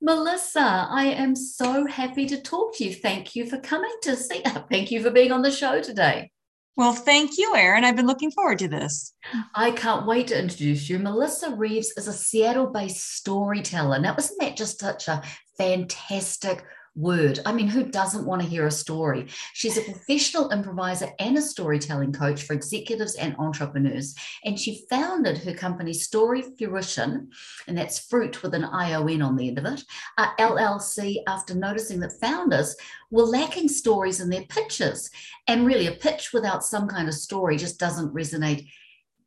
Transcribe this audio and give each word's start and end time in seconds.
Melissa, 0.00 0.86
I 0.90 1.06
am 1.06 1.34
so 1.34 1.86
happy 1.86 2.26
to 2.26 2.40
talk 2.40 2.76
to 2.76 2.84
you. 2.84 2.94
Thank 2.94 3.34
you 3.34 3.46
for 3.46 3.58
coming 3.58 3.94
to 4.02 4.16
see. 4.16 4.42
Thank 4.70 4.90
you 4.90 5.02
for 5.02 5.10
being 5.10 5.32
on 5.32 5.42
the 5.42 5.50
show 5.50 5.80
today. 5.80 6.30
Well, 6.76 6.92
thank 6.92 7.38
you, 7.38 7.54
Erin. 7.54 7.84
I've 7.84 7.94
been 7.94 8.08
looking 8.08 8.32
forward 8.32 8.58
to 8.58 8.66
this. 8.66 9.14
I 9.54 9.70
can't 9.70 10.06
wait 10.06 10.26
to 10.28 10.38
introduce 10.38 10.90
you. 10.90 10.98
Melissa 10.98 11.54
Reeves 11.54 11.92
is 11.96 12.08
a 12.08 12.12
Seattle 12.12 12.66
based 12.66 13.14
storyteller. 13.14 14.00
Now, 14.00 14.16
isn't 14.18 14.40
that 14.40 14.56
just 14.56 14.80
such 14.80 15.06
a 15.06 15.22
fantastic 15.56 16.64
word. 16.96 17.40
I 17.44 17.52
mean, 17.52 17.68
who 17.68 17.84
doesn't 17.84 18.26
want 18.26 18.42
to 18.42 18.48
hear 18.48 18.66
a 18.66 18.70
story? 18.70 19.26
She's 19.52 19.76
a 19.76 19.82
professional 19.82 20.50
improviser 20.50 21.10
and 21.18 21.36
a 21.36 21.42
storytelling 21.42 22.12
coach 22.12 22.42
for 22.42 22.52
executives 22.52 23.14
and 23.16 23.34
entrepreneurs. 23.38 24.14
And 24.44 24.58
she 24.58 24.86
founded 24.88 25.38
her 25.38 25.54
company 25.54 25.92
Story 25.92 26.42
Fruition, 26.56 27.30
and 27.66 27.76
that's 27.76 28.06
fruit 28.06 28.42
with 28.42 28.54
an 28.54 28.64
ION 28.64 29.22
on 29.22 29.36
the 29.36 29.48
end 29.48 29.58
of 29.58 29.66
it, 29.66 29.82
uh, 30.18 30.28
LLC, 30.38 31.22
after 31.26 31.54
noticing 31.54 32.00
that 32.00 32.20
founders 32.20 32.76
were 33.10 33.24
lacking 33.24 33.68
stories 33.68 34.20
in 34.20 34.30
their 34.30 34.44
pitches. 34.44 35.10
And 35.46 35.66
really, 35.66 35.86
a 35.86 35.92
pitch 35.92 36.30
without 36.32 36.64
some 36.64 36.88
kind 36.88 37.08
of 37.08 37.14
story 37.14 37.56
just 37.56 37.78
doesn't 37.78 38.14
resonate 38.14 38.68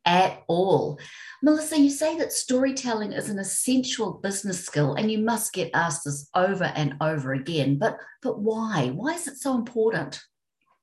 at 0.08 0.42
all. 0.48 0.98
Melissa, 1.42 1.78
you 1.78 1.90
say 1.90 2.16
that 2.18 2.32
storytelling 2.32 3.12
is 3.12 3.28
an 3.28 3.38
essential 3.38 4.14
business 4.14 4.64
skill, 4.64 4.94
and 4.94 5.12
you 5.12 5.18
must 5.18 5.52
get 5.52 5.70
asked 5.74 6.04
this 6.04 6.28
over 6.34 6.64
and 6.64 6.94
over 7.00 7.34
again. 7.34 7.78
But 7.78 7.98
but 8.22 8.40
why? 8.40 8.88
Why 8.88 9.14
is 9.14 9.28
it 9.28 9.36
so 9.36 9.54
important? 9.54 10.20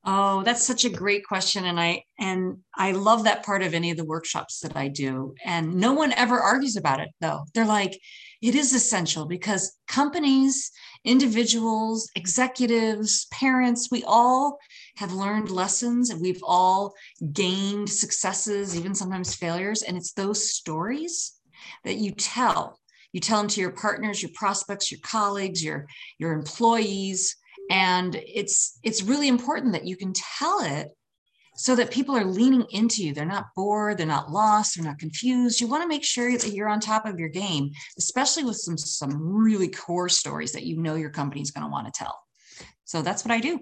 Oh, 0.07 0.43
that's 0.43 0.63
such 0.63 0.85
a 0.85 0.89
great 0.89 1.25
question, 1.25 1.65
and 1.65 1.79
I 1.79 2.03
and 2.19 2.59
I 2.75 2.91
love 2.91 3.23
that 3.23 3.43
part 3.43 3.63
of 3.63 3.73
any 3.73 3.89
of 3.89 3.97
the 3.97 4.05
workshops 4.05 4.59
that 4.59 4.77
I 4.77 4.87
do. 4.87 5.33
And 5.43 5.75
no 5.75 5.93
one 5.93 6.13
ever 6.13 6.39
argues 6.39 6.77
about 6.77 6.99
it, 6.99 7.09
though. 7.19 7.45
They're 7.55 7.65
like, 7.65 7.99
it 8.43 8.53
is 8.53 8.75
essential 8.75 9.25
because 9.25 9.75
companies, 9.87 10.69
individuals, 11.03 12.07
executives, 12.15 13.25
parents, 13.31 13.89
we 13.89 14.03
all 14.03 14.59
have 14.95 15.11
learned 15.11 15.49
lessons 15.49 16.09
and 16.09 16.21
we've 16.21 16.41
all 16.43 16.93
gained 17.33 17.89
successes, 17.89 18.77
even 18.77 18.95
sometimes 18.95 19.35
failures. 19.35 19.81
And 19.83 19.97
it's 19.97 20.13
those 20.13 20.51
stories 20.51 21.33
that 21.83 21.97
you 21.97 22.11
tell. 22.11 22.79
You 23.11 23.19
tell 23.21 23.39
them 23.39 23.47
to 23.49 23.61
your 23.61 23.71
partners, 23.71 24.21
your 24.21 24.31
prospects, 24.33 24.91
your 24.91 24.99
colleagues, 25.03 25.63
your, 25.63 25.87
your 26.19 26.33
employees. 26.33 27.35
And 27.69 28.15
it's 28.15 28.79
it's 28.83 29.01
really 29.01 29.27
important 29.27 29.73
that 29.73 29.87
you 29.87 29.97
can 29.97 30.13
tell 30.13 30.61
it 30.61 30.89
so 31.55 31.75
that 31.75 31.89
people 31.89 32.15
are 32.15 32.25
leaning 32.25 32.65
into 32.71 33.03
you. 33.03 33.13
They're 33.13 33.25
not 33.25 33.47
bored, 33.55 33.97
they're 33.97 34.05
not 34.05 34.31
lost, 34.31 34.75
they're 34.75 34.85
not 34.85 34.99
confused. 34.99 35.61
You 35.61 35.67
want 35.67 35.83
to 35.83 35.87
make 35.87 36.03
sure 36.03 36.31
that 36.31 36.51
you're 36.51 36.67
on 36.67 36.79
top 36.79 37.05
of 37.05 37.19
your 37.19 37.29
game, 37.29 37.71
especially 37.97 38.43
with 38.43 38.57
some 38.57 38.77
some 38.77 39.17
really 39.17 39.69
core 39.69 40.09
stories 40.09 40.51
that 40.51 40.65
you 40.65 40.81
know 40.81 40.95
your 40.95 41.09
company 41.09 41.41
is 41.41 41.51
going 41.51 41.65
to 41.65 41.71
want 41.71 41.87
to 41.87 41.97
tell. 41.97 42.19
So 42.83 43.01
that's 43.01 43.25
what 43.25 43.31
I 43.31 43.39
do. 43.39 43.61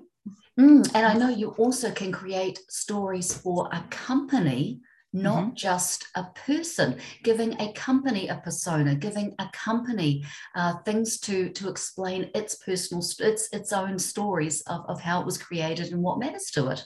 Mm, 0.59 0.87
and 0.93 1.05
I 1.05 1.13
know 1.13 1.29
you 1.29 1.49
also 1.51 1.91
can 1.91 2.11
create 2.11 2.59
stories 2.69 3.33
for 3.33 3.69
a 3.71 3.83
company, 3.89 4.81
not 5.11 5.43
mm-hmm. 5.45 5.55
just 5.55 6.07
a 6.15 6.25
person, 6.45 6.97
giving 7.23 7.59
a 7.59 7.73
company 7.73 8.27
a 8.27 8.35
persona, 8.35 8.93
giving 8.93 9.33
a 9.39 9.47
company 9.51 10.23
uh, 10.55 10.75
things 10.85 11.19
to 11.21 11.49
to 11.49 11.69
explain 11.69 12.29
its 12.35 12.55
personal 12.55 13.03
its 13.19 13.49
its 13.51 13.73
own 13.73 13.97
stories 13.97 14.61
of, 14.67 14.85
of 14.87 15.01
how 15.01 15.21
it 15.21 15.25
was 15.25 15.39
created 15.39 15.91
and 15.91 16.03
what 16.03 16.19
matters 16.19 16.51
to 16.51 16.67
it. 16.67 16.85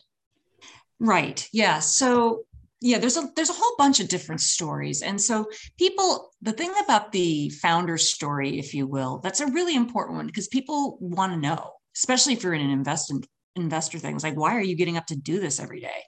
Right. 0.99 1.47
Yeah. 1.51 1.79
So 1.79 2.45
yeah, 2.79 2.99
there's 2.99 3.17
a 3.17 3.29
there's 3.35 3.49
a 3.49 3.53
whole 3.53 3.75
bunch 3.77 3.99
of 3.99 4.07
different 4.07 4.39
stories. 4.39 5.01
And 5.01 5.19
so 5.19 5.45
people 5.77 6.31
the 6.41 6.53
thing 6.53 6.71
about 6.83 7.11
the 7.11 7.49
founder 7.49 7.97
story, 7.97 8.59
if 8.59 8.73
you 8.73 8.88
will, 8.88 9.17
that's 9.17 9.41
a 9.41 9.47
really 9.47 9.75
important 9.75 10.15
one 10.15 10.27
because 10.27 10.47
people 10.47 10.97
want 11.01 11.33
to 11.33 11.38
know, 11.38 11.73
especially 11.95 12.31
if 12.31 12.43
you're 12.43 12.53
in 12.53 12.61
an 12.61 12.69
investment 12.69 13.27
investor 13.58 14.00
things 14.00 14.23
like 14.23 14.36
why 14.36 14.55
are 14.55 14.61
you 14.61 14.75
getting 14.75 14.97
up 14.97 15.05
to 15.07 15.16
do 15.16 15.40
this 15.40 15.59
every 15.59 15.79
day? 15.79 16.03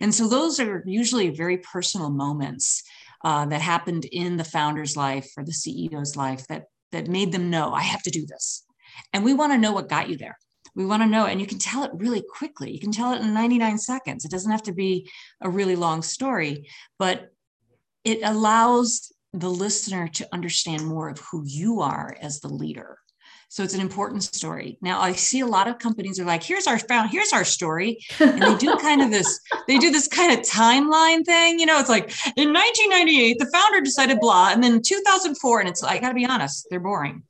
And 0.00 0.14
so 0.14 0.28
those 0.28 0.60
are 0.60 0.82
usually 0.86 1.30
very 1.30 1.58
personal 1.58 2.10
moments 2.10 2.82
uh, 3.24 3.46
that 3.46 3.60
happened 3.60 4.04
in 4.04 4.36
the 4.36 4.44
founder's 4.44 4.96
life 4.96 5.28
or 5.36 5.44
the 5.44 5.52
ceo's 5.52 6.16
life 6.16 6.46
that 6.48 6.64
that 6.92 7.06
made 7.06 7.32
them 7.32 7.50
know 7.50 7.72
i 7.72 7.82
have 7.82 8.02
to 8.02 8.10
do 8.10 8.26
this. 8.26 8.64
And 9.12 9.24
we 9.24 9.34
want 9.34 9.52
to 9.52 9.58
know 9.58 9.72
what 9.72 9.88
got 9.88 10.08
you 10.08 10.16
there. 10.16 10.38
We 10.74 10.86
want 10.86 11.02
to 11.02 11.08
know 11.08 11.26
and 11.26 11.40
you 11.40 11.46
can 11.46 11.58
tell 11.58 11.82
it 11.84 11.90
really 11.94 12.22
quickly. 12.38 12.70
You 12.70 12.80
can 12.80 12.92
tell 12.92 13.12
it 13.12 13.20
in 13.20 13.34
99 13.34 13.78
seconds. 13.78 14.24
It 14.24 14.30
doesn't 14.30 14.50
have 14.50 14.62
to 14.64 14.72
be 14.72 15.10
a 15.40 15.50
really 15.50 15.76
long 15.76 16.02
story 16.02 16.68
but 16.98 17.30
it 18.04 18.20
allows 18.24 19.12
the 19.32 19.50
listener 19.50 20.08
to 20.08 20.28
understand 20.32 20.86
more 20.86 21.08
of 21.08 21.20
who 21.30 21.42
you 21.44 21.80
are 21.80 22.16
as 22.20 22.40
the 22.40 22.48
leader 22.48 22.98
so 23.50 23.62
it's 23.62 23.74
an 23.74 23.80
important 23.80 24.22
story. 24.22 24.76
Now 24.82 25.00
I 25.00 25.12
see 25.12 25.40
a 25.40 25.46
lot 25.46 25.68
of 25.68 25.78
companies 25.78 26.20
are 26.20 26.24
like, 26.24 26.42
here's 26.42 26.66
our 26.66 26.78
found, 26.78 27.10
here's 27.10 27.32
our 27.32 27.44
story. 27.44 27.98
And 28.20 28.42
they 28.42 28.56
do 28.56 28.76
kind 28.76 29.00
of 29.00 29.10
this, 29.10 29.40
they 29.66 29.78
do 29.78 29.90
this 29.90 30.06
kind 30.06 30.32
of 30.32 30.44
timeline 30.46 31.24
thing. 31.24 31.58
You 31.58 31.66
know, 31.66 31.80
it's 31.80 31.88
like 31.88 32.12
in 32.36 32.52
1998, 32.52 33.38
the 33.38 33.50
founder 33.52 33.80
decided 33.80 34.20
blah, 34.20 34.50
and 34.50 34.62
then 34.62 34.82
2004, 34.82 35.60
and 35.60 35.68
it's 35.68 35.82
like, 35.82 35.98
I 35.98 36.00
gotta 36.00 36.14
be 36.14 36.26
honest, 36.26 36.66
they're 36.70 36.78
boring. 36.78 37.22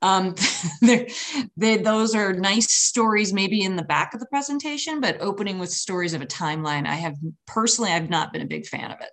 Um, 0.00 0.34
they're, 0.80 1.08
they, 1.56 1.78
those 1.78 2.14
are 2.14 2.32
nice 2.32 2.72
stories, 2.72 3.32
maybe 3.32 3.62
in 3.62 3.74
the 3.74 3.82
back 3.82 4.14
of 4.14 4.20
the 4.20 4.26
presentation, 4.26 5.00
but 5.00 5.20
opening 5.20 5.58
with 5.58 5.70
stories 5.70 6.14
of 6.14 6.22
a 6.22 6.26
timeline, 6.26 6.86
I 6.86 6.94
have 6.94 7.16
personally, 7.46 7.90
I've 7.90 8.10
not 8.10 8.32
been 8.32 8.42
a 8.42 8.46
big 8.46 8.66
fan 8.66 8.92
of 8.92 9.00
it. 9.00 9.10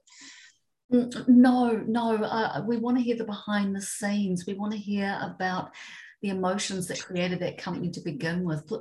Mm, 0.94 1.28
no, 1.28 1.72
no. 1.88 2.24
Uh, 2.24 2.62
we 2.68 2.78
want 2.78 2.98
to 2.98 3.04
hear 3.04 3.16
the 3.16 3.24
behind 3.24 3.76
the 3.76 3.82
scenes. 3.82 4.46
We 4.46 4.54
want 4.54 4.74
to 4.74 4.78
hear 4.78 5.18
about 5.22 5.72
the 6.22 6.30
emotions 6.30 6.88
that 6.88 7.04
created 7.04 7.40
that 7.40 7.58
company 7.58 7.90
to 7.90 8.00
begin 8.02 8.44
with. 8.44 8.72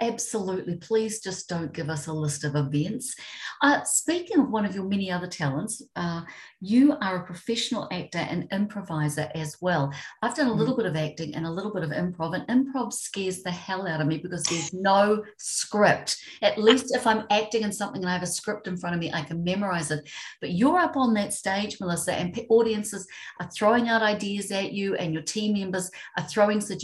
Absolutely. 0.00 0.76
Please 0.76 1.20
just 1.20 1.48
don't 1.48 1.72
give 1.72 1.88
us 1.88 2.08
a 2.08 2.12
list 2.12 2.42
of 2.44 2.56
events. 2.56 3.14
Uh, 3.62 3.82
speaking 3.84 4.40
of 4.40 4.50
one 4.50 4.64
of 4.64 4.74
your 4.74 4.84
many 4.84 5.10
other 5.10 5.28
talents, 5.28 5.82
uh, 5.94 6.22
you 6.60 6.96
are 7.00 7.18
a 7.18 7.26
professional 7.26 7.88
actor 7.92 8.18
and 8.18 8.48
improviser 8.50 9.30
as 9.36 9.56
well. 9.60 9.92
I've 10.20 10.34
done 10.34 10.48
a 10.48 10.52
little 10.52 10.74
mm. 10.74 10.78
bit 10.78 10.86
of 10.86 10.96
acting 10.96 11.34
and 11.36 11.46
a 11.46 11.50
little 11.50 11.72
bit 11.72 11.84
of 11.84 11.90
improv, 11.90 12.34
and 12.34 12.48
improv 12.48 12.92
scares 12.92 13.42
the 13.42 13.52
hell 13.52 13.86
out 13.86 14.00
of 14.00 14.08
me 14.08 14.18
because 14.18 14.42
there's 14.44 14.72
no 14.72 15.22
script. 15.38 16.16
At 16.42 16.58
least 16.58 16.94
if 16.94 17.06
I'm 17.06 17.24
acting 17.30 17.62
in 17.62 17.72
something 17.72 18.02
and 18.02 18.10
I 18.10 18.14
have 18.14 18.22
a 18.22 18.26
script 18.26 18.66
in 18.66 18.76
front 18.76 18.94
of 18.96 19.00
me, 19.00 19.12
I 19.12 19.22
can 19.22 19.44
memorize 19.44 19.92
it. 19.92 20.10
But 20.40 20.52
you're 20.52 20.78
up 20.78 20.96
on 20.96 21.14
that 21.14 21.34
stage, 21.34 21.78
Melissa, 21.80 22.14
and 22.14 22.38
audiences 22.48 23.06
are 23.38 23.48
throwing 23.50 23.88
out 23.88 24.02
ideas 24.02 24.50
at 24.50 24.72
you, 24.72 24.96
and 24.96 25.12
your 25.12 25.22
team 25.22 25.52
members 25.52 25.88
are 26.18 26.24
throwing 26.24 26.60
suggestions 26.60 26.79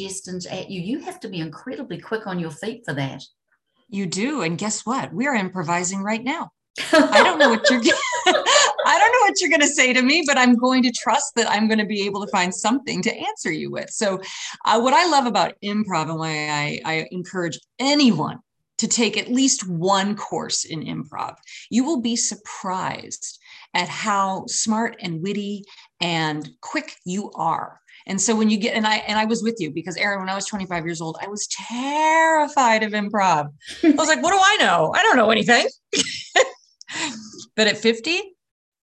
at 0.47 0.71
you. 0.71 0.81
You 0.81 1.01
have 1.01 1.21
to 1.21 1.29
be 1.29 1.41
incredibly 1.41 1.99
quick 1.99 2.27
on 2.27 2.39
your 2.39 2.51
feet 2.51 2.83
for 2.84 2.95
that. 2.95 3.23
You 3.89 4.07
do. 4.07 4.43
And 4.43 4.59
guess 4.59 4.84
what? 4.84 5.12
We're 5.12 5.34
improvising 5.34 6.03
right 6.03 6.23
now. 6.23 6.51
I 6.93 7.23
don't 7.23 7.39
know 7.39 7.51
what 7.51 7.69
you're 7.71 7.81
I 8.87 8.99
don't 8.99 9.12
know 9.12 9.21
what 9.23 9.41
you're 9.41 9.51
going 9.51 9.61
to 9.62 9.67
say 9.67 9.93
to 9.93 10.03
me, 10.03 10.25
but 10.27 10.39
I'm 10.39 10.57
going 10.57 10.83
to 10.83 10.93
trust 10.93 11.33
that 11.37 11.51
I'm 11.51 11.69
going 11.69 11.79
to 11.79 11.87
be 11.87 12.05
able 12.05 12.25
to 12.25 12.31
find 12.31 12.55
something 12.55 13.03
to 13.03 13.15
answer 13.15 13.51
you 13.51 13.71
with. 13.71 13.91
So, 13.91 14.21
uh, 14.65 14.81
what 14.81 14.93
I 14.93 15.07
love 15.07 15.27
about 15.27 15.55
improv 15.65 16.11
and 16.11 16.19
why 16.19 16.49
I, 16.49 16.81
I 16.84 17.09
encourage 17.11 17.59
anyone 17.78 18.39
to 18.78 18.87
take 18.87 19.17
at 19.17 19.31
least 19.33 19.69
one 19.69 20.17
course 20.17 20.65
in 20.65 20.84
improv, 20.84 21.37
you 21.71 21.84
will 21.84 22.01
be 22.01 22.15
surprised 22.15 23.39
at 23.75 23.89
how 23.89 24.45
smart 24.47 24.97
and 25.01 25.23
witty 25.23 25.65
and 26.01 26.49
quick 26.61 26.95
you 27.05 27.31
are. 27.34 27.81
And 28.06 28.21
so 28.21 28.37
when 28.37 28.50
you 28.50 28.56
get 28.56 28.75
and 28.77 28.87
I 28.87 28.97
and 28.97 29.19
I 29.19 29.25
was 29.25 29.43
with 29.43 29.56
you 29.59 29.71
because 29.71 29.97
Erin, 29.97 30.21
when 30.21 30.28
I 30.28 30.34
was 30.34 30.47
25 30.47 30.84
years 30.84 31.00
old, 31.00 31.19
I 31.21 31.28
was 31.28 31.47
terrified 31.49 32.83
of 32.83 32.93
improv. 32.93 33.49
I 33.83 33.91
was 33.91 34.09
like, 34.09 34.22
what 34.22 34.31
do 34.31 34.39
I 34.41 34.56
know? 34.59 34.93
I 34.94 35.03
don't 35.03 35.17
know 35.17 35.31
anything. 35.31 35.67
but 37.56 37.66
at 37.66 37.78
50, 37.78 38.21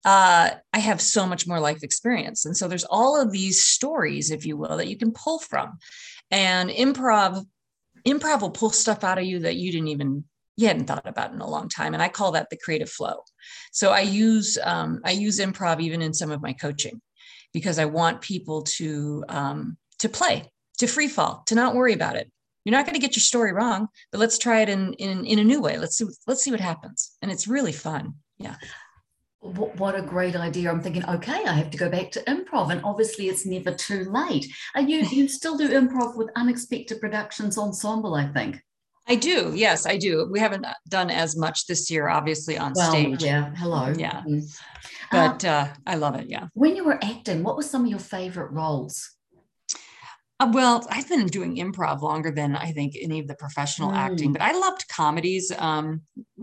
uh, 0.05 0.49
I 0.73 0.79
have 0.79 1.01
so 1.01 1.25
much 1.25 1.47
more 1.47 1.59
life 1.59 1.83
experience. 1.83 2.45
And 2.45 2.55
so 2.55 2.67
there's 2.67 2.83
all 2.83 3.19
of 3.19 3.31
these 3.31 3.63
stories, 3.63 4.29
if 4.29 4.45
you 4.45 4.57
will, 4.57 4.77
that 4.77 4.89
you 4.89 4.97
can 4.97 5.11
pull 5.11 5.39
from. 5.39 5.77
And 6.29 6.69
improv, 6.69 7.45
improv 8.05 8.41
will 8.41 8.51
pull 8.51 8.71
stuff 8.71 9.05
out 9.05 9.19
of 9.19 9.23
you 9.23 9.39
that 9.39 9.55
you 9.55 9.71
didn't 9.71 9.87
even 9.89 10.25
you 10.55 10.67
hadn't 10.67 10.85
thought 10.85 11.07
about 11.07 11.33
in 11.33 11.41
a 11.41 11.49
long 11.49 11.67
time. 11.67 11.95
And 11.95 12.03
I 12.03 12.09
call 12.09 12.33
that 12.33 12.51
the 12.51 12.57
creative 12.57 12.89
flow. 12.89 13.23
So 13.71 13.91
I 13.91 14.01
use 14.01 14.57
um, 14.63 14.99
I 15.03 15.11
use 15.11 15.39
improv 15.39 15.81
even 15.81 16.01
in 16.01 16.13
some 16.13 16.29
of 16.29 16.41
my 16.41 16.53
coaching 16.53 17.01
because 17.53 17.79
I 17.79 17.85
want 17.85 18.21
people 18.21 18.63
to 18.63 19.23
um, 19.29 19.77
to 19.99 20.09
play, 20.09 20.51
to 20.79 20.87
free 20.87 21.07
fall, 21.07 21.43
to 21.47 21.55
not 21.55 21.75
worry 21.75 21.93
about 21.93 22.15
it. 22.15 22.31
You're 22.65 22.71
not 22.71 22.85
going 22.85 22.95
to 22.95 23.05
get 23.05 23.15
your 23.15 23.21
story 23.21 23.51
wrong, 23.51 23.87
but 24.11 24.19
let's 24.19 24.37
try 24.37 24.61
it 24.61 24.69
in 24.69 24.93
in 24.93 25.25
in 25.25 25.39
a 25.39 25.43
new 25.43 25.61
way. 25.61 25.77
Let's 25.77 25.97
see 25.97 26.05
let's 26.27 26.43
see 26.43 26.51
what 26.51 26.59
happens, 26.59 27.11
and 27.21 27.31
it's 27.31 27.47
really 27.47 27.73
fun. 27.73 28.15
Yeah 28.37 28.55
what 29.43 29.93
a 29.93 30.01
great 30.01 30.37
idea 30.37 30.71
i'm 30.71 30.81
thinking 30.81 31.05
okay 31.05 31.43
i 31.45 31.51
have 31.51 31.69
to 31.69 31.77
go 31.77 31.89
back 31.89 32.09
to 32.09 32.21
improv 32.21 32.71
and 32.71 32.81
obviously 32.85 33.27
it's 33.27 33.45
never 33.45 33.73
too 33.73 34.05
late 34.05 34.47
are 34.73 34.81
you 34.81 34.99
you 35.11 35.27
still 35.27 35.57
do 35.57 35.67
improv 35.67 36.15
with 36.15 36.29
unexpected 36.37 37.01
productions 37.01 37.57
ensemble 37.57 38.15
i 38.15 38.25
think 38.25 38.61
i 39.07 39.15
do 39.15 39.51
yes 39.55 39.85
i 39.85 39.97
do 39.97 40.27
we 40.31 40.39
haven't 40.39 40.65
done 40.89 41.09
as 41.09 41.35
much 41.35 41.67
this 41.67 41.89
year 41.91 42.07
obviously 42.09 42.57
on 42.57 42.73
well, 42.75 42.91
stage 42.91 43.23
yeah 43.23 43.53
hello 43.55 43.93
yeah 43.97 44.21
mm-hmm. 44.21 44.39
but 45.11 45.43
uh, 45.45 45.67
i 45.85 45.95
love 45.95 46.15
it 46.15 46.27
yeah 46.29 46.47
when 46.53 46.75
you 46.75 46.83
were 46.83 46.99
acting 47.03 47.43
what 47.43 47.55
were 47.55 47.63
some 47.63 47.83
of 47.83 47.89
your 47.89 47.99
favorite 47.99 48.51
roles 48.51 49.09
Uh, 50.39 50.49
well, 50.51 50.85
I've 50.89 51.07
been 51.07 51.27
doing 51.27 51.57
improv 51.57 52.01
longer 52.01 52.31
than 52.31 52.55
I 52.55 52.71
think 52.71 52.95
any 52.99 53.19
of 53.19 53.27
the 53.27 53.35
professional 53.35 53.91
mm. 53.91 53.97
acting, 53.97 54.33
but 54.33 54.41
I 54.41 54.51
loved 54.57 54.87
comedies. 54.89 55.51
Um, 55.57 56.01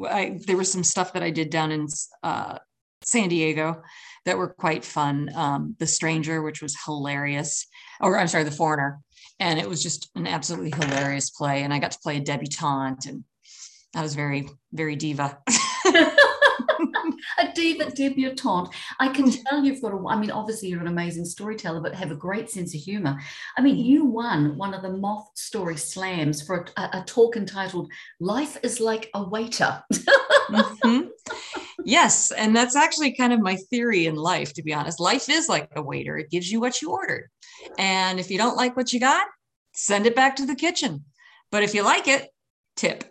I, 0.09 0.39
there 0.47 0.57
was 0.57 0.71
some 0.71 0.85
stuff 0.85 1.13
that 1.13 1.25
I 1.25 1.31
did 1.31 1.51
down 1.51 1.73
in 1.73 1.87
uh, 2.23 2.59
San 3.03 3.29
Diego 3.29 3.83
that 4.25 4.39
were 4.39 4.49
quite 4.49 4.85
fun. 4.85 5.31
Um, 5.35 5.77
the 5.79 5.87
Stranger, 5.87 6.41
which 6.41 6.63
was 6.63 6.77
hilarious, 6.85 7.67
or 8.01 8.19
I'm 8.19 8.29
sorry, 8.29 8.45
The 8.45 8.51
Foreigner, 8.51 9.01
and 9.41 9.59
it 9.59 9.69
was 9.69 9.83
just 9.83 10.11
an 10.15 10.27
absolutely 10.27 10.71
hilarious 10.71 11.31
play. 11.31 11.63
And 11.63 11.75
I 11.75 11.79
got 11.79 11.93
to 11.93 11.99
play 11.99 12.19
a 12.19 12.21
debutante, 12.21 13.07
and 13.07 13.25
I 13.97 14.03
was 14.03 14.15
very, 14.15 14.49
very 14.73 14.95
diva. 14.95 15.39
a 17.39 17.53
diva 17.55 17.91
debutante. 17.91 18.75
I 18.99 19.09
can 19.09 19.31
tell 19.47 19.65
you've 19.65 19.83
got 19.83 19.93
a, 19.93 20.09
I 20.09 20.17
mean, 20.17 20.31
obviously 20.31 20.69
you're 20.69 20.81
an 20.81 20.87
amazing 20.87 21.25
storyteller, 21.25 21.81
but 21.81 21.95
have 21.95 22.11
a 22.11 22.17
great 22.17 22.51
sense 22.51 22.75
of 22.75 22.81
humor. 22.81 23.19
I 23.57 23.63
mean, 23.63 23.77
you 23.77 24.05
won 24.05 24.57
one 24.57 24.75
of 24.75 24.83
the 24.83 24.91
Moth 24.91 25.31
Story 25.35 25.77
Slams 25.77 26.43
for 26.43 26.67
a, 26.77 26.83
a 26.93 27.05
talk 27.07 27.37
entitled 27.37 27.91
Life 28.21 28.59
is 28.63 28.81
Like 28.81 29.11
a 29.15 29.23
Waiter. 29.23 29.83
mm-hmm. 29.93 31.09
Yes. 31.85 32.31
And 32.31 32.55
that's 32.55 32.77
actually 32.77 33.13
kind 33.13 33.33
of 33.33 33.41
my 33.41 33.57
theory 33.57 34.07
in 34.07 34.15
life, 34.15 34.53
to 34.55 34.63
be 34.63 34.75
honest. 34.75 35.01
Life 35.01 35.29
is 35.29 35.49
like 35.49 35.71
a 35.77 35.83
waiter, 35.83 36.17
it 36.19 36.31
gives 36.31 36.51
you 36.51 36.61
what 36.61 36.81
you 36.83 36.91
ordered. 36.91 37.29
And 37.79 38.19
if 38.19 38.31
you 38.31 38.39
don't 38.39 38.57
like 38.57 38.77
what 38.77 38.93
you 38.93 39.01
got, 39.01 39.27
send 39.73 40.07
it 40.07 40.17
back 40.17 40.37
to 40.37 40.47
the 40.47 40.55
kitchen. 40.55 41.05
But 41.51 41.63
if 41.63 41.75
you 41.75 41.83
like 41.83 42.09
it, 42.09 42.29
tip. 42.77 43.05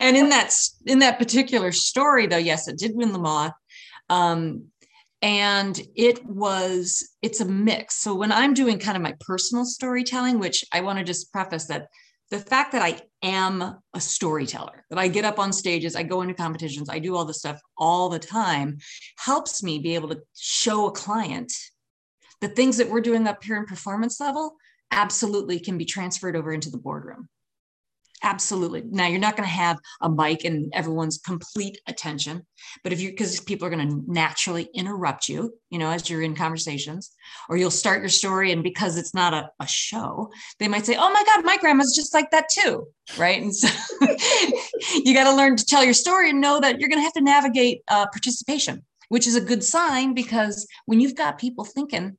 and 0.00 0.16
in 0.16 0.28
that 0.28 0.52
in 0.86 0.98
that 0.98 1.18
particular 1.18 1.72
story 1.72 2.26
though 2.26 2.36
yes 2.36 2.68
it 2.68 2.76
did 2.76 2.94
win 2.94 3.12
the 3.12 3.18
moth 3.18 3.54
um, 4.10 4.64
and 5.22 5.80
it 5.96 6.22
was 6.26 7.08
it's 7.22 7.40
a 7.40 7.44
mix 7.46 7.96
so 7.96 8.14
when 8.14 8.30
i'm 8.32 8.52
doing 8.52 8.78
kind 8.78 8.96
of 8.96 9.02
my 9.02 9.14
personal 9.20 9.64
storytelling 9.64 10.38
which 10.38 10.64
i 10.72 10.80
want 10.80 10.98
to 10.98 11.04
just 11.04 11.32
preface 11.32 11.66
that 11.66 11.86
the 12.32 12.38
fact 12.38 12.72
that 12.72 12.82
i 12.82 12.98
am 13.22 13.76
a 13.94 14.00
storyteller 14.00 14.84
that 14.88 14.98
i 14.98 15.06
get 15.06 15.24
up 15.24 15.38
on 15.38 15.52
stages 15.52 15.94
i 15.94 16.02
go 16.02 16.22
into 16.22 16.34
competitions 16.34 16.88
i 16.88 16.98
do 16.98 17.14
all 17.14 17.26
this 17.26 17.38
stuff 17.38 17.60
all 17.76 18.08
the 18.08 18.18
time 18.18 18.78
helps 19.18 19.62
me 19.62 19.78
be 19.78 19.94
able 19.94 20.08
to 20.08 20.20
show 20.34 20.86
a 20.86 20.92
client 20.92 21.52
the 22.40 22.48
things 22.48 22.78
that 22.78 22.88
we're 22.88 23.02
doing 23.02 23.28
up 23.28 23.44
here 23.44 23.58
in 23.58 23.66
performance 23.66 24.18
level 24.18 24.56
absolutely 24.90 25.60
can 25.60 25.76
be 25.76 25.84
transferred 25.84 26.34
over 26.34 26.52
into 26.52 26.70
the 26.70 26.78
boardroom 26.78 27.28
Absolutely. 28.24 28.82
Now 28.88 29.08
you're 29.08 29.18
not 29.18 29.36
going 29.36 29.48
to 29.48 29.54
have 29.54 29.78
a 30.00 30.08
mic 30.08 30.44
and 30.44 30.72
everyone's 30.72 31.18
complete 31.18 31.80
attention, 31.88 32.46
but 32.84 32.92
if 32.92 33.00
you 33.00 33.10
because 33.10 33.40
people 33.40 33.66
are 33.66 33.70
going 33.70 33.88
to 33.88 34.02
naturally 34.06 34.68
interrupt 34.74 35.28
you, 35.28 35.52
you 35.70 35.78
know, 35.78 35.90
as 35.90 36.08
you're 36.08 36.22
in 36.22 36.36
conversations, 36.36 37.10
or 37.48 37.56
you'll 37.56 37.70
start 37.70 38.00
your 38.00 38.08
story 38.08 38.52
and 38.52 38.62
because 38.62 38.96
it's 38.96 39.12
not 39.12 39.34
a, 39.34 39.50
a 39.58 39.66
show, 39.66 40.30
they 40.60 40.68
might 40.68 40.86
say, 40.86 40.96
"Oh 40.96 41.12
my 41.12 41.24
God, 41.26 41.44
my 41.44 41.56
grandma's 41.56 41.96
just 41.96 42.14
like 42.14 42.30
that 42.30 42.46
too," 42.48 42.86
right? 43.18 43.42
And 43.42 43.54
so 43.54 43.68
you 45.04 45.14
got 45.14 45.24
to 45.24 45.36
learn 45.36 45.56
to 45.56 45.64
tell 45.64 45.84
your 45.84 45.94
story 45.94 46.30
and 46.30 46.40
know 46.40 46.60
that 46.60 46.78
you're 46.78 46.88
going 46.88 47.00
to 47.00 47.04
have 47.04 47.14
to 47.14 47.22
navigate 47.22 47.82
uh, 47.88 48.06
participation, 48.06 48.84
which 49.08 49.26
is 49.26 49.34
a 49.34 49.40
good 49.40 49.64
sign 49.64 50.14
because 50.14 50.66
when 50.86 51.00
you've 51.00 51.16
got 51.16 51.38
people 51.38 51.64
thinking 51.64 52.16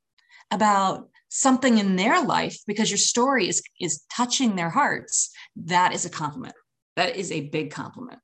about 0.50 1.08
something 1.34 1.78
in 1.78 1.96
their 1.96 2.22
life 2.22 2.58
because 2.64 2.90
your 2.90 2.98
story 2.98 3.48
is 3.48 3.60
is 3.80 4.04
touching 4.08 4.54
their 4.54 4.70
hearts 4.70 5.30
that 5.56 5.92
is 5.94 6.04
a 6.04 6.10
compliment. 6.10 6.54
That 6.96 7.16
is 7.16 7.32
a 7.32 7.48
big 7.48 7.70
compliment. 7.70 8.20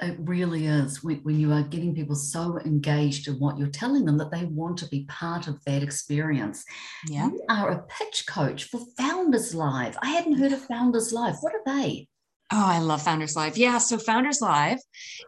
It 0.00 0.16
really 0.18 0.66
is. 0.66 1.02
When, 1.02 1.16
when 1.18 1.40
you 1.40 1.52
are 1.52 1.62
getting 1.62 1.94
people 1.94 2.16
so 2.16 2.58
engaged 2.60 3.28
in 3.28 3.34
what 3.34 3.58
you're 3.58 3.68
telling 3.68 4.04
them 4.04 4.18
that 4.18 4.30
they 4.30 4.44
want 4.44 4.78
to 4.78 4.88
be 4.88 5.06
part 5.08 5.46
of 5.48 5.62
that 5.64 5.82
experience. 5.82 6.64
Yeah. 7.08 7.28
You 7.28 7.42
are 7.48 7.70
a 7.70 7.82
pitch 7.84 8.24
coach 8.28 8.64
for 8.64 8.80
founders 8.98 9.54
live. 9.54 9.96
I 10.02 10.10
hadn't 10.10 10.38
heard 10.38 10.52
of 10.52 10.60
founders 10.60 11.12
live. 11.12 11.36
What 11.40 11.54
are 11.54 11.64
they? 11.64 12.08
Oh, 12.52 12.64
I 12.64 12.78
love 12.78 13.02
Founders 13.02 13.34
Live. 13.34 13.58
Yeah. 13.58 13.78
So 13.78 13.98
Founders 13.98 14.40
Live 14.40 14.78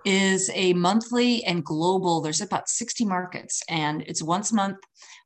is 0.05 0.50
a 0.55 0.73
monthly 0.75 1.43
and 1.44 1.64
global, 1.64 2.20
there's 2.20 2.41
about 2.41 2.69
60 2.69 3.05
markets, 3.06 3.61
and 3.69 4.02
it's 4.02 4.23
once 4.23 4.52
a 4.52 4.55
month. 4.55 4.76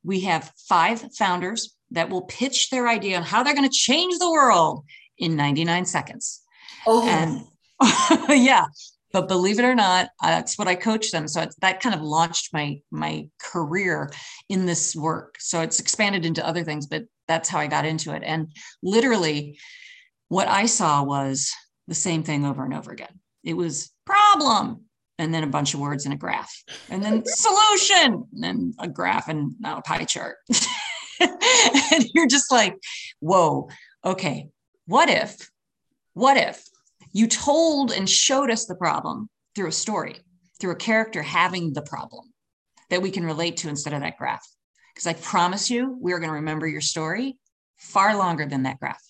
We 0.03 0.21
have 0.21 0.53
five 0.69 1.05
founders 1.19 1.77
that 1.91 2.09
will 2.09 2.23
pitch 2.23 2.71
their 2.71 2.89
idea 2.89 3.19
on 3.19 3.23
how 3.23 3.43
they're 3.43 3.55
going 3.55 3.69
to 3.69 3.75
change 3.75 4.19
the 4.19 4.31
world 4.31 4.85
in 5.23 5.37
99 5.37 5.87
seconds. 5.87 6.43
Oh, 6.87 7.09
and 7.09 7.47
yeah. 8.29 8.67
But 9.13 9.29
believe 9.29 9.59
it 9.59 9.65
or 9.65 9.75
not, 9.75 10.07
uh, 10.23 10.29
that's 10.29 10.59
what 10.59 10.69
I 10.69 10.75
coach 10.75 11.11
them. 11.11 11.29
So 11.29 11.47
that 11.61 11.81
kind 11.81 11.95
of 11.95 12.01
launched 12.01 12.53
my 12.53 12.81
my 12.91 13.29
career 13.41 14.11
in 14.49 14.67
this 14.67 14.97
work. 14.97 15.37
So 15.39 15.61
it's 15.61 15.81
expanded 15.81 16.25
into 16.25 16.47
other 16.47 16.65
things, 16.65 16.87
but 16.87 17.05
that's 17.29 17.49
how 17.49 17.59
I 17.59 17.67
got 17.67 17.85
into 17.85 18.15
it. 18.15 18.23
And 18.25 18.49
literally, 18.83 19.59
what 20.29 20.49
I 20.49 20.67
saw 20.67 21.03
was 21.03 21.53
the 21.89 21.95
same 21.95 22.23
thing 22.23 22.45
over 22.45 22.65
and 22.65 22.75
over 22.75 22.91
again. 22.91 23.21
It 23.45 23.55
was 23.55 23.91
problem, 24.07 24.87
and 25.19 25.33
then 25.33 25.45
a 25.45 25.49
bunch 25.49 25.75
of 25.75 25.81
words 25.81 26.05
and 26.05 26.15
a 26.15 26.17
graph, 26.17 26.53
and 26.89 27.03
then 27.03 27.23
solution, 27.27 28.25
and 28.33 28.43
then 28.43 28.75
a 28.79 28.89
graph 28.89 29.29
and 29.29 29.53
now 29.61 29.79
a 29.79 29.83
pie 29.83 30.05
chart. 30.05 30.37
and 31.21 32.07
you're 32.15 32.29
just 32.29 32.51
like, 32.51 32.77
whoa, 33.21 33.69
okay, 34.05 34.49
what 34.93 35.09
if, 35.09 35.51
what 36.13 36.37
if 36.37 36.63
you 37.15 37.27
told 37.27 37.93
and 37.93 38.07
showed 38.07 38.51
us 38.51 38.67
the 38.67 38.75
problem 38.75 39.31
through 39.55 39.69
a 39.69 39.73
story, 39.73 40.17
through 40.61 40.73
a 40.73 40.77
character 40.77 41.23
having 41.23 41.73
the 41.73 41.81
problem 41.81 42.27
that 42.91 43.01
we 43.01 43.11
can 43.11 43.25
relate 43.25 43.57
to 43.57 43.71
instead 43.71 43.95
of 43.95 44.03
that 44.03 44.19
graph? 44.19 44.47
Because 44.95 45.07
I 45.07 45.15
promise 45.15 45.71
you, 45.71 45.97
we 45.99 46.13
are 46.13 46.19
going 46.19 46.29
to 46.29 46.35
remember 46.35 46.67
your 46.67 46.83
story 46.83 47.39
far 47.79 48.15
longer 48.19 48.45
than 48.45 48.65
that 48.65 48.81
graph. 48.81 49.03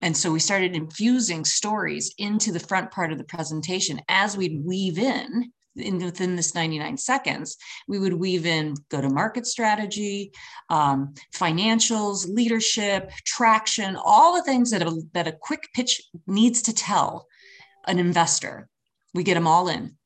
And 0.00 0.16
so 0.16 0.32
we 0.32 0.40
started 0.40 0.74
infusing 0.74 1.44
stories 1.44 2.12
into 2.18 2.50
the 2.50 2.58
front 2.58 2.90
part 2.90 3.12
of 3.12 3.18
the 3.18 3.24
presentation 3.24 4.00
as 4.08 4.36
we'd 4.36 4.64
weave 4.64 4.98
in, 4.98 5.52
in 5.76 6.04
within 6.04 6.36
this 6.36 6.54
99 6.54 6.96
seconds, 6.96 7.56
we 7.88 7.98
would 7.98 8.12
weave 8.12 8.46
in 8.46 8.74
go 8.90 9.00
to 9.00 9.08
market 9.08 9.46
strategy, 9.46 10.32
um, 10.70 11.14
financials, 11.34 12.28
leadership, 12.28 13.10
traction, 13.24 13.96
all 13.96 14.34
the 14.34 14.42
things 14.42 14.70
that 14.70 14.82
a, 14.82 15.02
that 15.12 15.28
a 15.28 15.32
quick 15.32 15.68
pitch 15.74 16.02
needs 16.26 16.62
to 16.62 16.74
tell 16.74 17.26
an 17.86 17.98
investor. 17.98 18.68
We 19.14 19.22
get 19.24 19.34
them 19.34 19.46
all 19.46 19.68
in 19.68 19.96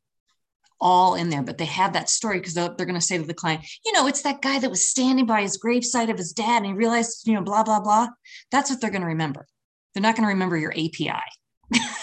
all 0.81 1.15
in 1.15 1.31
there, 1.31 1.43
but 1.43 1.59
they 1.59 1.65
have 1.65 1.93
that 1.95 2.11
story 2.11 2.39
because 2.39 2.55
they're, 2.55 2.69
they're 2.77 2.87
going 2.87 2.99
to 2.99 3.05
say 3.05 3.19
to 3.19 3.25
the 3.25 3.35
client, 3.35 3.65
you 3.85 3.93
know, 3.93 4.07
it's 4.07 4.23
that 4.23 4.43
guy 4.43 4.59
that 4.59 4.71
was 4.71 4.89
standing 4.89 5.27
by 5.27 5.43
his 5.43 5.59
gravesite 5.59 6.11
of 6.11 6.19
his 6.19 6.33
dad 6.33 6.59
and 6.59 6.67
he 6.67 6.73
realized, 6.73 7.27
you 7.27 7.35
know, 7.35 7.43
blah, 7.43 7.63
blah, 7.63 7.81
blah. 7.81 8.09
That's 8.51 8.71
what 8.71 8.81
they're 8.81 8.91
going 8.91 9.03
to 9.03 9.09
remember. 9.09 9.47
They're 9.95 10.03
not 10.03 10.17
going 10.17 10.25
to 10.25 10.35
remember 10.35 10.57
your 10.57 10.73
API. 10.73 11.23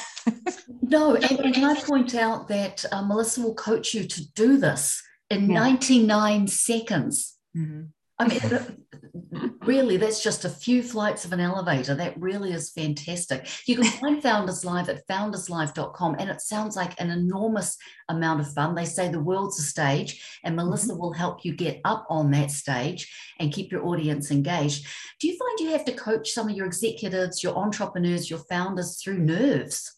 no, 0.84 1.16
and, 1.16 1.40
and 1.40 1.66
I 1.66 1.80
point 1.80 2.14
out 2.14 2.50
that 2.50 2.84
uh, 2.92 3.02
Melissa 3.02 3.42
will 3.42 3.56
coach 3.56 3.94
you 3.94 4.04
to 4.06 4.34
do 4.34 4.58
this 4.58 5.02
in 5.30 5.50
yeah. 5.50 5.60
99 5.60 6.48
seconds. 6.48 7.38
Mm-hmm. 7.56 7.84
I 8.20 8.28
mean, 8.28 9.58
really, 9.66 9.96
that's 9.96 10.22
just 10.22 10.44
a 10.44 10.50
few 10.50 10.84
flights 10.84 11.24
of 11.24 11.32
an 11.32 11.40
elevator. 11.40 11.96
That 11.96 12.20
really 12.20 12.52
is 12.52 12.70
fantastic. 12.72 13.48
You 13.66 13.78
can 13.78 13.86
find 13.86 14.22
Founders 14.22 14.66
Live 14.66 14.90
at 14.90 15.08
founderslive.com, 15.08 16.18
and 16.20 16.30
it 16.30 16.42
sounds 16.42 16.76
like 16.76 17.00
an 17.00 17.10
enormous 17.10 17.78
amount 18.10 18.42
of 18.42 18.54
fun. 18.54 18.76
They 18.76 18.86
say 18.86 19.08
the 19.08 19.20
world's 19.20 19.60
a 19.60 19.64
stage, 19.64 20.40
and 20.44 20.56
Melissa 20.56 20.92
mm-hmm. 20.92 21.00
will 21.00 21.14
help 21.14 21.46
you 21.46 21.56
get 21.56 21.80
up 21.86 22.06
on 22.10 22.30
that 22.32 22.52
stage 22.52 23.10
and 23.40 23.54
keep 23.54 23.72
your 23.72 23.86
audience 23.86 24.32
engaged. 24.32 24.86
Do 25.22 25.30
you 25.30 25.38
find 25.38 25.60
you 25.60 25.72
have 25.72 25.86
to 25.86 25.94
coach 25.94 26.32
some 26.32 26.50
of 26.50 26.58
your 26.58 26.66
executives, 26.66 27.42
your 27.42 27.56
entrepreneurs, 27.56 28.30
your 28.30 28.40
founders 28.40 29.02
through 29.02 29.20
nerves? 29.20 29.96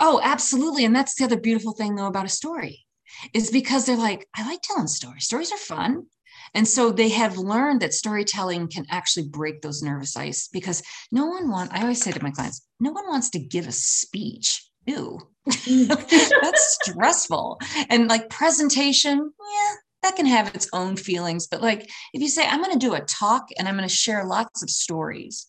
Oh, 0.00 0.20
absolutely. 0.22 0.84
And 0.84 0.96
that's 0.96 1.14
the 1.14 1.24
other 1.24 1.38
beautiful 1.38 1.72
thing, 1.72 1.94
though, 1.94 2.06
about 2.06 2.24
a 2.24 2.30
story 2.30 2.86
is 3.34 3.50
because 3.50 3.84
they're 3.84 3.96
like, 3.96 4.26
I 4.34 4.46
like 4.46 4.62
telling 4.62 4.86
stories. 4.86 5.24
Stories 5.24 5.52
are 5.52 5.58
fun. 5.58 6.06
And 6.54 6.66
so 6.66 6.90
they 6.90 7.10
have 7.10 7.36
learned 7.36 7.82
that 7.82 7.92
storytelling 7.92 8.68
can 8.68 8.86
actually 8.88 9.28
break 9.28 9.60
those 9.60 9.82
nervous 9.82 10.16
ice 10.16 10.48
because 10.48 10.82
no 11.12 11.26
one 11.26 11.50
wants, 11.50 11.72
I 11.74 11.82
always 11.82 12.02
say 12.02 12.12
to 12.12 12.22
my 12.22 12.30
clients, 12.30 12.66
no 12.80 12.92
one 12.92 13.06
wants 13.06 13.30
to 13.30 13.38
give 13.38 13.68
a 13.68 13.72
speech. 13.72 14.66
Ew. 14.86 15.20
That's 15.46 16.78
stressful. 16.82 17.60
And 17.88 18.08
like 18.08 18.30
presentation, 18.30 19.18
yeah, 19.18 19.74
that 20.02 20.16
can 20.16 20.26
have 20.26 20.54
its 20.54 20.68
own 20.72 20.96
feelings. 20.96 21.46
But 21.46 21.60
like 21.60 21.90
if 22.14 22.22
you 22.22 22.28
say, 22.28 22.46
I'm 22.46 22.62
going 22.62 22.72
to 22.72 22.86
do 22.86 22.94
a 22.94 23.00
talk 23.00 23.48
and 23.58 23.68
I'm 23.68 23.76
going 23.76 23.88
to 23.88 23.94
share 23.94 24.24
lots 24.24 24.62
of 24.62 24.70
stories 24.70 25.46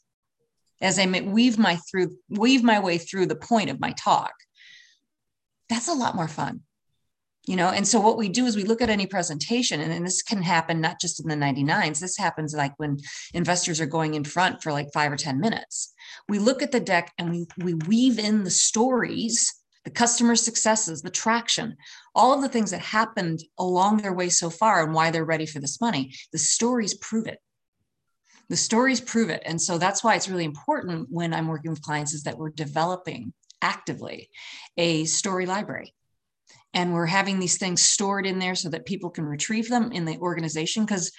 as 0.81 1.00
I 1.00 1.05
weave 1.05 1.57
my 1.57 1.77
through 1.89 2.17
weave 2.29 2.63
my 2.63 2.79
way 2.79 2.97
through 2.97 3.27
the 3.27 3.35
point 3.35 3.69
of 3.69 3.79
my 3.79 3.91
talk, 3.91 4.33
that's 5.69 5.88
a 5.88 5.93
lot 5.93 6.15
more 6.15 6.27
fun 6.27 6.61
you 7.47 7.55
know 7.55 7.69
and 7.69 7.88
so 7.88 8.00
what 8.00 8.17
we 8.17 8.29
do 8.29 8.45
is 8.45 8.55
we 8.55 8.63
look 8.63 8.81
at 8.81 8.89
any 8.89 9.07
presentation 9.07 9.81
and, 9.81 10.05
this 10.05 10.21
can 10.21 10.41
happen 10.41 10.79
not 10.79 11.00
just 11.00 11.19
in 11.19 11.27
the 11.27 11.35
99s 11.35 12.00
this 12.00 12.17
happens 12.17 12.53
like 12.53 12.73
when 12.77 12.97
investors 13.33 13.81
are 13.81 13.85
going 13.85 14.13
in 14.13 14.23
front 14.23 14.61
for 14.61 14.71
like 14.71 14.88
five 14.93 15.11
or 15.11 15.17
ten 15.17 15.39
minutes 15.39 15.93
we 16.29 16.39
look 16.39 16.61
at 16.61 16.71
the 16.71 16.79
deck 16.79 17.11
and 17.17 17.31
we, 17.31 17.47
we 17.57 17.73
weave 17.73 18.19
in 18.19 18.43
the 18.43 18.51
stories 18.51 19.53
the 19.83 19.89
customer 19.89 20.35
successes, 20.35 21.01
the 21.01 21.09
traction, 21.09 21.75
all 22.13 22.33
of 22.35 22.41
the 22.41 22.50
things 22.50 22.69
that 22.69 22.81
happened 22.81 23.43
along 23.57 23.97
their 23.97 24.13
way 24.13 24.29
so 24.29 24.50
far 24.50 24.83
and 24.83 24.93
why 24.93 25.09
they're 25.09 25.25
ready 25.25 25.47
for 25.47 25.59
this 25.59 25.81
money. 25.81 26.13
The 26.31 26.38
stories 26.38 26.93
prove 26.93 27.25
it. 27.25 27.39
The 28.51 28.58
stories 28.58 29.00
prove 29.00 29.29
it. 29.29 29.41
And 29.46 29.62
so 29.62 29.77
that's 29.77 30.03
why 30.03 30.15
it's 30.15 30.27
really 30.27 30.43
important 30.43 31.08
when 31.10 31.34
I'm 31.34 31.48
working 31.48 31.72
with 31.72 31.81
clients 31.81 32.13
is 32.13 32.24
that 32.24 32.38
we're 32.38 32.50
developing 32.50 33.31
actively 33.62 34.29
a 34.75 35.05
story 35.05 35.46
library. 35.46 35.93
And 36.74 36.93
we're 36.93 37.05
having 37.05 37.39
these 37.39 37.58
things 37.58 37.81
stored 37.81 38.25
in 38.25 38.39
there 38.39 38.55
so 38.55 38.67
that 38.72 38.86
people 38.86 39.10
can 39.10 39.24
retrieve 39.24 39.70
them 39.70 39.93
in 39.93 40.03
the 40.03 40.17
organization 40.17 40.84
because 40.84 41.13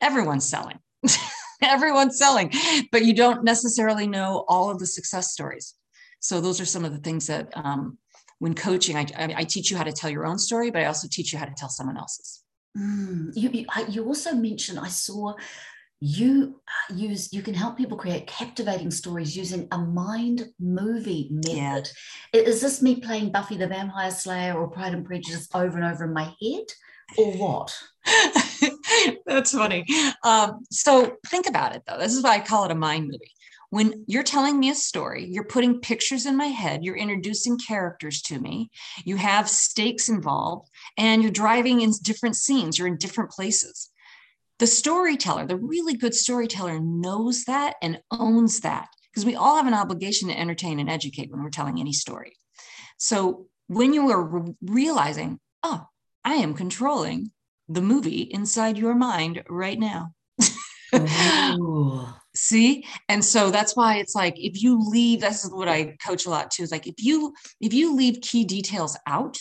everyone's 0.00 0.48
selling. 0.48 0.80
everyone's 1.62 2.18
selling, 2.18 2.50
but 2.90 3.04
you 3.04 3.14
don't 3.14 3.44
necessarily 3.44 4.08
know 4.08 4.44
all 4.48 4.68
of 4.68 4.80
the 4.80 4.86
success 4.86 5.30
stories. 5.30 5.74
So 6.18 6.40
those 6.40 6.60
are 6.60 6.64
some 6.64 6.84
of 6.84 6.90
the 6.90 6.98
things 6.98 7.28
that 7.28 7.52
um, 7.54 7.96
when 8.40 8.56
coaching, 8.56 8.96
I, 8.96 9.06
I, 9.16 9.44
teach 9.44 9.70
you 9.70 9.76
how 9.76 9.84
to 9.84 9.92
tell 9.92 10.10
your 10.10 10.26
own 10.26 10.36
story, 10.36 10.72
but 10.72 10.82
I 10.82 10.86
also 10.86 11.06
teach 11.08 11.32
you 11.32 11.38
how 11.38 11.44
to 11.44 11.54
tell 11.56 11.68
someone 11.68 11.96
else's. 11.96 12.42
Mm, 12.76 13.30
you, 13.36 13.50
you, 13.50 13.66
you 13.88 14.04
also 14.04 14.34
mentioned 14.34 14.80
I 14.80 14.88
saw 14.88 15.34
you 16.04 16.60
uh, 16.66 16.94
use 16.96 17.32
you 17.32 17.42
can 17.42 17.54
help 17.54 17.76
people 17.76 17.96
create 17.96 18.26
captivating 18.26 18.90
stories 18.90 19.36
using 19.36 19.68
a 19.70 19.78
mind 19.78 20.44
movie 20.58 21.28
method. 21.30 21.88
Yeah. 22.32 22.40
is 22.40 22.60
this 22.60 22.82
me 22.82 22.96
playing 22.96 23.30
buffy 23.30 23.56
the 23.56 23.68
vampire 23.68 24.10
slayer 24.10 24.54
or 24.54 24.68
pride 24.68 24.94
and 24.94 25.06
prejudice 25.06 25.48
over 25.54 25.78
and 25.78 25.86
over 25.86 26.04
in 26.06 26.12
my 26.12 26.24
head 26.42 26.64
or 27.16 27.32
what? 27.34 27.72
That's 29.26 29.52
funny. 29.52 29.84
Um, 30.24 30.64
so 30.72 31.18
think 31.28 31.48
about 31.48 31.76
it 31.76 31.82
though. 31.86 31.98
This 31.98 32.16
is 32.16 32.24
why 32.24 32.34
i 32.34 32.40
call 32.40 32.64
it 32.64 32.72
a 32.72 32.74
mind 32.74 33.04
movie. 33.04 33.32
When 33.70 34.04
you're 34.08 34.24
telling 34.24 34.58
me 34.58 34.70
a 34.70 34.74
story, 34.74 35.24
you're 35.24 35.44
putting 35.44 35.80
pictures 35.80 36.26
in 36.26 36.36
my 36.36 36.46
head, 36.46 36.84
you're 36.84 36.96
introducing 36.96 37.58
characters 37.58 38.20
to 38.22 38.40
me, 38.40 38.70
you 39.04 39.16
have 39.16 39.48
stakes 39.48 40.08
involved, 40.08 40.68
and 40.98 41.22
you're 41.22 41.30
driving 41.30 41.80
in 41.80 41.92
different 42.02 42.36
scenes, 42.36 42.76
you're 42.76 42.88
in 42.88 42.98
different 42.98 43.30
places. 43.30 43.91
The 44.62 44.68
storyteller, 44.68 45.44
the 45.44 45.56
really 45.56 45.94
good 45.94 46.14
storyteller, 46.14 46.78
knows 46.78 47.42
that 47.46 47.74
and 47.82 47.98
owns 48.12 48.60
that 48.60 48.86
because 49.10 49.26
we 49.26 49.34
all 49.34 49.56
have 49.56 49.66
an 49.66 49.74
obligation 49.74 50.28
to 50.28 50.38
entertain 50.38 50.78
and 50.78 50.88
educate 50.88 51.32
when 51.32 51.42
we're 51.42 51.50
telling 51.50 51.80
any 51.80 51.92
story. 51.92 52.36
So 52.96 53.48
when 53.66 53.92
you 53.92 54.08
are 54.12 54.22
re- 54.22 54.54
realizing, 54.62 55.40
oh, 55.64 55.84
I 56.24 56.34
am 56.34 56.54
controlling 56.54 57.32
the 57.68 57.80
movie 57.80 58.20
inside 58.20 58.78
your 58.78 58.94
mind 58.94 59.42
right 59.48 59.80
now. 59.80 60.12
see 62.36 62.86
and 63.08 63.24
so 63.24 63.50
that's 63.50 63.74
why 63.74 63.96
it's 63.96 64.14
like 64.14 64.34
if 64.36 64.62
you 64.62 64.78
leave 64.88 65.20
this 65.20 65.44
is 65.44 65.50
what 65.50 65.68
i 65.68 65.96
coach 66.04 66.24
a 66.26 66.30
lot 66.30 66.50
too 66.50 66.62
is 66.62 66.70
like 66.70 66.86
if 66.86 66.94
you 66.98 67.32
if 67.60 67.74
you 67.74 67.94
leave 67.94 68.20
key 68.20 68.44
details 68.44 68.96
out 69.06 69.38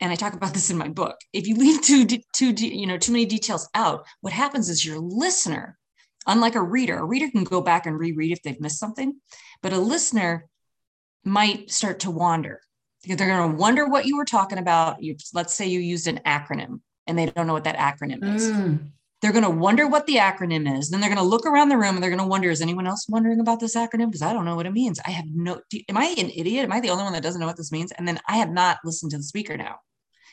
and 0.00 0.12
i 0.12 0.14
talk 0.14 0.34
about 0.34 0.54
this 0.54 0.70
in 0.70 0.76
my 0.76 0.88
book 0.88 1.16
if 1.32 1.46
you 1.46 1.56
leave 1.56 1.80
too 1.82 2.06
too 2.32 2.50
you 2.52 2.86
know 2.86 2.98
too 2.98 3.12
many 3.12 3.26
details 3.26 3.68
out 3.74 4.04
what 4.20 4.32
happens 4.32 4.68
is 4.68 4.84
your 4.84 4.98
listener 4.98 5.78
unlike 6.26 6.54
a 6.54 6.62
reader 6.62 6.98
a 6.98 7.04
reader 7.04 7.30
can 7.30 7.44
go 7.44 7.60
back 7.60 7.86
and 7.86 7.98
reread 7.98 8.32
if 8.32 8.42
they've 8.42 8.60
missed 8.60 8.78
something 8.78 9.14
but 9.62 9.72
a 9.72 9.78
listener 9.78 10.46
might 11.26 11.70
start 11.70 12.00
to 12.00 12.10
wander. 12.10 12.60
Because 13.02 13.18
they're 13.18 13.28
going 13.28 13.52
to 13.52 13.56
wonder 13.56 13.86
what 13.86 14.06
you 14.06 14.16
were 14.16 14.24
talking 14.24 14.58
about. 14.58 15.02
You 15.02 15.16
let's 15.34 15.54
say 15.54 15.66
you 15.66 15.80
used 15.80 16.08
an 16.08 16.20
acronym 16.24 16.80
and 17.06 17.18
they 17.18 17.26
don't 17.26 17.46
know 17.46 17.52
what 17.52 17.64
that 17.64 17.76
acronym 17.76 18.34
is. 18.34 18.48
Mm. 18.48 18.90
They're 19.22 19.32
going 19.32 19.44
to 19.44 19.50
wonder 19.50 19.86
what 19.86 20.06
the 20.06 20.16
acronym 20.16 20.78
is. 20.78 20.90
Then 20.90 21.00
they're 21.00 21.10
going 21.10 21.22
to 21.22 21.24
look 21.24 21.46
around 21.46 21.70
the 21.70 21.78
room 21.78 21.94
and 21.94 22.02
they're 22.02 22.10
going 22.10 22.20
to 22.20 22.26
wonder, 22.26 22.50
is 22.50 22.60
anyone 22.60 22.86
else 22.86 23.06
wondering 23.08 23.40
about 23.40 23.60
this 23.60 23.74
acronym? 23.74 24.06
Because 24.06 24.22
I 24.22 24.32
don't 24.32 24.44
know 24.44 24.56
what 24.56 24.66
it 24.66 24.72
means. 24.72 25.00
I 25.06 25.10
have 25.10 25.24
no, 25.32 25.60
do, 25.70 25.80
am 25.88 25.96
I 25.96 26.14
an 26.18 26.30
idiot? 26.30 26.64
Am 26.64 26.72
I 26.72 26.80
the 26.80 26.90
only 26.90 27.04
one 27.04 27.14
that 27.14 27.22
doesn't 27.22 27.40
know 27.40 27.46
what 27.46 27.56
this 27.56 27.72
means? 27.72 27.92
And 27.92 28.06
then 28.06 28.20
I 28.28 28.36
have 28.36 28.50
not 28.50 28.78
listened 28.84 29.12
to 29.12 29.16
the 29.16 29.22
speaker 29.22 29.56
now 29.56 29.76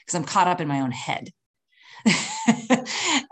because 0.01 0.15
I'm 0.15 0.25
caught 0.25 0.47
up 0.47 0.59
in 0.59 0.67
my 0.67 0.81
own 0.81 0.91
head. 0.91 1.29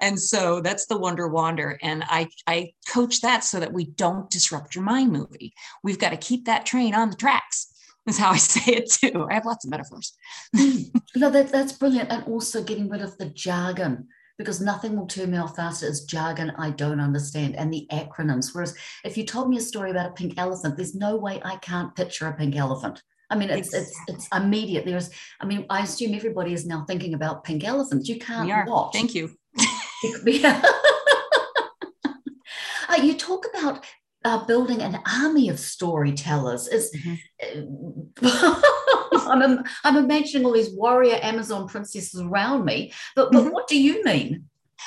and 0.01 0.17
so 0.17 0.61
that's 0.61 0.85
the 0.85 0.97
wonder 0.97 1.27
wander. 1.27 1.77
And 1.81 2.05
I, 2.07 2.29
I 2.47 2.71
coach 2.87 3.19
that 3.21 3.43
so 3.43 3.59
that 3.59 3.73
we 3.73 3.85
don't 3.85 4.29
disrupt 4.29 4.75
your 4.75 4.85
mind 4.85 5.11
movie. 5.11 5.53
We've 5.83 5.99
got 5.99 6.11
to 6.11 6.17
keep 6.17 6.45
that 6.45 6.65
train 6.65 6.95
on 6.95 7.09
the 7.09 7.17
tracks 7.17 7.71
is 8.07 8.17
how 8.17 8.31
I 8.31 8.37
say 8.37 8.73
it 8.73 8.91
too. 8.91 9.27
I 9.29 9.35
have 9.35 9.45
lots 9.45 9.65
of 9.65 9.71
metaphors. 9.71 10.13
no, 10.53 11.29
that, 11.29 11.49
that's 11.51 11.73
brilliant. 11.73 12.11
And 12.11 12.23
also 12.23 12.63
getting 12.63 12.89
rid 12.89 13.01
of 13.01 13.17
the 13.17 13.25
jargon 13.25 14.07
because 14.41 14.61
nothing 14.61 14.97
will 14.97 15.07
turn 15.07 15.31
me 15.31 15.37
off 15.37 15.55
faster 15.55 15.85
is 15.85 16.03
jargon 16.03 16.51
I 16.57 16.71
don't 16.71 16.99
understand 16.99 17.55
and 17.55 17.71
the 17.71 17.87
acronyms. 17.91 18.53
Whereas 18.53 18.75
if 19.03 19.17
you 19.17 19.25
told 19.25 19.49
me 19.49 19.57
a 19.57 19.61
story 19.61 19.91
about 19.91 20.09
a 20.09 20.13
pink 20.13 20.33
elephant, 20.37 20.77
there's 20.77 20.95
no 20.95 21.15
way 21.15 21.41
I 21.43 21.57
can't 21.57 21.95
picture 21.95 22.27
a 22.27 22.33
pink 22.33 22.55
elephant. 22.55 23.01
I 23.29 23.35
mean, 23.35 23.49
it's 23.49 23.73
exactly. 23.73 24.13
it's 24.13 24.25
it's 24.25 24.35
immediate. 24.35 24.85
There's, 24.85 25.09
I 25.39 25.45
mean, 25.45 25.65
I 25.69 25.83
assume 25.83 26.13
everybody 26.13 26.53
is 26.53 26.65
now 26.65 26.83
thinking 26.85 27.13
about 27.13 27.45
pink 27.45 27.63
elephants. 27.63 28.09
You 28.09 28.19
can't 28.19 28.69
watch. 28.69 28.93
Thank 28.93 29.15
you. 29.15 29.31
uh, 32.89 33.01
you 33.01 33.13
talk 33.13 33.45
about 33.53 33.85
uh, 34.23 34.45
building 34.45 34.81
an 34.81 34.99
army 35.19 35.49
of 35.49 35.59
storytellers. 35.59 36.67
Is 36.67 36.95
mm-hmm. 36.95 37.67
I'm, 39.31 39.63
I'm 39.83 39.97
imagining 39.97 40.45
all 40.45 40.53
these 40.53 40.73
warrior 40.73 41.17
Amazon 41.21 41.67
princesses 41.67 42.21
around 42.21 42.65
me. 42.65 42.93
But, 43.15 43.31
but 43.31 43.43
mm-hmm. 43.43 43.51
what 43.51 43.67
do 43.67 43.81
you 43.81 44.03
mean? 44.03 44.45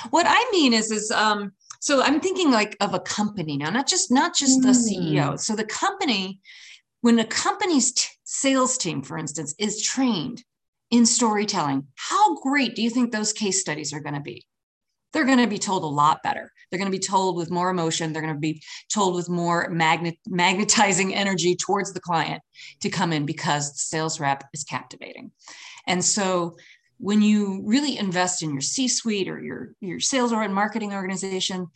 What 0.09 0.25
I 0.27 0.49
mean 0.51 0.73
is, 0.73 0.91
is 0.91 1.11
um, 1.11 1.53
so 1.79 2.01
I'm 2.01 2.19
thinking 2.19 2.51
like 2.51 2.75
of 2.81 2.93
a 2.93 2.99
company 2.99 3.57
now, 3.57 3.69
not 3.69 3.87
just 3.87 4.11
not 4.11 4.35
just 4.35 4.61
the 4.61 4.69
CEO. 4.69 5.39
So 5.39 5.55
the 5.55 5.65
company, 5.65 6.39
when 7.01 7.19
a 7.19 7.25
company's 7.25 7.93
t- 7.93 8.09
sales 8.23 8.77
team, 8.77 9.01
for 9.01 9.17
instance, 9.17 9.55
is 9.59 9.81
trained 9.81 10.43
in 10.91 11.05
storytelling, 11.05 11.87
how 11.95 12.35
great 12.41 12.75
do 12.75 12.81
you 12.81 12.89
think 12.89 13.11
those 13.11 13.33
case 13.33 13.61
studies 13.61 13.93
are 13.93 13.99
going 13.99 14.15
to 14.15 14.21
be? 14.21 14.45
They're 15.13 15.25
going 15.25 15.39
to 15.39 15.47
be 15.47 15.59
told 15.59 15.83
a 15.83 15.87
lot 15.87 16.23
better. 16.23 16.51
They're 16.69 16.79
going 16.79 16.91
to 16.91 16.97
be 16.97 17.03
told 17.03 17.37
with 17.37 17.51
more 17.51 17.69
emotion. 17.69 18.13
They're 18.13 18.21
going 18.21 18.33
to 18.33 18.39
be 18.39 18.61
told 18.91 19.15
with 19.15 19.29
more 19.29 19.69
magnet, 19.69 20.17
magnetizing 20.27 21.13
energy 21.15 21.55
towards 21.55 21.93
the 21.93 21.99
client 21.99 22.41
to 22.81 22.89
come 22.89 23.13
in 23.13 23.25
because 23.25 23.71
the 23.71 23.79
sales 23.79 24.19
rep 24.19 24.43
is 24.53 24.63
captivating. 24.63 25.31
And 25.87 26.03
so 26.03 26.57
when 26.97 27.21
you 27.21 27.61
really 27.65 27.97
invest 27.97 28.41
in 28.41 28.51
your 28.51 28.61
C-suite 28.61 29.27
or 29.27 29.41
your, 29.41 29.73
your 29.81 29.99
sales 29.99 30.31
or 30.31 30.47
marketing 30.47 30.93
organization 30.93 31.67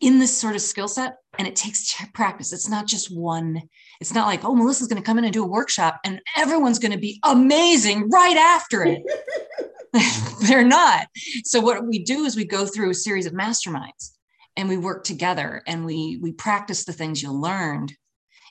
in 0.00 0.18
this 0.18 0.36
sort 0.36 0.54
of 0.54 0.62
skill 0.62 0.88
set, 0.88 1.16
and 1.38 1.46
it 1.46 1.56
takes 1.56 1.94
practice. 2.14 2.52
It's 2.52 2.68
not 2.68 2.86
just 2.86 3.14
one. 3.14 3.62
It's 4.00 4.14
not 4.14 4.26
like, 4.26 4.44
oh, 4.44 4.54
Melissa's 4.54 4.88
going 4.88 5.02
to 5.02 5.06
come 5.06 5.18
in 5.18 5.24
and 5.24 5.32
do 5.32 5.44
a 5.44 5.48
workshop 5.48 5.98
and 6.04 6.20
everyone's 6.36 6.78
going 6.78 6.92
to 6.92 6.98
be 6.98 7.20
amazing 7.24 8.08
right 8.08 8.36
after 8.36 8.84
it. 8.84 9.02
they're 10.42 10.64
not. 10.64 11.06
So 11.44 11.60
what 11.60 11.86
we 11.86 12.00
do 12.00 12.24
is 12.24 12.36
we 12.36 12.44
go 12.44 12.66
through 12.66 12.90
a 12.90 12.94
series 12.94 13.26
of 13.26 13.32
masterminds 13.32 14.12
and 14.56 14.68
we 14.68 14.76
work 14.76 15.04
together 15.04 15.62
and 15.66 15.84
we 15.84 16.18
we 16.20 16.32
practice 16.32 16.84
the 16.84 16.92
things 16.92 17.22
you 17.22 17.32
learned 17.32 17.94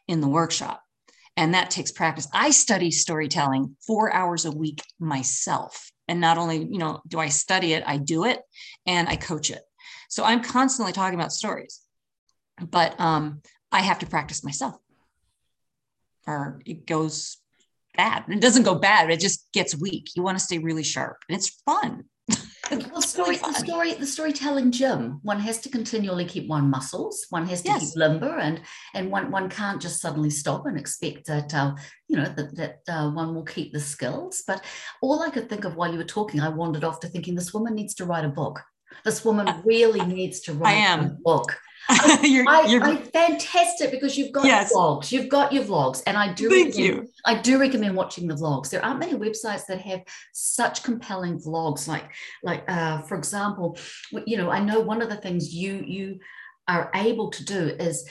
in 0.07 0.21
the 0.21 0.27
workshop. 0.27 0.81
And 1.35 1.53
that 1.53 1.69
takes 1.69 1.91
practice. 1.91 2.27
I 2.33 2.49
study 2.49 2.89
storytelling 2.89 3.75
4 3.85 4.11
hours 4.11 4.45
a 4.45 4.51
week 4.51 4.81
myself. 4.99 5.91
And 6.07 6.19
not 6.19 6.37
only, 6.37 6.57
you 6.57 6.79
know, 6.79 7.01
do 7.07 7.19
I 7.19 7.27
study 7.29 7.73
it, 7.73 7.83
I 7.85 7.97
do 7.97 8.25
it 8.25 8.39
and 8.85 9.07
I 9.07 9.17
coach 9.17 9.51
it. 9.51 9.61
So 10.09 10.23
I'm 10.23 10.41
constantly 10.41 10.93
talking 10.93 11.19
about 11.19 11.31
stories. 11.31 11.81
But 12.59 12.99
um 12.99 13.41
I 13.71 13.81
have 13.81 13.99
to 13.99 14.07
practice 14.07 14.43
myself. 14.43 14.75
Or 16.25 16.61
it 16.65 16.85
goes 16.87 17.37
bad. 17.97 18.23
It 18.29 18.39
doesn't 18.41 18.63
go 18.63 18.75
bad, 18.75 19.09
it 19.09 19.19
just 19.19 19.51
gets 19.51 19.75
weak. 19.75 20.11
You 20.15 20.23
want 20.23 20.37
to 20.37 20.43
stay 20.43 20.59
really 20.59 20.83
sharp. 20.83 21.17
And 21.27 21.37
it's 21.37 21.49
fun. 21.65 22.05
well, 22.91 23.01
story, 23.01 23.37
the 23.37 23.53
story, 23.53 23.93
the 23.93 24.05
storytelling 24.05 24.71
gym. 24.71 25.19
One 25.23 25.39
has 25.39 25.59
to 25.61 25.69
continually 25.69 26.25
keep 26.25 26.47
one 26.47 26.69
muscles. 26.69 27.25
One 27.29 27.47
has 27.47 27.61
to 27.61 27.69
yes. 27.69 27.79
keep 27.79 27.95
limber, 27.95 28.37
and 28.37 28.59
and 28.93 29.09
one 29.09 29.31
one 29.31 29.49
can't 29.49 29.81
just 29.81 30.01
suddenly 30.01 30.29
stop 30.29 30.65
and 30.65 30.77
expect 30.77 31.27
that 31.27 31.53
uh, 31.53 31.75
you 32.09 32.17
know 32.17 32.25
that 32.25 32.55
that 32.57 32.79
uh, 32.89 33.09
one 33.11 33.33
will 33.33 33.45
keep 33.45 33.71
the 33.71 33.79
skills. 33.79 34.43
But 34.45 34.65
all 35.01 35.23
I 35.23 35.29
could 35.29 35.47
think 35.47 35.63
of 35.63 35.77
while 35.77 35.91
you 35.91 35.97
were 35.97 36.03
talking, 36.03 36.41
I 36.41 36.49
wandered 36.49 36.83
off 36.83 36.99
to 37.01 37.07
thinking 37.07 37.35
this 37.35 37.53
woman 37.53 37.73
needs 37.73 37.93
to 37.95 38.05
write 38.05 38.25
a 38.25 38.29
book. 38.29 38.61
This 39.05 39.23
woman 39.23 39.61
really 39.63 40.05
needs 40.05 40.41
to 40.41 40.53
write 40.53 40.99
a 40.99 41.15
book. 41.23 41.57
you're, 42.23 42.47
I, 42.47 42.65
you're... 42.67 42.83
I, 42.83 42.95
fantastic 42.97 43.91
because 43.91 44.17
you've 44.17 44.31
got 44.31 44.45
yes. 44.45 44.73
vlogs. 44.73 45.11
You've 45.11 45.29
got 45.29 45.53
your 45.53 45.63
vlogs, 45.63 46.03
and 46.05 46.17
I 46.17 46.33
do. 46.33 46.49
Thank 46.49 46.77
you. 46.77 47.07
I 47.25 47.35
do 47.41 47.59
recommend 47.59 47.95
watching 47.95 48.27
the 48.27 48.35
vlogs. 48.35 48.69
There 48.69 48.83
aren't 48.83 48.99
many 48.99 49.13
websites 49.13 49.65
that 49.67 49.81
have 49.81 50.01
such 50.33 50.83
compelling 50.83 51.39
vlogs. 51.39 51.87
Like, 51.87 52.11
like 52.43 52.63
uh, 52.67 53.01
for 53.03 53.17
example, 53.17 53.77
you 54.25 54.37
know, 54.37 54.49
I 54.49 54.59
know 54.59 54.81
one 54.81 55.01
of 55.01 55.09
the 55.09 55.17
things 55.17 55.53
you 55.53 55.83
you 55.85 56.19
are 56.67 56.91
able 56.93 57.29
to 57.31 57.45
do 57.45 57.75
is 57.79 58.07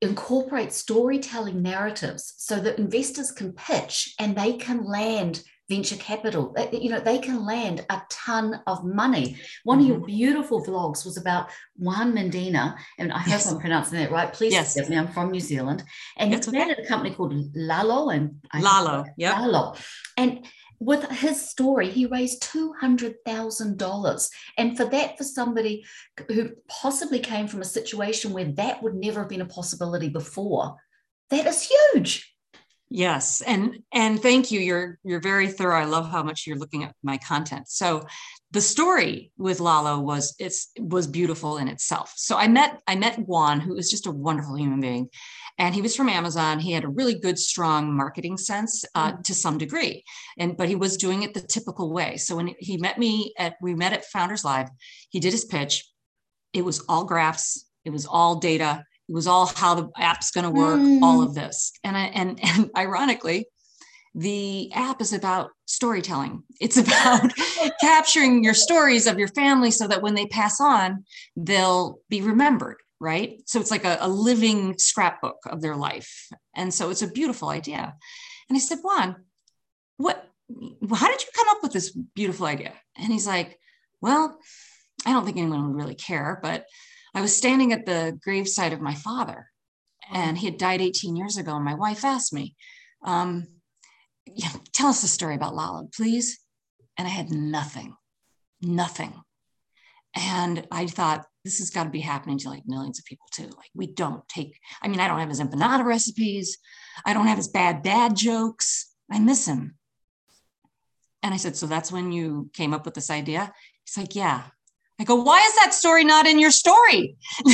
incorporate 0.00 0.72
storytelling 0.72 1.62
narratives 1.62 2.34
so 2.36 2.60
that 2.60 2.78
investors 2.78 3.32
can 3.32 3.52
pitch 3.52 4.14
and 4.18 4.36
they 4.36 4.52
can 4.54 4.84
land 4.84 5.42
venture 5.68 5.96
capital. 5.96 6.54
You 6.72 6.90
know, 6.90 7.00
they 7.00 7.18
can 7.18 7.46
land 7.46 7.84
a 7.90 8.02
ton 8.10 8.60
of 8.66 8.84
money. 8.84 9.36
One 9.64 9.78
mm-hmm. 9.78 9.84
of 9.84 9.88
your 9.88 9.96
mm-hmm. 9.98 10.06
beautiful 10.06 10.64
vlogs 10.64 11.04
was 11.04 11.16
about 11.16 11.50
Juan 11.76 12.12
Mendina, 12.12 12.76
and 12.98 13.12
I 13.12 13.18
hope 13.18 13.28
yes. 13.28 13.50
I'm 13.50 13.58
pronouncing 13.58 13.98
that 13.98 14.10
right. 14.10 14.32
Please 14.32 14.52
yes. 14.52 14.74
forgive 14.74 14.90
me. 14.90 14.98
I'm 14.98 15.08
from 15.08 15.30
New 15.30 15.40
Zealand, 15.40 15.84
and 16.16 16.32
he 16.32 16.40
okay. 16.40 16.70
a 16.70 16.86
company 16.86 17.14
called 17.14 17.34
Lalo, 17.54 18.10
and 18.10 18.36
Lalo, 18.60 19.04
yeah, 19.16 19.40
Lalo, 19.40 19.74
and 20.16 20.46
with 20.80 21.08
his 21.10 21.48
story, 21.48 21.88
he 21.88 22.04
raised 22.06 22.42
$200,000. 22.42 24.30
And 24.58 24.76
for 24.76 24.84
that, 24.86 25.16
for 25.16 25.24
somebody 25.24 25.84
who 26.28 26.50
possibly 26.68 27.20
came 27.20 27.46
from 27.46 27.62
a 27.62 27.66
situation 27.66 28.32
where 28.32 28.52
that 28.52 28.82
would 28.82 28.94
never 28.94 29.20
have 29.20 29.28
been 29.28 29.40
a 29.40 29.46
possibility 29.46 30.08
before, 30.08 30.76
that 31.30 31.46
is 31.46 31.62
huge. 31.62 32.33
Yes, 32.96 33.40
and 33.40 33.80
and 33.90 34.22
thank 34.22 34.52
you. 34.52 34.60
You're 34.60 35.00
you're 35.02 35.20
very 35.20 35.48
thorough. 35.48 35.80
I 35.80 35.84
love 35.84 36.08
how 36.08 36.22
much 36.22 36.46
you're 36.46 36.56
looking 36.56 36.84
at 36.84 36.94
my 37.02 37.18
content. 37.18 37.68
So 37.68 38.06
the 38.52 38.60
story 38.60 39.32
with 39.36 39.58
Lalo 39.58 39.98
was 39.98 40.36
it's 40.38 40.70
was 40.78 41.08
beautiful 41.08 41.56
in 41.56 41.66
itself. 41.66 42.12
So 42.14 42.36
I 42.36 42.46
met 42.46 42.80
I 42.86 42.94
met 42.94 43.18
Juan, 43.18 43.58
who 43.58 43.74
is 43.74 43.90
just 43.90 44.06
a 44.06 44.12
wonderful 44.12 44.56
human 44.56 44.78
being, 44.78 45.08
and 45.58 45.74
he 45.74 45.82
was 45.82 45.96
from 45.96 46.08
Amazon. 46.08 46.60
He 46.60 46.70
had 46.70 46.84
a 46.84 46.88
really 46.88 47.18
good, 47.18 47.36
strong 47.36 47.92
marketing 47.96 48.36
sense 48.36 48.84
uh, 48.94 49.10
mm-hmm. 49.10 49.22
to 49.22 49.34
some 49.34 49.58
degree, 49.58 50.04
and 50.38 50.56
but 50.56 50.68
he 50.68 50.76
was 50.76 50.96
doing 50.96 51.24
it 51.24 51.34
the 51.34 51.40
typical 51.40 51.92
way. 51.92 52.16
So 52.16 52.36
when 52.36 52.54
he 52.60 52.76
met 52.76 52.96
me 52.96 53.34
at 53.40 53.56
we 53.60 53.74
met 53.74 53.92
at 53.92 54.04
Founders 54.04 54.44
Live, 54.44 54.68
he 55.10 55.18
did 55.18 55.32
his 55.32 55.44
pitch. 55.44 55.90
It 56.52 56.64
was 56.64 56.78
all 56.88 57.04
graphs. 57.04 57.68
It 57.84 57.90
was 57.90 58.06
all 58.06 58.36
data 58.36 58.84
it 59.08 59.12
was 59.12 59.26
all 59.26 59.46
how 59.46 59.74
the 59.74 59.90
app's 59.96 60.30
going 60.30 60.44
to 60.44 60.50
work, 60.50 60.80
mm. 60.80 61.02
all 61.02 61.22
of 61.22 61.34
this. 61.34 61.72
And 61.82 61.96
I, 61.96 62.04
and 62.06 62.38
and 62.42 62.70
ironically, 62.76 63.46
the 64.14 64.70
app 64.72 65.00
is 65.00 65.12
about 65.12 65.50
storytelling. 65.66 66.42
It's 66.60 66.76
about 66.78 67.32
capturing 67.80 68.44
your 68.44 68.54
stories 68.54 69.06
of 69.06 69.18
your 69.18 69.28
family 69.28 69.70
so 69.70 69.86
that 69.88 70.02
when 70.02 70.14
they 70.14 70.26
pass 70.26 70.60
on, 70.60 71.04
they'll 71.36 71.98
be 72.08 72.22
remembered, 72.22 72.76
right? 73.00 73.42
So 73.46 73.60
it's 73.60 73.70
like 73.70 73.84
a, 73.84 73.98
a 74.00 74.08
living 74.08 74.78
scrapbook 74.78 75.38
of 75.46 75.60
their 75.60 75.76
life. 75.76 76.28
And 76.54 76.72
so 76.72 76.90
it's 76.90 77.02
a 77.02 77.10
beautiful 77.10 77.48
idea. 77.48 77.94
And 78.48 78.56
I 78.56 78.60
said, 78.60 78.78
Juan, 78.82 79.16
what 79.96 80.28
how 80.94 81.08
did 81.10 81.22
you 81.22 81.28
come 81.34 81.48
up 81.48 81.62
with 81.62 81.72
this 81.72 81.90
beautiful 82.14 82.46
idea? 82.46 82.74
And 82.96 83.10
he's 83.10 83.26
like, 83.26 83.58
Well, 84.00 84.38
I 85.06 85.12
don't 85.12 85.24
think 85.24 85.38
anyone 85.38 85.68
would 85.68 85.76
really 85.76 85.94
care, 85.94 86.38
but 86.42 86.66
I 87.14 87.20
was 87.20 87.36
standing 87.36 87.72
at 87.72 87.86
the 87.86 88.18
graveside 88.22 88.72
of 88.72 88.80
my 88.80 88.94
father, 88.94 89.50
and 90.12 90.36
he 90.38 90.46
had 90.46 90.58
died 90.58 90.80
18 90.80 91.16
years 91.16 91.36
ago. 91.36 91.54
And 91.56 91.64
my 91.64 91.74
wife 91.74 92.04
asked 92.04 92.32
me, 92.32 92.56
um, 93.04 93.46
yeah, 94.26 94.50
Tell 94.72 94.88
us 94.88 95.04
a 95.04 95.08
story 95.08 95.34
about 95.34 95.54
Lalo, 95.54 95.88
please. 95.94 96.40
And 96.98 97.06
I 97.06 97.10
had 97.10 97.30
nothing, 97.30 97.94
nothing. 98.62 99.14
And 100.14 100.66
I 100.70 100.86
thought, 100.86 101.26
this 101.44 101.58
has 101.58 101.70
got 101.70 101.84
to 101.84 101.90
be 101.90 102.00
happening 102.00 102.38
to 102.38 102.48
like 102.48 102.62
millions 102.66 102.98
of 102.98 103.04
people 103.04 103.26
too. 103.32 103.44
Like, 103.44 103.70
we 103.74 103.86
don't 103.86 104.26
take, 104.28 104.58
I 104.82 104.88
mean, 104.88 105.00
I 105.00 105.08
don't 105.08 105.18
have 105.18 105.28
his 105.28 105.40
empanada 105.40 105.84
recipes, 105.84 106.58
I 107.04 107.12
don't 107.12 107.26
have 107.26 107.36
his 107.36 107.48
bad 107.48 107.82
dad 107.82 108.16
jokes. 108.16 108.92
I 109.10 109.18
miss 109.18 109.46
him. 109.46 109.76
And 111.22 111.34
I 111.34 111.36
said, 111.36 111.56
So 111.56 111.66
that's 111.66 111.92
when 111.92 112.12
you 112.12 112.50
came 112.52 112.72
up 112.72 112.84
with 112.84 112.94
this 112.94 113.10
idea? 113.10 113.52
He's 113.84 113.96
like, 113.96 114.14
Yeah, 114.14 114.44
I 115.00 115.04
go, 115.04 115.16
why 115.16 115.40
is 115.40 115.54
that 115.56 115.74
story 115.74 116.04
not 116.04 116.26
in 116.26 116.38
your 116.38 116.50
story? 116.50 117.16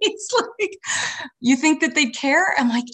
He's 0.00 0.28
like, 0.38 0.76
you 1.40 1.56
think 1.56 1.80
that 1.80 1.94
they'd 1.94 2.14
care? 2.14 2.54
I'm 2.56 2.68
like, 2.68 2.84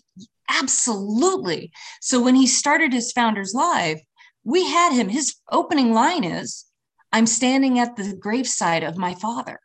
absolutely. 0.48 1.70
So 2.00 2.22
when 2.22 2.34
he 2.34 2.46
started 2.46 2.92
his 2.92 3.12
Founders 3.12 3.52
Live, 3.54 3.98
we 4.44 4.68
had 4.68 4.92
him. 4.92 5.08
His 5.08 5.34
opening 5.50 5.92
line 5.92 6.24
is, 6.24 6.64
I'm 7.12 7.26
standing 7.26 7.78
at 7.78 7.96
the 7.96 8.16
graveside 8.16 8.82
of 8.82 8.96
my 8.96 9.14
father. 9.14 9.60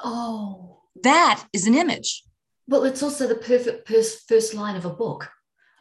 Oh. 0.00 0.80
That 1.02 1.44
is 1.52 1.66
an 1.66 1.74
image. 1.74 2.22
Well, 2.66 2.84
it's 2.84 3.02
also 3.02 3.26
the 3.26 3.34
perfect 3.34 3.86
first, 3.88 4.26
first 4.28 4.54
line 4.54 4.76
of 4.76 4.84
a 4.84 4.90
book. 4.90 5.28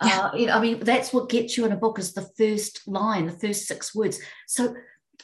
Yeah. 0.04 0.20
Uh, 0.20 0.36
you 0.36 0.48
know, 0.48 0.58
I 0.58 0.60
mean, 0.60 0.80
that's 0.80 1.14
what 1.14 1.30
gets 1.30 1.58
you 1.58 1.66
in 1.66 1.72
a 1.72 1.78
book 1.78 1.98
is 1.98 2.14
the 2.14 2.30
first 2.38 2.86
line, 2.88 3.28
the 3.28 3.32
first 3.38 3.68
six 3.68 3.96
words. 3.96 4.20
So 4.48 4.76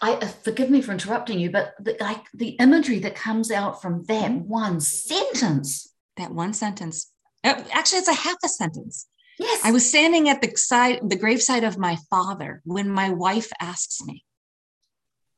I 0.01 0.13
uh, 0.13 0.27
forgive 0.27 0.69
me 0.69 0.81
for 0.81 0.91
interrupting 0.91 1.39
you, 1.39 1.51
but 1.51 1.73
the, 1.79 1.97
like 1.99 2.25
the 2.33 2.49
imagery 2.49 2.99
that 2.99 3.15
comes 3.15 3.51
out 3.51 3.81
from 3.81 4.03
that 4.05 4.31
one 4.31 4.79
sentence. 4.79 5.93
That 6.17 6.31
one 6.31 6.53
sentence. 6.53 7.11
Uh, 7.43 7.63
actually, 7.71 7.99
it's 7.99 8.07
a 8.07 8.13
half 8.13 8.37
a 8.43 8.47
sentence. 8.47 9.07
Yes. 9.37 9.61
I 9.63 9.71
was 9.71 9.87
standing 9.87 10.27
at 10.29 10.41
the 10.41 10.55
side, 10.55 10.99
the 11.07 11.15
graveside 11.15 11.63
of 11.63 11.77
my 11.77 11.97
father 12.09 12.61
when 12.65 12.89
my 12.89 13.09
wife 13.09 13.49
asks 13.59 14.01
me, 14.03 14.25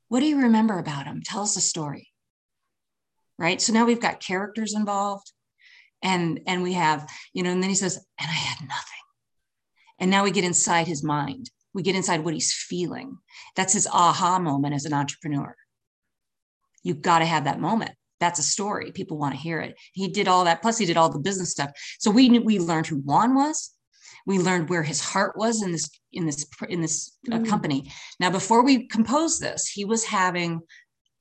"What 0.08 0.20
do 0.20 0.28
you 0.28 0.42
remember 0.42 0.78
about 0.80 1.06
him? 1.06 1.22
Tell 1.24 1.42
us 1.42 1.56
a 1.56 1.62
story." 1.62 2.10
Right. 3.38 3.62
So 3.62 3.74
now 3.74 3.86
we've 3.86 4.02
got 4.02 4.20
characters 4.20 4.76
involved, 4.76 5.32
and 6.02 6.42
and 6.46 6.62
we 6.62 6.74
have 6.74 7.10
you 7.34 7.44
know, 7.44 7.52
and 7.52 7.62
then 7.62 7.70
he 7.70 7.76
says, 7.76 7.98
"And 8.20 8.30
I 8.30 8.34
had 8.34 8.68
nothing," 8.68 9.04
and 10.00 10.12
now 10.12 10.24
we 10.24 10.32
get 10.32 10.44
inside 10.44 10.88
his 10.88 11.04
mind 11.04 11.50
we 11.74 11.84
get 11.84 11.96
inside 11.96 12.24
what 12.24 12.34
he's 12.34 12.54
feeling. 12.54 13.18
That's 13.56 13.74
his 13.74 13.88
aha 13.88 14.40
moment 14.40 14.74
as 14.74 14.86
an 14.86 14.94
entrepreneur. 14.94 15.56
You've 16.84 17.02
got 17.02 17.20
to 17.20 17.26
have 17.26 17.46
that 17.46 17.60
moment. 17.60 17.92
That's 18.20 18.40
a 18.40 18.44
story. 18.44 18.92
People 18.92 19.18
want 19.18 19.34
to 19.34 19.40
hear 19.40 19.60
it. 19.60 19.76
He 19.94 20.08
did 20.08 20.28
all 20.28 20.46
that. 20.46 20.62
Plus, 20.62 20.78
he 20.78 20.86
did 20.86 20.98
all 20.98 21.10
the 21.10 21.20
business 21.20 21.52
stuff. 21.52 21.72
So 22.00 22.12
we 22.12 22.30
knew, 22.30 22.42
we 22.42 22.60
learned 22.60 22.88
who 22.88 22.98
Juan 22.98 23.36
was. 23.36 23.72
We 24.28 24.38
learned 24.38 24.70
where 24.70 24.84
his 24.84 25.02
heart 25.02 25.36
was 25.36 25.64
in 25.64 25.72
this 25.72 25.90
in 26.14 26.28
this 26.28 26.46
in 26.70 26.82
this 26.82 27.18
uh, 27.32 27.38
mm. 27.38 27.48
company. 27.48 27.92
Now, 28.20 28.30
before 28.30 28.64
we 28.64 28.88
composed 28.88 29.42
this, 29.42 29.68
he 29.68 29.84
was 29.84 30.06
having 30.06 30.62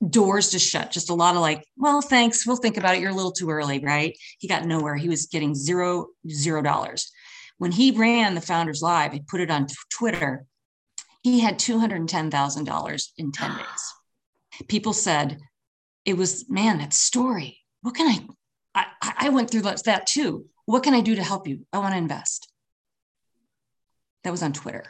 doors 0.07 0.49
to 0.49 0.59
shut. 0.59 0.91
Just 0.91 1.09
a 1.09 1.15
lot 1.15 1.35
of 1.35 1.41
like, 1.41 1.65
well, 1.77 2.01
thanks. 2.01 2.45
We'll 2.45 2.57
think 2.57 2.77
about 2.77 2.95
it. 2.95 3.01
You're 3.01 3.09
a 3.09 3.15
little 3.15 3.31
too 3.31 3.49
early, 3.49 3.79
right? 3.79 4.15
He 4.37 4.47
got 4.47 4.65
nowhere. 4.65 4.95
He 4.95 5.09
was 5.09 5.25
getting 5.25 5.55
zero 5.55 6.07
zero 6.29 6.61
dollars 6.61 7.11
when 7.61 7.71
he 7.71 7.91
ran 7.91 8.33
the 8.33 8.41
Founders 8.41 8.81
Live, 8.81 9.13
he 9.13 9.19
put 9.19 9.39
it 9.39 9.51
on 9.51 9.67
Twitter, 9.91 10.47
he 11.21 11.41
had 11.41 11.59
$210,000 11.59 13.07
in 13.17 13.31
10 13.31 13.51
days. 13.57 14.67
People 14.67 14.93
said, 14.93 15.37
it 16.03 16.17
was, 16.17 16.49
man, 16.49 16.79
that 16.79 16.91
story. 16.91 17.59
What 17.83 17.93
can 17.93 18.07
I, 18.07 18.85
I, 19.03 19.13
I 19.27 19.29
went 19.29 19.51
through 19.51 19.61
that 19.61 20.07
too. 20.07 20.47
What 20.65 20.81
can 20.81 20.95
I 20.95 21.01
do 21.01 21.13
to 21.13 21.23
help 21.23 21.47
you? 21.47 21.67
I 21.71 21.77
want 21.77 21.93
to 21.93 21.99
invest. 21.99 22.51
That 24.23 24.31
was 24.31 24.41
on 24.41 24.53
Twitter. 24.53 24.85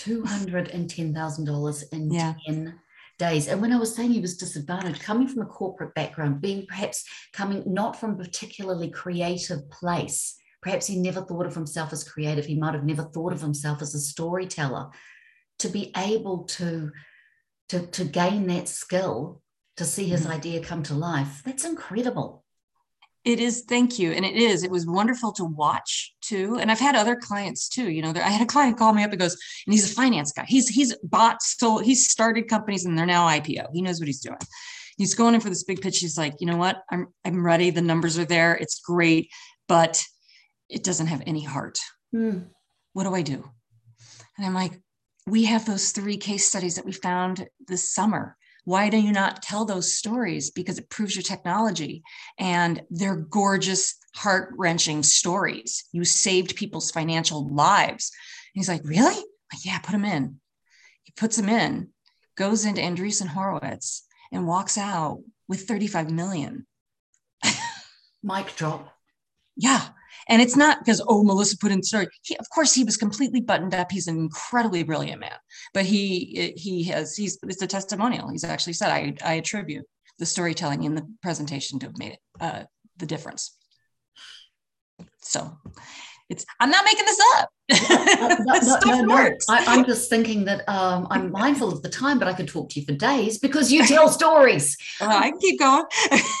$210,000 0.00 1.84
in 1.92 2.10
yeah. 2.10 2.34
10 2.46 2.80
days. 3.18 3.48
And 3.48 3.60
when 3.60 3.74
I 3.74 3.78
was 3.78 3.94
saying 3.94 4.12
he 4.12 4.20
was 4.20 4.38
disadvantaged, 4.38 5.02
coming 5.02 5.28
from 5.28 5.42
a 5.42 5.46
corporate 5.46 5.94
background, 5.94 6.40
being 6.40 6.64
perhaps 6.66 7.04
coming 7.34 7.64
not 7.66 8.00
from 8.00 8.12
a 8.12 8.24
particularly 8.24 8.88
creative 8.88 9.68
place, 9.68 10.38
Perhaps 10.66 10.88
he 10.88 10.98
never 10.98 11.20
thought 11.20 11.46
of 11.46 11.54
himself 11.54 11.92
as 11.92 12.02
creative. 12.02 12.44
He 12.44 12.56
might 12.56 12.74
have 12.74 12.82
never 12.82 13.04
thought 13.04 13.32
of 13.32 13.40
himself 13.40 13.82
as 13.82 13.94
a 13.94 14.00
storyteller. 14.00 14.88
To 15.60 15.68
be 15.68 15.92
able 15.96 16.42
to, 16.42 16.90
to, 17.68 17.86
to 17.86 18.04
gain 18.04 18.48
that 18.48 18.66
skill, 18.66 19.42
to 19.76 19.84
see 19.84 20.08
his 20.08 20.22
mm-hmm. 20.22 20.32
idea 20.32 20.60
come 20.60 20.82
to 20.82 20.94
life, 20.94 21.40
that's 21.44 21.64
incredible. 21.64 22.42
It 23.24 23.38
is, 23.38 23.62
thank 23.68 24.00
you. 24.00 24.10
And 24.10 24.24
it 24.24 24.34
is, 24.34 24.64
it 24.64 24.70
was 24.72 24.88
wonderful 24.88 25.30
to 25.34 25.44
watch 25.44 26.16
too. 26.20 26.58
And 26.60 26.68
I've 26.68 26.80
had 26.80 26.96
other 26.96 27.14
clients 27.14 27.68
too. 27.68 27.88
You 27.88 28.02
know, 28.02 28.12
I 28.16 28.30
had 28.30 28.42
a 28.42 28.46
client 28.46 28.76
call 28.76 28.92
me 28.92 29.04
up 29.04 29.12
and 29.12 29.20
goes, 29.20 29.36
and 29.66 29.72
he's 29.72 29.88
a 29.88 29.94
finance 29.94 30.32
guy. 30.32 30.46
He's 30.48 30.68
he's 30.68 30.96
bought, 31.04 31.44
so 31.44 31.78
he's 31.78 32.10
started 32.10 32.48
companies 32.48 32.86
and 32.86 32.98
they're 32.98 33.06
now 33.06 33.28
IPO. 33.28 33.68
He 33.72 33.82
knows 33.82 34.00
what 34.00 34.08
he's 34.08 34.20
doing. 34.20 34.38
He's 34.98 35.14
going 35.14 35.36
in 35.36 35.40
for 35.40 35.48
this 35.48 35.62
big 35.62 35.80
pitch. 35.80 36.00
He's 36.00 36.18
like, 36.18 36.34
you 36.40 36.48
know 36.48 36.56
what? 36.56 36.82
I'm 36.90 37.06
I'm 37.24 37.46
ready. 37.46 37.70
The 37.70 37.82
numbers 37.82 38.18
are 38.18 38.24
there. 38.24 38.56
It's 38.56 38.80
great. 38.80 39.30
But 39.68 40.02
it 40.68 40.84
doesn't 40.84 41.06
have 41.06 41.22
any 41.26 41.42
heart. 41.42 41.78
Mm. 42.14 42.46
What 42.92 43.04
do 43.04 43.14
I 43.14 43.22
do? 43.22 43.48
And 44.36 44.46
I'm 44.46 44.54
like, 44.54 44.80
we 45.26 45.44
have 45.46 45.66
those 45.66 45.90
three 45.90 46.16
case 46.16 46.46
studies 46.46 46.76
that 46.76 46.84
we 46.84 46.92
found 46.92 47.48
this 47.66 47.90
summer. 47.90 48.36
Why 48.64 48.90
do 48.90 48.96
you 48.96 49.12
not 49.12 49.42
tell 49.42 49.64
those 49.64 49.94
stories? 49.94 50.50
Because 50.50 50.78
it 50.78 50.90
proves 50.90 51.14
your 51.14 51.22
technology 51.22 52.02
and 52.38 52.82
they're 52.90 53.16
gorgeous, 53.16 53.94
heart 54.16 54.54
wrenching 54.56 55.02
stories. 55.02 55.84
You 55.92 56.04
saved 56.04 56.56
people's 56.56 56.90
financial 56.90 57.48
lives. 57.48 58.10
And 58.54 58.60
he's 58.60 58.68
like, 58.68 58.82
Really? 58.84 59.14
Like, 59.52 59.64
yeah, 59.64 59.78
put 59.78 59.92
them 59.92 60.04
in. 60.04 60.40
He 61.04 61.12
puts 61.16 61.36
them 61.36 61.48
in, 61.48 61.90
goes 62.36 62.64
into 62.64 62.80
Andreessen 62.80 63.28
Horowitz 63.28 64.04
and 64.32 64.46
walks 64.46 64.76
out 64.76 65.22
with 65.48 65.68
35 65.68 66.10
million. 66.10 66.66
Mic 68.22 68.56
drop. 68.56 68.92
Yeah. 69.56 69.82
And 70.28 70.42
it's 70.42 70.56
not 70.56 70.78
because, 70.80 71.02
oh, 71.06 71.22
Melissa 71.22 71.56
put 71.58 71.72
in 71.72 71.82
story. 71.82 72.08
He, 72.22 72.36
of 72.36 72.48
course, 72.50 72.74
he 72.74 72.84
was 72.84 72.96
completely 72.96 73.40
buttoned 73.40 73.74
up. 73.74 73.92
He's 73.92 74.08
an 74.08 74.16
incredibly 74.16 74.82
brilliant 74.82 75.20
man, 75.20 75.36
but 75.72 75.84
he 75.84 76.54
he 76.56 76.84
has 76.84 77.16
he's 77.16 77.38
it's 77.42 77.62
a 77.62 77.66
testimonial. 77.66 78.28
He's 78.28 78.44
actually 78.44 78.74
said, 78.74 78.90
I, 78.90 79.14
I 79.24 79.34
attribute 79.34 79.84
the 80.18 80.26
storytelling 80.26 80.84
in 80.84 80.94
the 80.94 81.06
presentation 81.22 81.78
to 81.78 81.86
have 81.86 81.98
made 81.98 82.12
it 82.12 82.18
uh, 82.40 82.62
the 82.96 83.06
difference. 83.06 83.56
So 85.20 85.58
It's 86.28 86.44
I'm 86.58 86.70
not 86.70 86.84
making 86.84 87.04
this 87.04 87.20
up. 87.36 87.50
no, 88.84 89.00
no, 89.00 89.00
no, 89.02 89.36
I, 89.48 89.76
am 89.76 89.84
just 89.84 90.08
thinking 90.08 90.44
that 90.44 90.68
um, 90.68 91.06
I'm 91.10 91.30
mindful 91.42 91.72
of 91.72 91.82
the 91.82 91.88
time, 91.88 92.18
but 92.18 92.28
I 92.28 92.32
could 92.32 92.48
talk 92.48 92.70
to 92.70 92.80
you 92.80 92.86
for 92.86 92.92
days 92.92 93.38
because 93.38 93.72
you 93.72 93.86
tell 93.86 94.08
stories. 94.08 94.76
I 95.00 95.30
can 95.30 95.38
keep 95.38 95.58
going. 95.58 95.84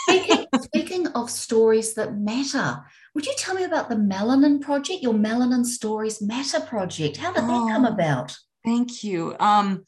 speaking, 0.02 0.46
speaking 0.62 1.06
of 1.08 1.30
stories 1.30 1.94
that 1.94 2.16
matter, 2.16 2.84
would 3.16 3.24
you 3.24 3.32
tell 3.38 3.54
me 3.54 3.64
about 3.64 3.88
the 3.88 3.94
Melanin 3.94 4.60
Project, 4.60 5.02
your 5.02 5.14
Melanin 5.14 5.64
Stories 5.64 6.20
Matter 6.20 6.60
project? 6.60 7.16
How 7.16 7.32
did 7.32 7.44
oh, 7.44 7.46
that 7.46 7.72
come 7.72 7.86
oh, 7.86 7.88
about? 7.88 8.36
Thank 8.62 9.02
you. 9.02 9.34
Um, 9.40 9.84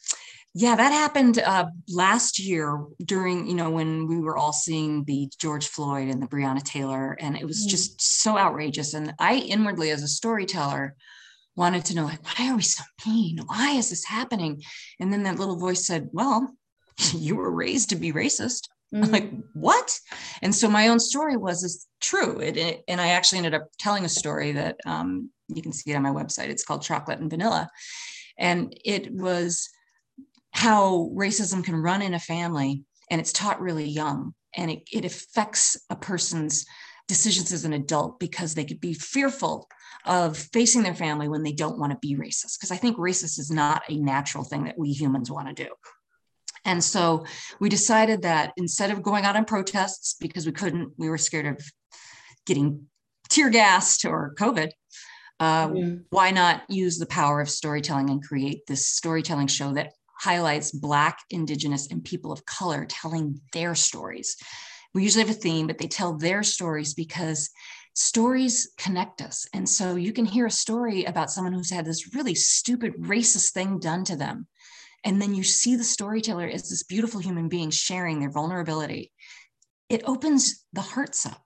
yeah, 0.54 0.74
that 0.74 0.92
happened 0.92 1.38
uh, 1.38 1.66
last 1.90 2.38
year 2.38 2.86
during, 3.04 3.46
you 3.46 3.54
know, 3.54 3.68
when 3.68 4.06
we 4.06 4.18
were 4.18 4.38
all 4.38 4.54
seeing 4.54 5.04
the 5.04 5.28
George 5.38 5.68
Floyd 5.68 6.08
and 6.08 6.22
the 6.22 6.26
Breonna 6.26 6.62
Taylor, 6.62 7.18
and 7.20 7.36
it 7.36 7.44
was 7.44 7.66
mm. 7.66 7.68
just 7.68 8.00
so 8.00 8.38
outrageous. 8.38 8.94
And 8.94 9.12
I 9.18 9.34
inwardly, 9.34 9.90
as 9.90 10.02
a 10.02 10.08
storyteller, 10.08 10.96
wanted 11.54 11.84
to 11.84 11.96
know, 11.96 12.06
like, 12.06 12.24
why 12.24 12.48
are 12.48 12.56
we 12.56 12.62
so 12.62 12.82
mean? 13.06 13.40
Why 13.44 13.72
is 13.72 13.90
this 13.90 14.06
happening? 14.06 14.62
And 15.00 15.12
then 15.12 15.24
that 15.24 15.38
little 15.38 15.58
voice 15.58 15.86
said, 15.86 16.08
well, 16.12 16.56
you 17.14 17.36
were 17.36 17.50
raised 17.50 17.90
to 17.90 17.96
be 17.96 18.10
racist. 18.10 18.68
Mm-hmm. 18.94 19.04
I'm 19.04 19.12
like, 19.12 19.30
what? 19.52 19.98
And 20.42 20.54
so 20.54 20.68
my 20.68 20.88
own 20.88 20.98
story 20.98 21.36
was 21.36 21.62
is 21.62 21.86
true. 22.00 22.40
It, 22.40 22.56
it, 22.56 22.84
and 22.88 23.00
I 23.00 23.08
actually 23.08 23.38
ended 23.38 23.54
up 23.54 23.68
telling 23.78 24.04
a 24.04 24.08
story 24.08 24.52
that 24.52 24.78
um, 24.86 25.30
you 25.48 25.62
can 25.62 25.72
see 25.72 25.90
it 25.90 25.96
on 25.96 26.02
my 26.02 26.10
website. 26.10 26.48
It's 26.48 26.64
called 26.64 26.82
Chocolate 26.82 27.20
and 27.20 27.30
Vanilla. 27.30 27.68
And 28.38 28.74
it 28.84 29.12
was 29.12 29.68
how 30.52 31.10
racism 31.14 31.62
can 31.62 31.76
run 31.76 32.02
in 32.02 32.14
a 32.14 32.18
family 32.18 32.84
and 33.10 33.20
it's 33.20 33.32
taught 33.32 33.60
really 33.60 33.88
young 33.88 34.34
and 34.56 34.70
it, 34.70 34.82
it 34.92 35.04
affects 35.04 35.76
a 35.90 35.96
person's 35.96 36.64
decisions 37.06 37.52
as 37.52 37.64
an 37.64 37.72
adult 37.72 38.18
because 38.18 38.54
they 38.54 38.64
could 38.64 38.80
be 38.80 38.94
fearful 38.94 39.68
of 40.04 40.36
facing 40.36 40.82
their 40.82 40.94
family 40.94 41.28
when 41.28 41.42
they 41.42 41.52
don't 41.52 41.78
want 41.78 41.92
to 41.92 41.98
be 42.00 42.16
racist 42.16 42.58
because 42.58 42.70
i 42.70 42.76
think 42.76 42.96
racist 42.96 43.38
is 43.38 43.50
not 43.50 43.82
a 43.88 43.96
natural 43.96 44.44
thing 44.44 44.64
that 44.64 44.78
we 44.78 44.90
humans 44.90 45.30
want 45.30 45.48
to 45.48 45.64
do 45.64 45.70
and 46.68 46.84
so 46.84 47.24
we 47.60 47.68
decided 47.68 48.22
that 48.22 48.52
instead 48.56 48.90
of 48.90 49.02
going 49.02 49.24
out 49.24 49.36
on 49.36 49.44
protests 49.44 50.14
because 50.20 50.46
we 50.46 50.52
couldn't 50.52 50.92
we 50.98 51.08
were 51.08 51.18
scared 51.18 51.46
of 51.46 51.60
getting 52.46 52.86
tear 53.28 53.50
gassed 53.50 54.04
or 54.04 54.34
covid 54.38 54.70
uh, 55.40 55.68
mm. 55.68 56.02
why 56.10 56.30
not 56.30 56.62
use 56.68 56.98
the 56.98 57.06
power 57.06 57.40
of 57.40 57.50
storytelling 57.50 58.10
and 58.10 58.22
create 58.22 58.66
this 58.66 58.88
storytelling 58.88 59.46
show 59.46 59.72
that 59.72 59.92
highlights 60.18 60.72
Black, 60.72 61.20
Indigenous, 61.30 61.88
and 61.90 62.04
people 62.04 62.32
of 62.32 62.44
color 62.44 62.84
telling 62.86 63.40
their 63.52 63.74
stories. 63.74 64.36
We 64.94 65.02
usually 65.02 65.24
have 65.24 65.34
a 65.34 65.38
theme, 65.38 65.66
but 65.66 65.78
they 65.78 65.86
tell 65.86 66.14
their 66.16 66.42
stories 66.42 66.94
because 66.94 67.50
stories 67.94 68.72
connect 68.78 69.20
us. 69.20 69.46
And 69.54 69.68
so 69.68 69.96
you 69.96 70.12
can 70.12 70.24
hear 70.24 70.46
a 70.46 70.50
story 70.50 71.04
about 71.04 71.30
someone 71.30 71.52
who's 71.52 71.70
had 71.70 71.84
this 71.84 72.14
really 72.14 72.34
stupid 72.34 72.94
racist 72.98 73.52
thing 73.52 73.78
done 73.78 74.04
to 74.04 74.16
them. 74.16 74.46
And 75.04 75.20
then 75.20 75.34
you 75.34 75.44
see 75.44 75.76
the 75.76 75.84
storyteller 75.84 76.46
as 76.46 76.68
this 76.68 76.82
beautiful 76.82 77.20
human 77.20 77.48
being 77.48 77.70
sharing 77.70 78.20
their 78.20 78.30
vulnerability. 78.30 79.12
It 79.88 80.02
opens 80.04 80.64
the 80.72 80.80
hearts 80.80 81.24
up. 81.24 81.42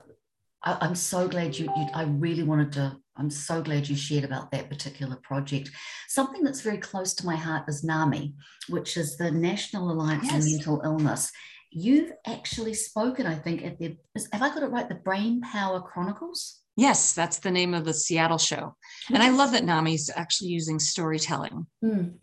I, 0.63 0.87
am 0.87 0.95
so 0.95 1.27
glad 1.29 1.59
you, 1.59 1.73
you, 1.77 1.87
I 1.95 2.03
really 2.05 2.43
wanted 2.43 2.73
to, 2.73 2.99
I'm 3.17 3.31
so 3.31 3.63
glad 3.63 3.89
you 3.89 3.97
shared 3.97 4.25
about 4.25 4.51
that 4.51 4.69
particular 4.69 5.17
project. 5.23 5.71
Something 6.09 6.43
that's 6.43 6.61
very 6.61 6.77
close 6.79 7.15
to 7.15 7.25
my 7.25 7.37
heart 7.37 7.65
is 7.69 7.83
NAMI, 7.85 8.35
which 8.69 8.99
is 8.99 9.17
the 9.17 9.31
National 9.31 9.91
Alliance 9.91 10.27
yes. 10.27 10.35
on 10.35 10.45
Mental 10.53 10.83
Illness. 10.85 11.33
You've 11.70 12.12
actually 12.26 12.74
spoken, 12.74 13.26
I 13.26 13.35
think, 13.35 13.64
at 13.64 13.78
the, 13.78 13.96
have 14.33 14.42
I 14.42 14.48
got 14.48 14.62
it 14.62 14.70
right? 14.70 14.88
The 14.88 14.96
Brain 14.96 15.40
Power 15.40 15.80
Chronicles? 15.80 16.61
Yes, 16.76 17.12
that's 17.12 17.38
the 17.38 17.50
name 17.50 17.74
of 17.74 17.85
the 17.85 17.94
Seattle 17.94 18.38
show. 18.38 18.74
And 19.12 19.22
I 19.22 19.30
love 19.30 19.52
that 19.52 19.64
NAMI's 19.64 20.11
actually 20.14 20.50
using 20.50 20.78
storytelling. 20.78 21.66
Mm 21.85 22.14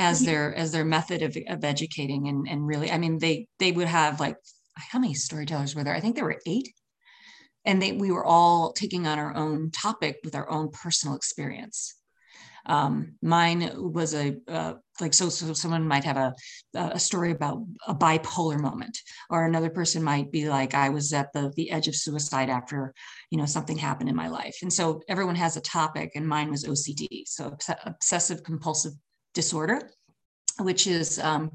as 0.00 0.24
their 0.24 0.54
as 0.54 0.70
their 0.70 0.84
method 0.84 1.22
of, 1.22 1.36
of 1.48 1.64
educating 1.64 2.28
and, 2.28 2.46
and 2.48 2.64
really 2.64 2.88
i 2.92 2.96
mean 2.96 3.18
they 3.18 3.48
they 3.58 3.72
would 3.72 3.88
have 3.88 4.20
like 4.20 4.36
how 4.78 4.98
many 4.98 5.14
storytellers 5.14 5.74
were 5.74 5.84
there? 5.84 5.94
I 5.94 6.00
think 6.00 6.14
there 6.14 6.24
were 6.24 6.40
eight. 6.46 6.72
And 7.64 7.82
they, 7.82 7.92
we 7.92 8.10
were 8.10 8.24
all 8.24 8.72
taking 8.72 9.06
on 9.06 9.18
our 9.18 9.34
own 9.34 9.70
topic 9.70 10.18
with 10.24 10.34
our 10.34 10.48
own 10.50 10.70
personal 10.70 11.16
experience. 11.16 11.94
Um, 12.64 13.16
mine 13.22 13.70
was 13.76 14.14
a 14.14 14.36
uh, 14.46 14.74
like 15.00 15.14
so, 15.14 15.28
so 15.28 15.52
someone 15.52 15.86
might 15.86 16.04
have 16.04 16.16
a 16.16 16.34
a 16.74 16.98
story 16.98 17.30
about 17.30 17.64
a 17.86 17.94
bipolar 17.94 18.58
moment 18.58 18.98
or 19.30 19.44
another 19.44 19.70
person 19.70 20.02
might 20.02 20.30
be 20.30 20.48
like 20.48 20.74
i 20.74 20.88
was 20.88 21.12
at 21.12 21.32
the 21.32 21.52
the 21.56 21.70
edge 21.70 21.88
of 21.88 21.96
suicide 21.96 22.50
after 22.50 22.92
you 23.30 23.38
know 23.38 23.46
something 23.46 23.78
happened 23.78 24.08
in 24.08 24.16
my 24.16 24.28
life 24.28 24.58
and 24.62 24.72
so 24.72 25.00
everyone 25.08 25.36
has 25.36 25.56
a 25.56 25.60
topic 25.60 26.12
and 26.14 26.26
mine 26.26 26.50
was 26.50 26.64
ocd 26.64 27.08
so 27.26 27.56
obsessive 27.84 28.42
compulsive 28.42 28.92
disorder 29.34 29.90
which 30.60 30.86
is 30.86 31.18
um, 31.18 31.52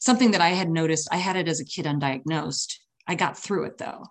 something 0.00 0.30
that 0.32 0.40
I 0.40 0.50
had 0.50 0.70
noticed. 0.70 1.08
I 1.10 1.16
had 1.16 1.36
it 1.36 1.48
as 1.48 1.60
a 1.60 1.64
kid 1.64 1.86
undiagnosed. 1.86 2.74
I 3.06 3.14
got 3.14 3.38
through 3.38 3.64
it 3.64 3.78
though, 3.78 4.04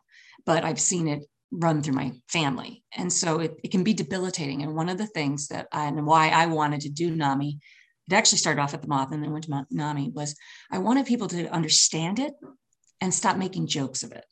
but 0.46 0.64
I've 0.64 0.80
seen 0.80 1.08
it 1.08 1.24
run 1.52 1.82
through 1.82 1.96
my 1.96 2.12
family. 2.28 2.84
And 2.96 3.12
so 3.12 3.40
it, 3.40 3.56
it 3.64 3.72
can 3.72 3.84
be 3.84 3.94
debilitating. 3.94 4.64
And 4.64 4.76
one 4.76 4.90
of 4.90 4.98
the 4.98 5.08
things 5.08 5.48
that 5.48 5.68
I, 5.72 5.86
and 5.86 6.06
why 6.06 6.30
I 6.30 6.48
wanted 6.48 6.82
to 6.82 6.90
do 6.90 7.12
NAMI, 7.12 7.60
it 8.10 8.14
actually 8.14 8.38
started 8.38 8.62
off 8.62 8.74
at 8.74 8.82
the 8.82 8.88
Moth 8.88 9.12
and 9.12 9.22
then 9.22 9.32
went 9.32 9.46
to 9.46 9.66
NAMI, 9.72 10.12
was 10.14 10.36
I 10.72 10.78
wanted 10.78 11.06
people 11.06 11.28
to 11.30 11.48
understand 11.50 12.20
it 12.20 12.34
and 13.02 13.14
stop 13.14 13.38
making 13.38 13.68
jokes 13.68 14.04
of 14.04 14.12
it. 14.12 14.26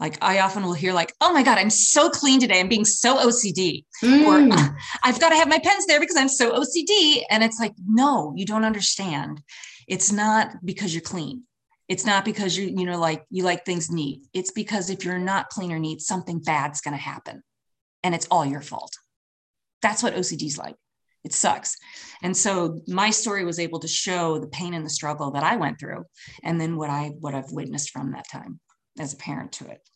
Like 0.00 0.18
I 0.20 0.40
often 0.40 0.64
will 0.64 0.72
hear 0.72 0.92
like, 0.92 1.12
oh 1.20 1.32
my 1.32 1.44
God, 1.44 1.58
I'm 1.58 1.70
so 1.70 2.10
clean 2.10 2.40
today. 2.40 2.58
I'm 2.58 2.68
being 2.68 2.84
so 2.84 3.18
OCD. 3.18 3.84
Mm. 4.02 4.26
Or 4.26 4.74
I've 5.04 5.20
got 5.20 5.28
to 5.28 5.36
have 5.36 5.48
my 5.48 5.60
pens 5.60 5.86
there 5.86 6.00
because 6.00 6.16
I'm 6.16 6.28
so 6.28 6.58
OCD. 6.58 7.22
And 7.30 7.44
it's 7.44 7.60
like, 7.60 7.72
no, 7.86 8.32
you 8.36 8.44
don't 8.44 8.64
understand. 8.64 9.40
It's 9.86 10.10
not 10.10 10.50
because 10.64 10.92
you're 10.92 11.02
clean. 11.02 11.44
It's 11.88 12.04
not 12.04 12.24
because 12.24 12.56
you, 12.56 12.74
you 12.76 12.84
know, 12.84 12.98
like 12.98 13.24
you 13.30 13.44
like 13.44 13.64
things 13.64 13.90
neat. 13.90 14.22
It's 14.34 14.50
because 14.50 14.90
if 14.90 15.04
you're 15.04 15.18
not 15.18 15.50
clean 15.50 15.70
or 15.70 15.78
neat, 15.78 16.00
something 16.00 16.40
bad's 16.40 16.80
going 16.80 16.96
to 16.96 17.02
happen 17.02 17.42
and 18.02 18.14
it's 18.14 18.26
all 18.30 18.44
your 18.44 18.60
fault. 18.60 18.96
That's 19.82 20.02
what 20.02 20.14
OCD's 20.14 20.58
like. 20.58 20.76
It 21.24 21.32
sucks. 21.32 21.76
And 22.22 22.36
so 22.36 22.80
my 22.88 23.10
story 23.10 23.44
was 23.44 23.58
able 23.58 23.78
to 23.80 23.88
show 23.88 24.38
the 24.38 24.48
pain 24.48 24.74
and 24.74 24.84
the 24.84 24.90
struggle 24.90 25.30
that 25.32 25.44
I 25.44 25.56
went 25.56 25.78
through 25.78 26.04
and 26.42 26.60
then 26.60 26.76
what 26.76 26.90
I 26.90 27.12
what 27.20 27.34
I've 27.34 27.52
witnessed 27.52 27.90
from 27.90 28.12
that 28.12 28.28
time 28.30 28.60
as 28.98 29.12
a 29.12 29.16
parent 29.16 29.52
to 29.52 29.68
it. 29.68 29.88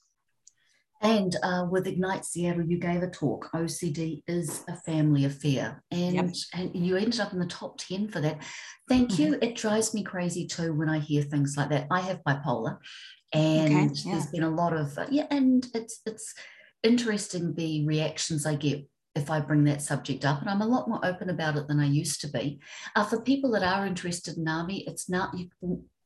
And 1.02 1.36
uh, 1.42 1.66
with 1.70 1.86
Ignite 1.86 2.24
Seattle, 2.24 2.64
you 2.64 2.78
gave 2.78 3.02
a 3.02 3.10
talk. 3.10 3.50
OCD 3.54 4.22
is 4.26 4.64
a 4.66 4.76
family 4.76 5.26
affair, 5.26 5.82
and 5.90 6.14
yep. 6.14 6.30
and 6.54 6.74
you 6.74 6.96
ended 6.96 7.20
up 7.20 7.34
in 7.34 7.38
the 7.38 7.46
top 7.46 7.76
ten 7.76 8.08
for 8.08 8.20
that. 8.20 8.42
Thank 8.88 9.10
mm-hmm. 9.10 9.22
you. 9.22 9.38
It 9.42 9.56
drives 9.56 9.92
me 9.92 10.02
crazy 10.02 10.46
too 10.46 10.72
when 10.72 10.88
I 10.88 10.98
hear 10.98 11.22
things 11.22 11.54
like 11.56 11.68
that. 11.68 11.86
I 11.90 12.00
have 12.00 12.24
bipolar, 12.26 12.78
and 13.34 13.90
okay, 13.90 13.94
yeah. 14.04 14.12
there's 14.12 14.26
been 14.28 14.44
a 14.44 14.50
lot 14.50 14.72
of 14.72 14.96
uh, 14.96 15.06
yeah, 15.10 15.26
and 15.30 15.66
it's 15.74 16.00
it's 16.06 16.32
interesting 16.82 17.54
the 17.54 17.86
reactions 17.86 18.46
I 18.46 18.54
get 18.54 18.88
if 19.16 19.30
I 19.30 19.40
bring 19.40 19.64
that 19.64 19.82
subject 19.82 20.24
up, 20.24 20.40
and 20.40 20.50
I'm 20.50 20.62
a 20.62 20.66
lot 20.66 20.88
more 20.88 21.04
open 21.04 21.30
about 21.30 21.56
it 21.56 21.66
than 21.66 21.80
I 21.80 21.86
used 21.86 22.20
to 22.20 22.28
be. 22.28 22.60
Uh, 22.94 23.04
for 23.04 23.20
people 23.20 23.50
that 23.52 23.62
are 23.62 23.86
interested 23.86 24.36
in 24.36 24.44
NAMI, 24.44 24.84
it's 24.86 25.08
not 25.08 25.36
you 25.36 25.48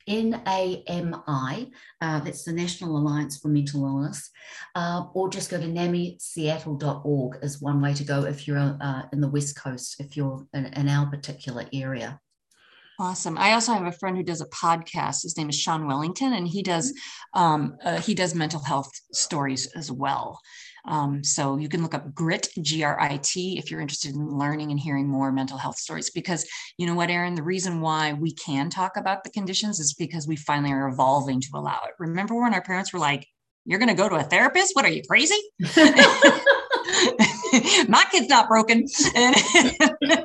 NAMI, 0.09 1.73
uh, 2.01 2.21
that's 2.21 2.45
the 2.45 2.53
National 2.53 2.97
Alliance 2.97 3.39
for 3.39 3.49
Mental 3.49 3.85
Illness, 3.85 4.31
uh, 4.75 5.05
or 5.15 5.29
just 5.29 5.51
go 5.51 5.61
to 5.61 5.67
namiseattle.org 5.67 7.39
is 7.43 7.61
one 7.61 7.81
way 7.81 7.95
to 7.95 8.05
go 8.05 8.25
if 8.25 8.49
you're 8.49 8.59
uh, 8.81 9.03
in 9.13 9.21
the 9.21 9.29
West 9.29 9.57
Coast, 9.57 10.01
if 10.01 10.17
you're 10.17 10.47
in, 10.55 10.67
in 10.67 10.89
our 10.89 11.07
particular 11.07 11.67
area. 11.73 12.19
Awesome. 12.99 13.39
I 13.39 13.53
also 13.53 13.73
have 13.73 13.87
a 13.87 13.93
friend 13.93 14.17
who 14.17 14.23
does 14.23 14.43
a 14.43 14.49
podcast. 14.49 15.23
His 15.23 15.37
name 15.39 15.49
is 15.49 15.59
Sean 15.59 15.87
Wellington, 15.87 16.35
and 16.35 16.47
he 16.47 16.63
does 16.63 16.93
um, 17.33 17.77
uh, 17.83 17.99
he 17.99 18.15
does 18.15 18.35
mental 18.35 18.63
health 18.63 18.91
stories 19.13 19.67
as 19.69 19.91
well. 19.91 20.39
Um, 20.85 21.23
so 21.25 21.57
you 21.57 21.69
can 21.69 21.83
look 21.83 21.95
up 21.95 22.15
Grit, 22.15 22.49
G 22.61 22.83
R 22.83 23.01
I 23.01 23.19
T, 23.23 23.59
if 23.59 23.71
you're 23.71 23.81
interested 23.81 24.15
in 24.15 24.39
learning 24.39 24.71
and 24.71 24.81
hearing 24.81 25.09
more 25.09 25.33
mental 25.33 25.59
health 25.59 25.79
stories. 25.79 26.11
Because 26.11 26.47
you 26.79 26.87
know 26.87 26.95
what, 26.95 27.11
Erin, 27.11 27.35
the 27.35 27.43
reason 27.43 27.81
why 27.81 28.13
we 28.13 28.33
can 28.33 28.71
talk 28.71 28.97
about 28.97 29.25
the 29.25 29.31
conditions 29.31 29.81
is 29.81 29.95
because 29.95 30.27
we 30.27 30.37
finally 30.37 30.73
are 30.73 30.89
evolving 30.89 31.41
to 31.41 31.49
allow 31.55 31.81
it. 31.85 31.95
Remember 31.99 32.41
when 32.41 32.55
our 32.55 32.63
parents 32.63 32.93
were 32.93 32.99
like, 32.99 33.27
"You're 33.65 33.79
going 33.79 33.89
to 33.89 33.95
go 33.95 34.09
to 34.09 34.17
a 34.17 34.23
therapist? 34.23 34.75
What 34.75 34.85
are 34.85 34.91
you 34.91 35.03
crazy?" 35.09 35.41
my 37.89 38.05
kid's 38.11 38.29
not 38.29 38.49
broken 38.49 38.87
and, 39.15 39.37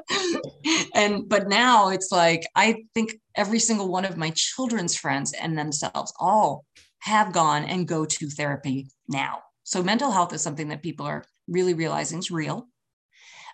and 0.95 1.29
but 1.29 1.47
now 1.47 1.89
it's 1.89 2.11
like 2.11 2.45
i 2.55 2.83
think 2.93 3.19
every 3.35 3.59
single 3.59 3.89
one 3.89 4.05
of 4.05 4.17
my 4.17 4.31
children's 4.35 4.95
friends 4.95 5.33
and 5.33 5.57
themselves 5.57 6.13
all 6.19 6.65
have 6.99 7.33
gone 7.33 7.63
and 7.63 7.87
go 7.87 8.05
to 8.05 8.29
therapy 8.29 8.87
now 9.07 9.39
so 9.65 9.83
mental 9.83 10.11
health 10.11 10.31
is 10.31 10.41
something 10.41 10.69
that 10.69 10.81
people 10.81 11.05
are 11.05 11.25
really 11.47 11.73
realizing 11.73 12.19
is 12.19 12.31
real 12.31 12.67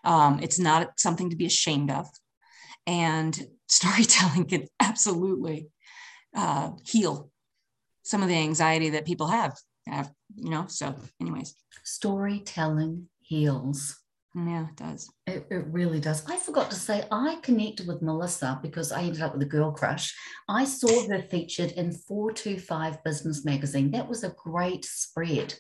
um, 0.03 0.39
it's 0.41 0.59
not 0.59 0.99
something 0.99 1.31
to 1.31 1.35
be 1.35 1.47
ashamed 1.47 1.89
of 1.89 2.07
and 2.85 3.47
storytelling 3.67 4.45
can 4.45 4.67
absolutely 4.79 5.67
uh, 6.35 6.69
heal 6.85 7.31
some 8.03 8.21
of 8.21 8.29
the 8.29 8.35
anxiety 8.35 8.89
that 8.91 9.05
people 9.05 9.27
have 9.27 9.57
have 9.87 10.11
you 10.35 10.51
know 10.51 10.65
so 10.67 10.95
anyways 11.19 11.55
storytelling 11.83 13.07
heals. 13.31 13.97
Yeah, 14.35 14.67
it 14.69 14.75
does. 14.77 15.09
It, 15.27 15.45
it, 15.49 15.65
really 15.67 15.99
does. 15.99 16.23
I 16.29 16.37
forgot 16.37 16.69
to 16.71 16.77
say, 16.77 17.05
I 17.11 17.37
connected 17.41 17.87
with 17.87 18.01
Melissa 18.01 18.59
because 18.61 18.91
I 18.91 19.03
ended 19.03 19.21
up 19.21 19.33
with 19.33 19.41
a 19.41 19.45
girl 19.49 19.71
crush. 19.71 20.15
I 20.47 20.63
saw 20.63 21.07
her 21.09 21.21
featured 21.21 21.71
in 21.71 21.91
425 21.91 23.03
Business 23.03 23.43
Magazine. 23.43 23.91
That 23.91 24.07
was 24.07 24.23
a 24.23 24.33
great 24.37 24.85
spread. 24.85 25.55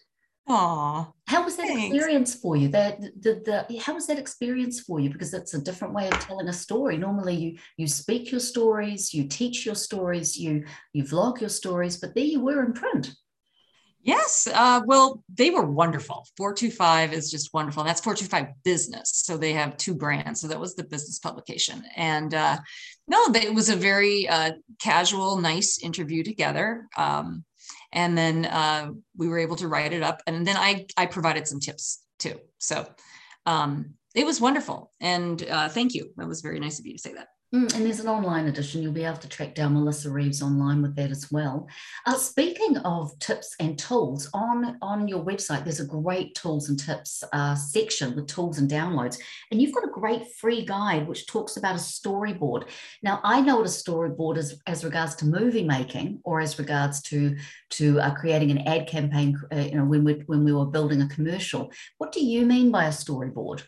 Aw. 0.47 1.11
How 1.27 1.43
was 1.43 1.55
that 1.57 1.67
thanks. 1.67 1.95
experience 1.95 2.35
for 2.35 2.55
you? 2.55 2.67
That 2.69 2.99
the, 2.99 3.65
the 3.69 3.77
how 3.79 3.93
was 3.93 4.07
that 4.07 4.19
experience 4.19 4.79
for 4.79 4.99
you? 4.99 5.09
Because 5.09 5.33
it's 5.33 5.53
a 5.53 5.61
different 5.61 5.93
way 5.93 6.09
of 6.09 6.19
telling 6.19 6.47
a 6.47 6.53
story. 6.53 6.97
Normally 6.97 7.35
you 7.35 7.57
you 7.77 7.87
speak 7.87 8.31
your 8.31 8.39
stories, 8.39 9.13
you 9.13 9.27
teach 9.27 9.65
your 9.65 9.75
stories, 9.75 10.37
you 10.37 10.65
you 10.93 11.03
vlog 11.03 11.39
your 11.39 11.49
stories, 11.49 11.97
but 11.97 12.15
there 12.15 12.25
you 12.25 12.41
were 12.41 12.65
in 12.65 12.73
print. 12.73 13.13
Yes. 14.03 14.47
Uh, 14.51 14.81
well, 14.85 15.23
they 15.31 15.51
were 15.51 15.65
wonderful. 15.65 16.25
425 16.35 17.13
is 17.13 17.29
just 17.29 17.53
wonderful. 17.53 17.83
That's 17.83 18.01
425 18.01 18.55
business. 18.63 19.11
So 19.13 19.37
they 19.37 19.53
have 19.53 19.77
two 19.77 19.93
brands. 19.93 20.41
So 20.41 20.47
that 20.47 20.59
was 20.59 20.73
the 20.73 20.83
business 20.83 21.19
publication. 21.19 21.83
And 21.95 22.33
uh, 22.33 22.57
no, 23.07 23.27
it 23.35 23.53
was 23.53 23.69
a 23.69 23.75
very 23.75 24.27
uh, 24.27 24.53
casual, 24.81 25.37
nice 25.37 25.77
interview 25.77 26.23
together. 26.23 26.87
Um, 26.97 27.43
and 27.91 28.17
then 28.17 28.45
uh, 28.45 28.91
we 29.17 29.27
were 29.27 29.39
able 29.39 29.55
to 29.57 29.67
write 29.67 29.93
it 29.93 30.03
up. 30.03 30.21
And 30.27 30.45
then 30.45 30.57
I, 30.57 30.85
I 30.97 31.05
provided 31.05 31.47
some 31.47 31.59
tips 31.59 32.03
too. 32.19 32.39
So 32.57 32.87
um, 33.45 33.95
it 34.15 34.25
was 34.25 34.41
wonderful. 34.41 34.91
And 34.99 35.41
uh, 35.49 35.69
thank 35.69 35.93
you. 35.93 36.11
That 36.17 36.27
was 36.27 36.41
very 36.41 36.59
nice 36.59 36.79
of 36.79 36.85
you 36.85 36.93
to 36.93 36.99
say 36.99 37.13
that. 37.13 37.27
Mm, 37.53 37.75
and 37.75 37.85
there's 37.85 37.99
an 37.99 38.07
online 38.07 38.47
edition. 38.47 38.81
You'll 38.81 38.93
be 38.93 39.03
able 39.03 39.17
to 39.17 39.27
track 39.27 39.55
down 39.55 39.73
Melissa 39.73 40.09
Reeves 40.09 40.41
online 40.41 40.81
with 40.81 40.95
that 40.95 41.11
as 41.11 41.29
well. 41.33 41.67
Uh, 42.05 42.15
speaking 42.15 42.77
of 42.77 43.17
tips 43.19 43.57
and 43.59 43.77
tools, 43.77 44.29
on, 44.33 44.77
on 44.81 45.09
your 45.09 45.21
website, 45.21 45.65
there's 45.65 45.81
a 45.81 45.85
great 45.85 46.33
tools 46.33 46.69
and 46.69 46.79
tips 46.79 47.25
uh, 47.33 47.53
section 47.55 48.15
with 48.15 48.27
tools 48.27 48.57
and 48.57 48.71
downloads. 48.71 49.17
And 49.51 49.61
you've 49.61 49.73
got 49.73 49.83
a 49.83 49.91
great 49.91 50.33
free 50.39 50.63
guide 50.63 51.09
which 51.09 51.27
talks 51.27 51.57
about 51.57 51.75
a 51.75 51.79
storyboard. 51.79 52.69
Now, 53.03 53.19
I 53.21 53.41
know 53.41 53.57
what 53.57 53.65
a 53.65 53.69
storyboard 53.69 54.37
is 54.37 54.61
as 54.65 54.85
regards 54.85 55.15
to 55.15 55.25
movie 55.25 55.65
making 55.65 56.21
or 56.23 56.39
as 56.39 56.57
regards 56.57 57.01
to, 57.03 57.35
to 57.71 57.99
uh, 57.99 58.15
creating 58.15 58.51
an 58.51 58.59
ad 58.59 58.87
campaign, 58.87 59.37
uh, 59.51 59.57
you 59.57 59.75
know, 59.75 59.83
when 59.83 60.05
we, 60.05 60.13
when 60.27 60.45
we 60.45 60.53
were 60.53 60.67
building 60.67 61.01
a 61.01 61.09
commercial. 61.09 61.69
What 61.97 62.13
do 62.13 62.23
you 62.23 62.45
mean 62.45 62.71
by 62.71 62.85
a 62.85 62.91
storyboard? 62.91 63.63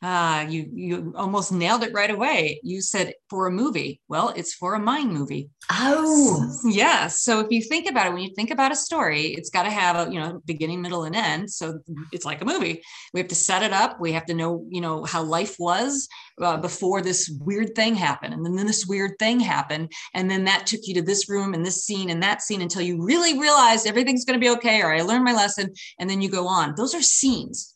Ah, 0.00 0.42
you 0.42 0.70
you 0.72 1.12
almost 1.16 1.50
nailed 1.50 1.82
it 1.82 1.92
right 1.92 2.10
away. 2.10 2.60
You 2.62 2.80
said 2.80 3.14
for 3.28 3.48
a 3.48 3.50
movie. 3.50 4.00
Well, 4.06 4.28
it's 4.36 4.54
for 4.54 4.74
a 4.74 4.78
mind 4.78 5.12
movie. 5.12 5.50
Oh, 5.70 6.48
yeah. 6.64 7.08
So 7.08 7.40
if 7.40 7.48
you 7.50 7.60
think 7.60 7.90
about 7.90 8.06
it, 8.06 8.12
when 8.12 8.22
you 8.22 8.32
think 8.36 8.52
about 8.52 8.70
a 8.70 8.76
story, 8.76 9.34
it's 9.34 9.50
got 9.50 9.64
to 9.64 9.70
have 9.70 9.96
a 9.96 10.12
you 10.12 10.20
know 10.20 10.40
beginning, 10.44 10.82
middle, 10.82 11.02
and 11.02 11.16
end. 11.16 11.50
So 11.50 11.80
it's 12.12 12.24
like 12.24 12.40
a 12.40 12.44
movie. 12.44 12.80
We 13.12 13.18
have 13.18 13.28
to 13.30 13.34
set 13.34 13.64
it 13.64 13.72
up. 13.72 14.00
We 14.00 14.12
have 14.12 14.24
to 14.26 14.34
know 14.34 14.64
you 14.70 14.80
know 14.80 15.02
how 15.02 15.24
life 15.24 15.56
was 15.58 16.06
uh, 16.40 16.58
before 16.58 17.02
this 17.02 17.28
weird 17.40 17.74
thing 17.74 17.96
happened, 17.96 18.34
and 18.34 18.46
then, 18.46 18.54
then 18.54 18.68
this 18.68 18.86
weird 18.86 19.18
thing 19.18 19.40
happened, 19.40 19.90
and 20.14 20.30
then 20.30 20.44
that 20.44 20.68
took 20.68 20.82
you 20.84 20.94
to 20.94 21.02
this 21.02 21.28
room 21.28 21.54
and 21.54 21.66
this 21.66 21.84
scene 21.84 22.10
and 22.10 22.22
that 22.22 22.40
scene 22.40 22.62
until 22.62 22.82
you 22.82 23.04
really 23.04 23.36
realized 23.36 23.84
everything's 23.84 24.24
going 24.24 24.38
to 24.38 24.44
be 24.44 24.50
okay, 24.50 24.80
or 24.80 24.94
I 24.94 25.00
learned 25.00 25.24
my 25.24 25.34
lesson, 25.34 25.72
and 25.98 26.08
then 26.08 26.22
you 26.22 26.30
go 26.30 26.46
on. 26.46 26.74
Those 26.76 26.94
are 26.94 27.02
scenes 27.02 27.74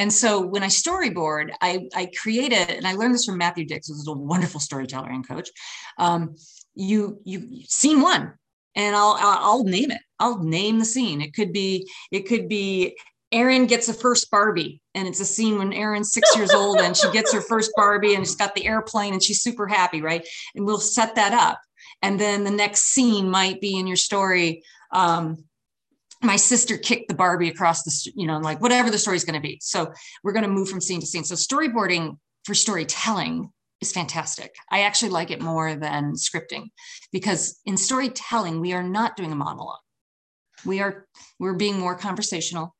and 0.00 0.10
so 0.10 0.40
when 0.40 0.62
I 0.62 0.68
storyboard, 0.68 1.50
I, 1.60 1.86
I 1.94 2.10
created, 2.22 2.70
and 2.70 2.86
I 2.86 2.94
learned 2.94 3.14
this 3.14 3.26
from 3.26 3.36
Matthew 3.36 3.66
Dicks, 3.66 3.88
who's 3.88 4.08
a 4.08 4.12
wonderful 4.12 4.58
storyteller 4.58 5.10
and 5.10 5.28
coach. 5.28 5.50
Um, 5.98 6.36
you, 6.74 7.20
you 7.24 7.64
scene 7.68 8.00
one, 8.00 8.32
and 8.74 8.96
I'll, 8.96 9.14
I'll 9.20 9.64
name 9.64 9.90
it. 9.90 10.00
I'll 10.18 10.42
name 10.42 10.78
the 10.78 10.86
scene. 10.86 11.20
It 11.20 11.34
could 11.34 11.52
be, 11.52 11.86
it 12.10 12.26
could 12.26 12.48
be 12.48 12.96
Erin 13.30 13.66
gets 13.66 13.90
a 13.90 13.92
first 13.92 14.30
Barbie, 14.30 14.80
and 14.94 15.06
it's 15.06 15.20
a 15.20 15.24
scene 15.26 15.58
when 15.58 15.74
Erin's 15.74 16.14
six 16.14 16.34
years 16.34 16.52
old 16.52 16.80
and 16.80 16.96
she 16.96 17.10
gets 17.12 17.30
her 17.34 17.42
first 17.42 17.70
Barbie 17.76 18.14
and 18.14 18.26
she's 18.26 18.36
got 18.36 18.54
the 18.54 18.66
airplane 18.66 19.12
and 19.12 19.22
she's 19.22 19.42
super 19.42 19.68
happy, 19.68 20.00
right? 20.00 20.26
And 20.54 20.64
we'll 20.64 20.80
set 20.80 21.14
that 21.16 21.34
up. 21.34 21.60
And 22.00 22.18
then 22.18 22.44
the 22.44 22.50
next 22.50 22.86
scene 22.86 23.28
might 23.28 23.60
be 23.60 23.78
in 23.78 23.86
your 23.86 23.98
story. 23.98 24.62
Um, 24.92 25.44
my 26.22 26.36
sister 26.36 26.76
kicked 26.76 27.08
the 27.08 27.14
Barbie 27.14 27.48
across 27.48 27.82
the, 27.82 28.12
you 28.14 28.26
know, 28.26 28.38
like 28.38 28.60
whatever 28.60 28.90
the 28.90 28.98
story's 28.98 29.24
going 29.24 29.40
to 29.40 29.46
be. 29.46 29.58
So 29.62 29.92
we're 30.22 30.32
going 30.32 30.44
to 30.44 30.50
move 30.50 30.68
from 30.68 30.80
scene 30.80 31.00
to 31.00 31.06
scene. 31.06 31.24
So 31.24 31.34
storyboarding 31.34 32.18
for 32.44 32.54
storytelling 32.54 33.50
is 33.80 33.92
fantastic. 33.92 34.54
I 34.70 34.82
actually 34.82 35.10
like 35.10 35.30
it 35.30 35.40
more 35.40 35.74
than 35.74 36.12
scripting 36.12 36.68
because 37.12 37.58
in 37.64 37.76
storytelling, 37.76 38.60
we 38.60 38.74
are 38.74 38.82
not 38.82 39.16
doing 39.16 39.32
a 39.32 39.36
monologue. 39.36 39.80
We 40.66 40.80
are, 40.80 41.06
we're 41.38 41.54
being 41.54 41.78
more 41.78 41.96
conversational 41.96 42.74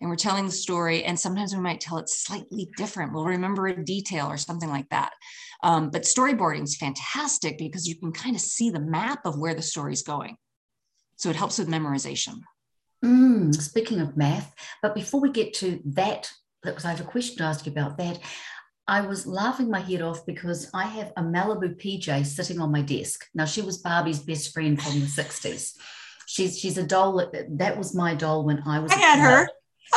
and 0.00 0.10
we're 0.10 0.16
telling 0.16 0.44
the 0.44 0.52
story. 0.52 1.04
And 1.04 1.18
sometimes 1.18 1.54
we 1.54 1.62
might 1.62 1.80
tell 1.80 1.96
it 1.96 2.10
slightly 2.10 2.68
different. 2.76 3.14
We'll 3.14 3.24
remember 3.24 3.68
a 3.68 3.84
detail 3.84 4.26
or 4.26 4.36
something 4.36 4.68
like 4.68 4.88
that. 4.90 5.12
Um, 5.62 5.90
but 5.90 6.02
storyboarding 6.02 6.64
is 6.64 6.76
fantastic 6.76 7.56
because 7.56 7.86
you 7.86 7.96
can 7.96 8.12
kind 8.12 8.34
of 8.34 8.42
see 8.42 8.68
the 8.68 8.80
map 8.80 9.24
of 9.24 9.38
where 9.38 9.54
the 9.54 9.62
story's 9.62 10.02
going. 10.02 10.36
So 11.16 11.30
it 11.30 11.36
helps 11.36 11.58
with 11.58 11.68
memorization. 11.68 12.40
Mm, 13.04 13.54
speaking 13.54 14.00
of 14.00 14.16
math, 14.16 14.54
but 14.80 14.94
before 14.94 15.20
we 15.20 15.30
get 15.30 15.54
to 15.54 15.80
that, 15.84 16.30
because 16.62 16.84
I 16.84 16.90
have 16.90 17.00
a 17.00 17.04
question 17.04 17.38
to 17.38 17.44
ask 17.44 17.66
you 17.66 17.72
about 17.72 17.98
that. 17.98 18.20
I 18.86 19.00
was 19.00 19.26
laughing 19.26 19.70
my 19.70 19.80
head 19.80 20.02
off 20.02 20.24
because 20.26 20.68
I 20.74 20.84
have 20.84 21.12
a 21.16 21.22
Malibu 21.22 21.80
PJ 21.80 22.26
sitting 22.26 22.60
on 22.60 22.72
my 22.72 22.82
desk. 22.82 23.24
Now 23.34 23.44
she 23.44 23.62
was 23.62 23.78
Barbie's 23.78 24.20
best 24.20 24.52
friend 24.52 24.80
from 24.80 25.00
the 25.00 25.06
60s. 25.06 25.76
She's 26.26 26.58
she's 26.58 26.78
a 26.78 26.86
doll 26.86 27.16
that, 27.16 27.58
that 27.58 27.76
was 27.76 27.94
my 27.94 28.14
doll 28.14 28.44
when 28.44 28.62
I 28.66 28.78
was 28.78 28.92
I 28.92 28.96
had 28.96 29.18
her. 29.20 29.48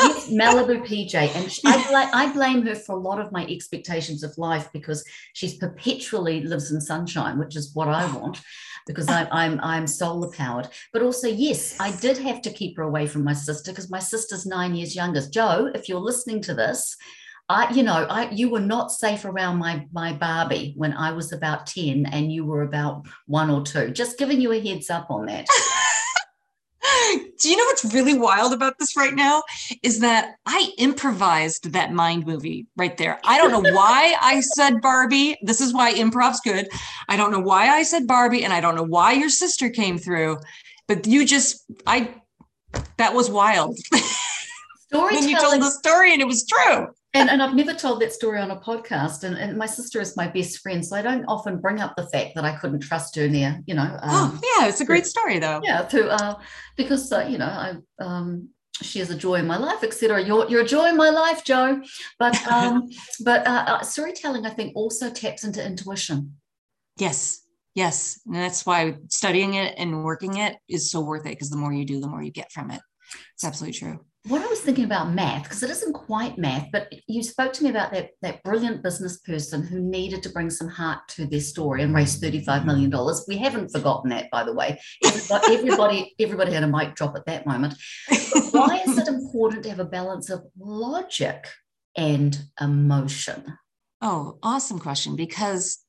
Yes, 0.02 0.30
Malibu 0.30 0.86
PJ. 0.86 1.14
And 1.14 1.52
she, 1.52 1.62
I, 1.66 1.78
bl- 1.88 2.18
I 2.18 2.34
blame 2.34 2.66
her 2.66 2.76
for 2.76 2.96
a 2.96 3.00
lot 3.00 3.22
of 3.22 3.32
my 3.32 3.46
expectations 3.46 4.24
of 4.24 4.38
life 4.38 4.70
because 4.74 5.06
she's 5.34 5.56
perpetually 5.58 6.42
lives 6.42 6.72
in 6.72 6.82
sunshine, 6.82 7.38
which 7.40 7.56
is 7.56 7.74
what 7.74 7.88
I 7.88 8.14
want 8.14 8.42
because 8.86 9.08
I, 9.08 9.28
I'm 9.32 9.60
I'm 9.62 9.88
solar 9.88 10.30
powered. 10.30 10.70
But 10.94 11.02
also, 11.02 11.28
yes, 11.28 11.76
I 11.80 11.92
did 11.92 12.18
have 12.20 12.42
to 12.44 12.52
keep 12.52 12.78
her 12.78 12.84
away 12.84 13.08
from 13.08 13.24
my 13.24 13.34
sister 13.34 13.72
because 13.72 13.90
my 13.90 14.00
sister's 14.00 14.46
nine 14.46 14.76
years 14.76 14.96
younger. 14.96 15.22
Joe, 15.30 15.72
if 15.74 15.90
you're 15.90 16.00
listening 16.00 16.42
to 16.42 16.54
this, 16.54 16.96
I, 17.48 17.72
you 17.72 17.84
know, 17.84 18.08
I 18.10 18.30
you 18.32 18.50
were 18.50 18.60
not 18.60 18.92
safe 18.92 19.26
around 19.26 19.58
my 19.58 19.86
my 19.92 20.14
Barbie 20.14 20.74
when 20.76 20.94
I 20.94 21.12
was 21.12 21.32
about 21.32 21.68
10 21.68 22.08
and 22.08 22.32
you 22.32 22.46
were 22.46 22.64
about 22.64 23.06
one 23.28 23.50
or 23.50 23.62
two. 23.62 23.92
Just 23.92 24.18
giving 24.18 24.42
you 24.42 24.52
a 24.52 24.60
heads 24.60 24.90
up 24.90 25.12
on 25.12 25.28
that. 25.28 25.48
Do 27.40 27.50
you 27.50 27.58
know 27.58 27.66
what's 27.66 27.94
really 27.94 28.18
wild 28.18 28.54
about 28.54 28.80
this 28.80 28.96
right 28.96 29.14
now? 29.14 29.44
Is 29.84 30.00
that 30.00 30.36
I 30.46 30.70
improvised 30.78 31.74
that 31.74 31.94
mind 31.94 32.26
movie 32.26 32.66
right 32.78 32.96
there. 32.98 33.20
I 33.24 33.38
don't 33.38 33.52
know 33.52 33.74
why 33.74 34.16
I 34.22 34.40
said 34.42 34.82
Barbie. 34.82 35.38
This 35.42 35.62
is 35.62 35.74
why 35.74 35.90
improv's 35.92 36.40
good. 36.42 36.68
I 37.10 37.18
don't 37.18 37.32
know 37.32 37.40
why 37.40 37.70
I 37.70 37.84
said 37.84 38.08
Barbie, 38.08 38.44
and 38.44 38.54
I 38.54 38.62
don't 38.62 38.76
know 38.76 38.84
why 38.84 39.14
your 39.14 39.30
sister 39.30 39.70
came 39.70 39.98
through, 39.98 40.38
but 40.88 41.06
you 41.06 41.26
just, 41.26 41.66
I, 41.86 42.14
that 42.98 43.14
was 43.14 43.30
wild. 43.30 43.78
Storytelling. 44.88 45.30
you 45.30 45.40
told 45.40 45.62
the 45.62 45.72
story 45.72 46.14
and 46.14 46.22
it 46.22 46.28
was 46.28 46.46
true 46.46 46.95
and, 47.16 47.30
and 47.30 47.42
I've 47.42 47.56
never 47.56 47.74
told 47.74 48.02
that 48.02 48.14
story 48.14 48.40
on 48.40 48.52
a 48.52 48.60
podcast. 48.60 49.24
And, 49.24 49.38
and 49.38 49.58
my 49.58 49.66
sister 49.66 50.02
is 50.02 50.18
my 50.18 50.28
best 50.28 50.60
friend, 50.60 50.86
so 50.86 50.96
I 50.96 51.02
don't 51.02 51.26
often 51.26 51.60
bring 51.60 51.80
up 51.80 51.96
the 51.96 52.08
fact 52.08 52.36
that 52.36 52.44
I 52.44 52.56
couldn't 52.58 52.82
trust 52.82 53.16
her 53.16 53.28
near, 53.28 53.62
you 53.66 53.74
know. 53.74 53.98
Oh, 54.04 54.26
um, 54.26 54.40
oh, 54.44 54.60
yeah, 54.60 54.68
it's 54.68 54.82
a 54.82 54.86
great 54.86 55.06
story 55.06 55.40
though. 55.40 55.62
Yeah, 55.64 55.84
to 55.84 56.10
uh, 56.10 56.36
because 56.76 57.12
uh, 57.12 57.26
you 57.30 57.38
know 57.38 57.46
I 57.46 57.76
um, 58.00 58.50
she 58.82 59.00
is 59.00 59.10
a 59.10 59.16
joy 59.16 59.36
in 59.36 59.48
my 59.48 59.58
life, 59.58 59.84
etc. 59.84 60.22
You're 60.22 60.50
you're 60.50 60.62
a 60.62 60.68
joy 60.68 60.90
in 60.90 60.98
my 60.98 61.10
life, 61.10 61.44
Joe. 61.44 61.82
But 62.20 62.36
um, 62.52 62.90
but 63.24 63.48
uh, 63.48 63.66
uh, 63.68 63.82
storytelling, 63.84 64.46
I 64.46 64.52
think, 64.52 64.74
also 64.76 65.10
taps 65.10 65.44
into 65.44 65.66
intuition. 65.66 66.36
Yes. 66.98 67.42
Yes. 67.74 68.22
And 68.26 68.36
that's 68.36 68.66
why 68.66 68.96
studying 69.10 69.56
it 69.56 69.76
and 69.78 70.04
working 70.04 70.38
it 70.38 70.56
is 70.70 70.90
so 70.90 71.02
worth 71.02 71.26
it 71.26 71.32
because 71.32 71.50
the 71.50 71.58
more 71.58 71.74
you 71.74 71.86
do, 71.86 72.00
the 72.00 72.08
more 72.08 72.24
you 72.24 72.32
get 72.32 72.52
from 72.52 72.72
it. 72.72 72.80
It's 73.34 73.44
absolutely 73.44 73.78
true. 73.78 74.00
What 74.28 74.42
I 74.42 74.48
was 74.48 74.62
thinking 74.62 74.86
about 74.86 75.12
math, 75.12 75.44
because 75.44 75.62
it 75.62 75.70
isn't 75.70 75.94
quite 75.94 76.36
math, 76.40 76.70
but 76.72 76.92
you 77.08 77.22
spoke 77.22 77.54
to 77.54 77.64
me 77.64 77.70
about 77.70 77.92
that, 77.92 78.10
that 78.24 78.42
brilliant 78.42 78.82
business 78.82 79.20
person 79.20 79.62
who 79.62 79.80
needed 79.80 80.24
to 80.24 80.30
bring 80.30 80.50
some 80.50 80.68
heart 80.68 81.08
to 81.10 81.28
their 81.28 81.40
story 81.40 81.84
and 81.84 81.94
raise 81.94 82.20
$35 82.20 82.66
million. 82.66 82.92
We 83.28 83.38
haven't 83.38 83.70
forgotten 83.70 84.10
that, 84.10 84.32
by 84.32 84.44
the 84.44 84.54
way. 84.54 84.80
Everybody, 85.06 85.54
everybody, 85.58 86.16
everybody 86.20 86.54
had 86.54 86.64
a 86.64 86.68
mic 86.68 86.96
drop 86.96 87.16
at 87.16 87.28
that 87.28 87.46
moment. 87.46 87.76
But 88.10 88.46
why 88.52 88.82
is 88.88 88.98
it 88.98 89.08
important 89.08 89.62
to 89.64 89.70
have 89.70 89.80
a 89.80 89.86
balance 89.86 90.32
of 90.32 90.44
logic 90.58 91.48
and 91.96 92.36
emotion? 92.60 93.60
Oh, 94.02 94.40
awesome 94.42 94.80
question. 94.80 95.16
Because 95.16 95.86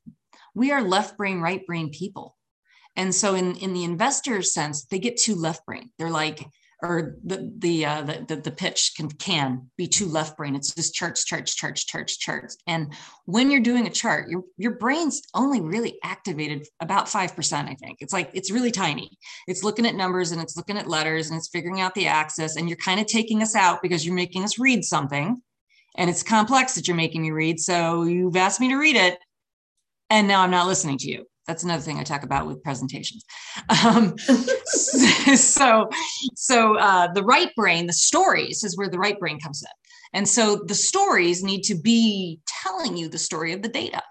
we 0.55 0.73
are 0.73 0.83
left 0.83 1.17
brain, 1.17 1.41
right 1.41 1.67
brain 1.67 1.89
people. 1.89 2.37
And 2.97 3.15
so 3.15 3.35
in, 3.35 3.57
in 3.57 3.73
the 3.73 3.85
investor 3.85 4.43
sense, 4.43 4.85
they 4.85 4.99
get 4.99 5.17
too 5.17 5.37
left 5.37 5.65
brain. 5.65 5.91
They're 5.99 6.11
like, 6.11 6.47
or 6.83 7.17
the 7.25 7.53
the, 7.59 7.87
uh, 7.87 8.03
the 8.03 8.37
the 8.37 8.51
pitch 8.51 8.93
can 8.97 9.09
can 9.09 9.71
be 9.79 9.87
too 9.87 10.07
left 10.07 10.37
brain. 10.37 10.55
It's 10.55 10.75
just 10.75 10.95
charts, 10.95 11.25
charts, 11.25 11.55
charts, 11.55 11.85
charts, 11.85 12.17
charts. 12.19 12.59
And 12.67 12.93
when 13.25 13.51
you're 13.51 13.61
doing 13.61 13.87
a 13.87 13.91
chart, 13.91 14.29
your 14.29 14.43
your 14.59 14.73
brain's 14.73 15.23
only 15.35 15.61
really 15.61 15.99
activated 16.05 16.67
about 16.81 17.09
five 17.09 17.35
percent. 17.35 17.69
I 17.69 17.75
think 17.75 17.99
it's 18.01 18.13
like 18.13 18.31
it's 18.35 18.51
really 18.51 18.71
tiny. 18.71 19.11
It's 19.49 19.65
looking 19.65 19.87
at 19.87 19.95
numbers 19.95 20.33
and 20.33 20.43
it's 20.43 20.57
looking 20.57 20.77
at 20.77 20.87
letters 20.87 21.31
and 21.31 21.39
it's 21.39 21.49
figuring 21.49 21.81
out 21.81 21.95
the 21.95 22.09
axis. 22.09 22.57
And 22.57 22.69
you're 22.69 22.77
kind 22.77 23.01
of 23.01 23.07
taking 23.07 23.43
us 23.43 23.55
out 23.55 23.81
because 23.83 24.05
you're 24.05 24.15
making 24.15 24.45
us 24.45 24.59
read 24.59 24.85
something, 24.85 25.41
and 25.97 26.11
it's 26.11 26.23
complex 26.23 26.75
that 26.75 26.87
you're 26.87 26.97
making 26.97 27.23
me 27.23 27.31
read. 27.31 27.59
So 27.59 28.03
you've 28.03 28.37
asked 28.37 28.61
me 28.61 28.69
to 28.69 28.77
read 28.77 28.97
it, 28.97 29.19
and 30.11 30.29
now 30.29 30.43
I'm 30.43 30.51
not 30.51 30.67
listening 30.67 30.99
to 30.99 31.09
you 31.09 31.27
that's 31.47 31.63
another 31.63 31.83
thing 31.83 31.99
I 31.99 32.03
talk 32.03 32.25
about 32.25 32.47
with 32.47 32.63
presentations. 32.63 33.25
Um, 33.85 34.19
so, 34.19 35.89
so 36.35 36.77
uh, 36.77 37.13
the 37.13 37.23
right 37.23 37.55
brain, 37.55 37.87
the 37.87 37.93
stories 37.93 38.65
is 38.65 38.77
where 38.77 38.89
the 38.89 38.99
right 38.99 39.19
brain 39.19 39.39
comes 39.39 39.63
in, 39.63 40.19
and 40.19 40.29
so 40.29 40.57
the 40.67 40.75
stories 40.75 41.43
need 41.43 41.63
to 41.63 41.75
be 41.75 42.41
telling 42.63 42.97
you 42.97 43.09
the 43.09 43.19
story 43.19 43.53
of 43.53 43.63
the 43.63 43.69
data, 43.69 44.03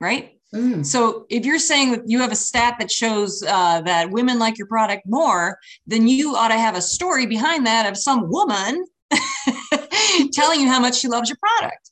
right? 0.00 0.34
Mm. 0.54 0.84
So 0.84 1.26
if 1.28 1.44
you're 1.44 1.58
saying 1.58 1.92
that 1.92 2.02
you 2.06 2.20
have 2.20 2.32
a 2.32 2.36
stat 2.36 2.76
that 2.78 2.90
shows 2.90 3.42
uh, 3.46 3.82
that 3.82 4.10
women 4.10 4.38
like 4.38 4.56
your 4.56 4.66
product 4.66 5.02
more, 5.06 5.58
then 5.86 6.08
you 6.08 6.36
ought 6.36 6.48
to 6.48 6.58
have 6.58 6.74
a 6.74 6.80
story 6.80 7.26
behind 7.26 7.66
that 7.66 7.86
of 7.86 7.98
some 7.98 8.30
woman 8.30 8.86
telling 10.32 10.60
you 10.60 10.68
how 10.68 10.80
much 10.80 10.98
she 10.98 11.08
loves 11.08 11.28
your 11.28 11.36
product, 11.38 11.90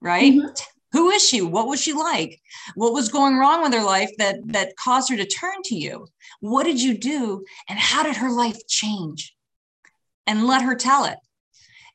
right? 0.00 0.32
Mm-hmm 0.32 0.79
who 0.92 1.10
is 1.10 1.26
she? 1.26 1.40
What 1.40 1.68
was 1.68 1.80
she 1.80 1.92
like? 1.92 2.40
What 2.74 2.92
was 2.92 3.08
going 3.08 3.36
wrong 3.36 3.62
with 3.62 3.72
her 3.72 3.84
life 3.84 4.10
that 4.18 4.36
that 4.46 4.76
caused 4.76 5.10
her 5.10 5.16
to 5.16 5.26
turn 5.26 5.62
to 5.64 5.76
you? 5.76 6.08
What 6.40 6.64
did 6.64 6.80
you 6.80 6.98
do? 6.98 7.44
And 7.68 7.78
how 7.78 8.02
did 8.02 8.16
her 8.16 8.30
life 8.30 8.66
change? 8.66 9.36
And 10.26 10.46
let 10.46 10.62
her 10.62 10.74
tell 10.74 11.04
it. 11.04 11.18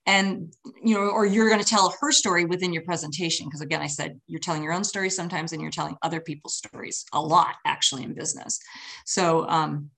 And 0.05 0.53
you 0.83 0.95
know 0.95 1.01
or 1.01 1.25
you're 1.25 1.49
going 1.49 1.61
to 1.61 1.67
tell 1.67 1.93
her 1.99 2.11
story 2.11 2.45
within 2.45 2.71
your 2.71 2.83
presentation 2.83 3.47
because 3.47 3.61
again 3.61 3.81
i 3.81 3.87
said 3.87 4.21
you're 4.27 4.39
telling 4.39 4.61
your 4.61 4.71
own 4.71 4.83
story 4.83 5.09
sometimes 5.09 5.51
and 5.51 5.59
you're 5.63 5.71
telling 5.71 5.97
other 6.03 6.21
people's 6.21 6.55
stories 6.55 7.05
a 7.11 7.19
lot 7.19 7.55
actually 7.65 8.03
in 8.03 8.13
business. 8.13 8.59
So 9.05 9.49
um 9.49 9.89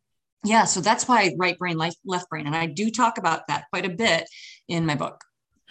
yeah 0.46 0.64
so 0.64 0.80
that's 0.80 1.10
why 1.10 1.36
right 1.38 1.60
brain 1.60 1.78
left, 1.78 1.98
left 2.06 2.30
brain 2.30 2.48
and 2.48 2.56
i 2.56 2.68
do 2.68 2.90
talk 2.90 3.18
about 3.18 3.48
that 3.48 3.66
quite 3.70 3.86
a 3.86 3.90
bit 3.90 4.30
in 4.70 4.86
my 4.86 4.96
book 4.96 5.20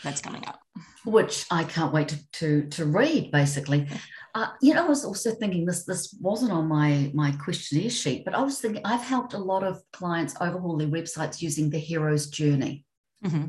that's 0.03 0.21
coming 0.21 0.45
up. 0.47 0.61
which 1.05 1.47
I 1.51 1.65
can't 1.65 1.93
wait 1.93 2.09
to 2.09 2.31
to, 2.33 2.69
to 2.71 2.85
read. 2.85 3.31
Basically, 3.31 3.89
uh, 4.35 4.49
you 4.61 4.75
know, 4.75 4.85
I 4.85 4.89
was 4.89 5.05
also 5.05 5.33
thinking 5.33 5.65
this 5.65 5.85
this 5.85 6.15
wasn't 6.21 6.53
on 6.53 6.69
my 6.69 7.11
my 7.15 7.33
questionnaire 7.33 7.91
sheet, 7.91 8.25
but 8.25 8.35
I 8.35 8.43
was 8.43 8.61
thinking 8.61 8.83
I've 8.85 9.03
helped 9.03 9.35
a 9.35 9.39
lot 9.39 9.65
of 9.65 9.83
clients 9.93 10.35
overhaul 10.41 10.77
their 10.77 10.89
websites 10.89 11.41
using 11.41 11.71
the 11.71 11.79
hero's 11.79 12.29
journey. 12.29 12.85
Mm-hmm. 13.25 13.47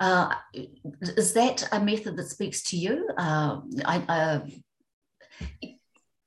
Uh, 0.00 0.34
is 1.02 1.32
that 1.34 1.68
a 1.70 1.78
method 1.78 2.16
that 2.16 2.28
speaks 2.28 2.62
to 2.62 2.76
you? 2.76 3.08
Uh, 3.16 3.60
I, 3.84 3.98
uh, 4.08 4.40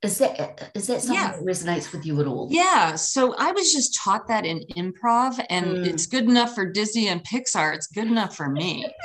is 0.02 0.18
that 0.18 0.70
is 0.74 0.86
that 0.86 1.02
something 1.02 1.16
yeah. 1.16 1.32
that 1.32 1.44
resonates 1.44 1.92
with 1.92 2.06
you 2.06 2.20
at 2.20 2.26
all? 2.26 2.48
Yeah. 2.50 2.94
So 2.94 3.34
I 3.36 3.50
was 3.52 3.72
just 3.72 3.98
taught 4.02 4.28
that 4.28 4.46
in 4.46 4.60
improv, 4.76 5.44
and 5.50 5.66
mm. 5.66 5.86
it's 5.86 6.06
good 6.06 6.24
enough 6.24 6.54
for 6.54 6.70
Disney 6.70 7.08
and 7.08 7.24
Pixar. 7.24 7.74
It's 7.74 7.88
good 7.88 8.06
enough 8.06 8.36
for 8.36 8.48
me. 8.48 8.86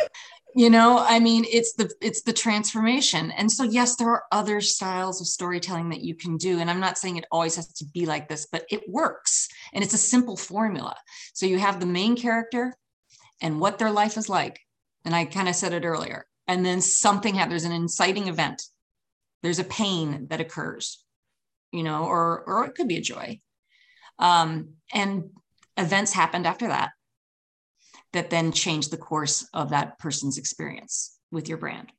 you 0.56 0.70
know 0.70 1.04
i 1.08 1.20
mean 1.20 1.46
it's 1.50 1.74
the 1.74 1.92
it's 2.02 2.24
the 2.24 2.34
transformation. 2.34 3.32
And 3.32 3.52
so 3.52 3.64
yes 3.64 3.96
there 3.96 4.10
are 4.10 4.24
other 4.32 4.62
styles 4.62 5.22
of 5.22 5.28
storytelling 5.28 5.90
that 5.90 6.02
you 6.02 6.16
can 6.16 6.38
do. 6.38 6.60
And 6.60 6.70
i'm 6.70 6.80
not 6.80 6.98
saying 6.98 7.18
it 7.18 7.26
always 7.32 7.56
has 7.56 7.68
to 7.74 7.86
be 7.86 8.06
like 8.06 8.28
this 8.28 8.48
but 8.52 8.66
it 8.70 8.88
works. 8.90 9.48
And 9.74 9.84
it's 9.84 9.94
a 9.94 9.98
simple 9.98 10.38
formula. 10.38 10.96
So 11.34 11.46
you 11.46 11.60
have 11.60 11.80
the 11.80 11.86
main 11.86 12.16
character 12.16 12.74
and 13.42 13.60
what 13.60 13.80
their 13.80 13.92
life 13.92 14.18
is 14.18 14.30
like. 14.30 14.60
And 15.06 15.16
i 15.16 15.26
kind 15.26 15.50
of 15.50 15.56
said 15.56 15.74
it 15.74 15.86
earlier. 15.86 16.26
And 16.48 16.66
then 16.66 16.82
something 16.82 17.36
happens. 17.36 17.64
There's 17.64 17.72
an 17.72 17.82
inciting 17.82 18.28
event. 18.28 18.64
There's 19.42 19.60
a 19.60 19.64
pain 19.64 20.28
that 20.30 20.42
occurs 20.42 21.04
you 21.72 21.84
know 21.84 22.04
or 22.06 22.44
or 22.46 22.66
it 22.66 22.76
could 22.76 22.88
be 22.88 22.98
a 22.98 23.02
joy. 23.02 23.40
Um, 24.20 24.74
and 24.94 25.30
events 25.78 26.14
happened 26.14 26.46
after 26.46 26.68
that 26.68 26.92
that 28.14 28.30
then 28.30 28.52
change 28.52 28.90
the 28.90 28.98
course 28.98 29.48
of 29.54 29.70
that 29.70 30.00
person's 30.00 30.38
experience 30.38 31.18
with 31.32 31.48
your 31.48 31.58
brand. 31.58 31.92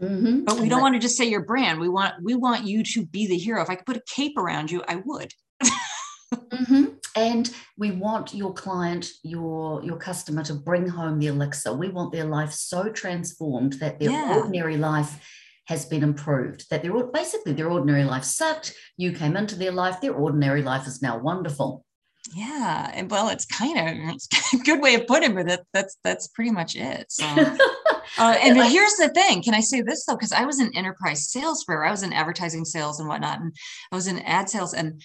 Mm-hmm. 0.00 0.44
But 0.44 0.60
we 0.60 0.68
don't 0.68 0.82
want 0.82 0.94
to 0.94 1.00
just 1.00 1.16
say 1.16 1.24
your 1.24 1.44
brand. 1.44 1.80
We 1.80 1.88
want 1.88 2.14
we 2.22 2.34
want 2.34 2.66
you 2.66 2.82
to 2.82 3.06
be 3.06 3.26
the 3.26 3.38
hero. 3.38 3.62
If 3.62 3.70
I 3.70 3.76
could 3.76 3.86
put 3.86 3.96
a 3.96 4.02
cape 4.06 4.36
around 4.36 4.70
you, 4.70 4.82
I 4.86 4.96
would. 4.96 5.32
mm-hmm. 5.62 6.84
And 7.16 7.50
we 7.78 7.92
want 7.92 8.34
your 8.34 8.52
client, 8.52 9.08
your 9.22 9.82
your 9.82 9.96
customer, 9.96 10.44
to 10.44 10.54
bring 10.54 10.86
home 10.86 11.18
the 11.18 11.28
elixir. 11.28 11.72
We 11.72 11.88
want 11.88 12.12
their 12.12 12.26
life 12.26 12.52
so 12.52 12.90
transformed 12.90 13.74
that 13.74 13.98
their 13.98 14.10
yeah. 14.10 14.36
ordinary 14.36 14.76
life 14.76 15.18
has 15.64 15.86
been 15.86 16.02
improved. 16.02 16.68
That 16.68 16.82
their 16.82 16.92
basically 17.06 17.54
their 17.54 17.70
ordinary 17.70 18.04
life 18.04 18.24
sucked. 18.24 18.74
You 18.98 19.12
came 19.12 19.34
into 19.34 19.56
their 19.56 19.72
life. 19.72 20.02
Their 20.02 20.14
ordinary 20.14 20.62
life 20.62 20.86
is 20.86 21.00
now 21.00 21.18
wonderful. 21.18 21.85
Yeah, 22.34 22.90
and 22.92 23.10
well, 23.10 23.28
it's 23.28 23.46
kind 23.46 23.78
of 23.78 24.14
it's 24.14 24.28
a 24.54 24.58
good 24.58 24.80
way 24.80 24.94
of 24.94 25.06
putting 25.06 25.38
it. 25.38 25.46
But 25.46 25.64
that's 25.72 25.96
that's 26.02 26.28
pretty 26.28 26.50
much 26.50 26.74
it. 26.74 27.06
So, 27.10 27.24
uh, 28.18 28.36
and 28.40 28.56
here's 28.64 28.94
the 28.94 29.10
thing: 29.14 29.42
can 29.42 29.54
I 29.54 29.60
say 29.60 29.82
this 29.82 30.04
though? 30.04 30.16
Because 30.16 30.32
I 30.32 30.44
was 30.44 30.60
in 30.60 30.76
enterprise 30.76 31.30
sales 31.30 31.62
for 31.64 31.84
I 31.84 31.90
was 31.90 32.02
in 32.02 32.12
advertising 32.12 32.64
sales 32.64 32.98
and 32.98 33.08
whatnot, 33.08 33.40
and 33.40 33.54
I 33.92 33.94
was 33.94 34.06
in 34.06 34.18
ad 34.20 34.50
sales, 34.50 34.74
and 34.74 35.00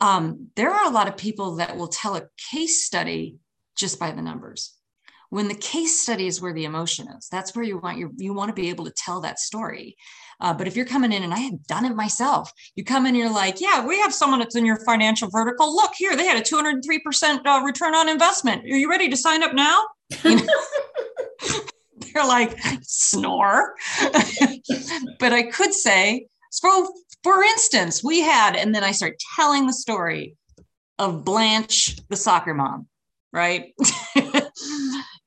um, 0.00 0.48
there 0.56 0.70
are 0.70 0.86
a 0.86 0.92
lot 0.92 1.08
of 1.08 1.16
people 1.16 1.56
that 1.56 1.76
will 1.76 1.88
tell 1.88 2.16
a 2.16 2.28
case 2.50 2.84
study 2.84 3.36
just 3.76 3.98
by 3.98 4.10
the 4.10 4.22
numbers. 4.22 4.74
When 5.30 5.48
the 5.48 5.54
case 5.54 5.98
study 5.98 6.26
is 6.26 6.40
where 6.40 6.52
the 6.52 6.64
emotion 6.64 7.08
is, 7.16 7.28
that's 7.30 7.54
where 7.56 7.64
you 7.64 7.78
want 7.78 7.98
your 7.98 8.10
you 8.16 8.34
want 8.34 8.50
to 8.50 8.60
be 8.60 8.70
able 8.70 8.84
to 8.84 8.92
tell 8.96 9.20
that 9.20 9.38
story. 9.38 9.96
Uh, 10.40 10.52
but 10.52 10.66
if 10.66 10.76
you're 10.76 10.86
coming 10.86 11.12
in, 11.12 11.22
and 11.22 11.34
I 11.34 11.40
have 11.40 11.66
done 11.66 11.84
it 11.84 11.94
myself, 11.94 12.52
you 12.74 12.84
come 12.84 13.06
in, 13.06 13.14
you're 13.14 13.32
like, 13.32 13.60
yeah, 13.60 13.86
we 13.86 13.98
have 14.00 14.12
someone 14.12 14.40
that's 14.40 14.56
in 14.56 14.66
your 14.66 14.78
financial 14.84 15.28
vertical. 15.30 15.74
Look 15.74 15.92
here, 15.96 16.16
they 16.16 16.26
had 16.26 16.36
a 16.36 16.42
203% 16.42 17.46
uh, 17.46 17.62
return 17.64 17.94
on 17.94 18.08
investment. 18.08 18.64
Are 18.64 18.76
you 18.76 18.90
ready 18.90 19.08
to 19.08 19.16
sign 19.16 19.42
up 19.42 19.54
now? 19.54 19.84
You 20.22 20.36
know? 20.36 20.46
they're 22.14 22.26
like, 22.26 22.58
snore. 22.82 23.74
but 25.18 25.32
I 25.32 25.44
could 25.44 25.72
say, 25.72 26.26
for, 26.60 26.88
for 27.22 27.42
instance, 27.42 28.02
we 28.02 28.20
had, 28.20 28.56
and 28.56 28.74
then 28.74 28.84
I 28.84 28.92
start 28.92 29.16
telling 29.36 29.66
the 29.66 29.72
story 29.72 30.36
of 30.98 31.24
Blanche, 31.24 31.96
the 32.08 32.16
soccer 32.16 32.54
mom, 32.54 32.86
right? 33.32 33.74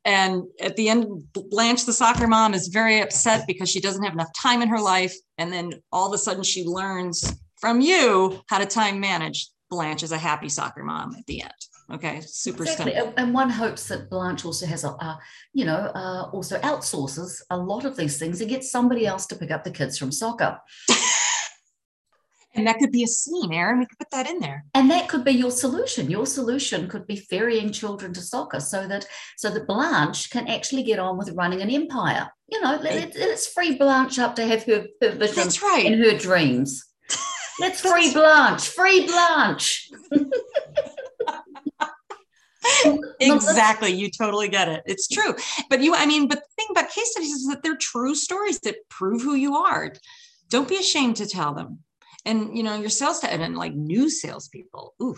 And 0.07 0.43
at 0.61 0.77
the 0.77 0.87
end, 0.87 1.05
Blanche, 1.33 1.85
the 1.85 1.91
soccer 1.91 2.27
mom, 2.27 2.53
is 2.53 2.69
very 2.69 3.01
upset 3.01 3.45
because 3.45 3.69
she 3.69 3.81
doesn't 3.81 4.03
have 4.03 4.13
enough 4.13 4.31
time 4.41 4.61
in 4.61 4.69
her 4.69 4.79
life. 4.79 5.13
And 5.37 5.51
then 5.51 5.73
all 5.91 6.07
of 6.07 6.13
a 6.13 6.17
sudden, 6.17 6.43
she 6.43 6.63
learns 6.63 7.35
from 7.59 7.81
you 7.81 8.41
how 8.47 8.57
to 8.59 8.65
time 8.65 9.01
manage. 9.01 9.49
Blanche 9.69 10.03
is 10.03 10.13
a 10.13 10.17
happy 10.17 10.47
soccer 10.47 10.81
mom 10.81 11.13
at 11.13 11.25
the 11.25 11.41
end. 11.41 11.51
Okay, 11.91 12.21
super 12.21 12.63
exactly. 12.63 12.93
And 12.93 13.33
one 13.33 13.49
hopes 13.49 13.89
that 13.89 14.09
Blanche 14.09 14.45
also 14.45 14.65
has 14.65 14.85
a, 14.85 14.91
uh, 14.91 15.17
you 15.53 15.65
know, 15.65 15.91
uh, 15.93 16.29
also 16.31 16.57
outsources 16.59 17.41
a 17.49 17.57
lot 17.57 17.83
of 17.83 17.97
these 17.97 18.17
things 18.17 18.39
and 18.39 18.49
gets 18.49 18.71
somebody 18.71 19.05
else 19.05 19.25
to 19.27 19.35
pick 19.35 19.51
up 19.51 19.65
the 19.65 19.71
kids 19.71 19.97
from 19.97 20.13
soccer. 20.13 20.57
And 22.57 22.65
that 22.65 22.79
could 22.79 22.91
be 22.91 23.03
a 23.03 23.07
scene, 23.07 23.53
Erin. 23.53 23.77
We 23.79 23.85
could 23.85 23.99
put 23.99 24.09
that 24.11 24.27
in 24.27 24.39
there. 24.39 24.65
And 24.73 24.89
that 24.89 25.07
could 25.07 25.23
be 25.23 25.31
your 25.31 25.51
solution. 25.51 26.09
Your 26.09 26.25
solution 26.25 26.89
could 26.89 27.05
be 27.05 27.15
ferrying 27.15 27.71
children 27.71 28.13
to 28.13 28.21
soccer 28.21 28.59
so 28.59 28.87
that 28.87 29.07
so 29.37 29.51
that 29.51 29.67
Blanche 29.67 30.31
can 30.31 30.47
actually 30.47 30.81
get 30.81 30.97
on 30.97 31.17
with 31.17 31.29
running 31.33 31.61
an 31.61 31.69
empire. 31.69 32.27
You 32.47 32.59
know, 32.61 32.79
let, 32.81 33.15
us 33.15 33.47
free 33.47 33.75
Blanche 33.75 34.17
up 34.17 34.35
to 34.37 34.45
have 34.47 34.63
her, 34.63 34.87
her 35.01 35.11
vision 35.11 35.35
That's 35.35 35.61
right. 35.61 35.85
and 35.85 36.03
her 36.03 36.17
dreams. 36.17 36.83
Let's 37.59 37.81
free 37.81 38.11
Blanche. 38.11 38.69
Free 38.69 39.05
Blanche. 39.05 39.91
exactly. 43.19 43.91
You 43.91 44.09
totally 44.09 44.47
get 44.47 44.67
it. 44.67 44.81
It's 44.87 45.07
true. 45.07 45.35
But 45.69 45.81
you, 45.81 45.93
I 45.93 46.07
mean, 46.07 46.27
but 46.27 46.39
the 46.39 46.45
thing 46.55 46.67
about 46.71 46.89
case 46.89 47.11
studies 47.11 47.33
is 47.33 47.47
that 47.47 47.61
they're 47.61 47.77
true 47.77 48.15
stories 48.15 48.59
that 48.61 48.77
prove 48.89 49.21
who 49.21 49.35
you 49.35 49.57
are. 49.57 49.93
Don't 50.49 50.67
be 50.67 50.77
ashamed 50.77 51.17
to 51.17 51.27
tell 51.27 51.53
them 51.53 51.83
and 52.27 52.55
you 52.55 52.63
know 52.63 52.75
your 52.75 52.89
sales 52.89 53.19
t- 53.19 53.27
and 53.27 53.57
like 53.57 53.73
new 53.73 54.09
salespeople 54.09 54.93
ooh 55.01 55.17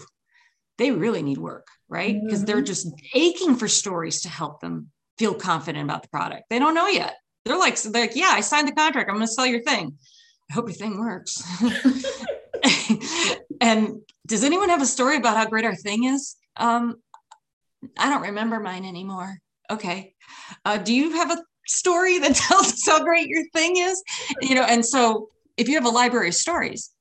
they 0.78 0.92
really 0.92 1.22
need 1.22 1.38
work 1.38 1.68
right? 1.90 2.22
Because 2.24 2.40
mm-hmm. 2.40 2.46
they're 2.46 2.62
just 2.62 2.88
aching 3.14 3.56
for 3.56 3.68
stories 3.68 4.22
to 4.22 4.30
help 4.30 4.62
them 4.62 4.92
feel 5.18 5.34
confident 5.34 5.84
about 5.84 6.04
the 6.04 6.10
product. 6.10 6.44
They 6.50 6.60
don't 6.60 6.76
know 6.76 6.88
yet. 6.88 7.18
They're 7.44 7.58
like 7.58 7.82
they're 7.82 8.04
like 8.04 8.16
yeah 8.16 8.32
i 8.32 8.42
signed 8.42 8.68
the 8.68 8.74
contract. 8.74 9.10
I'm 9.10 9.16
going 9.16 9.28
to 9.28 9.34
sell 9.34 9.46
your 9.46 9.64
thing. 9.64 9.98
I 10.50 10.54
hope 10.54 10.68
your 10.68 10.76
thing 10.76 11.00
works. 11.00 11.44
And 13.62 14.00
does 14.26 14.46
anyone 14.46 14.70
have 14.70 14.82
a 14.82 14.86
story 14.86 15.18
about 15.18 15.36
how 15.36 15.46
great 15.46 15.66
our 15.66 15.76
thing 15.76 16.06
is? 16.06 16.38
Um, 16.56 16.96
i 17.98 18.10
don't 18.10 18.22
remember 18.22 18.60
mine 18.60 18.86
anymore. 18.86 19.38
Okay. 19.70 20.16
Uh, 20.64 20.78
do 20.78 20.94
you 20.94 21.12
have 21.12 21.32
a 21.32 21.44
story 21.68 22.20
that 22.20 22.36
tells 22.48 22.72
us 22.72 22.86
how 22.86 23.04
great 23.04 23.28
your 23.28 23.44
thing 23.54 23.78
is? 23.78 24.02
You 24.42 24.56
know 24.56 24.64
and 24.64 24.86
so 24.86 25.30
if 25.58 25.68
you 25.68 25.76
have 25.76 25.86
a 25.86 25.90
library 25.90 26.30
of 26.30 26.36
stories 26.36 26.92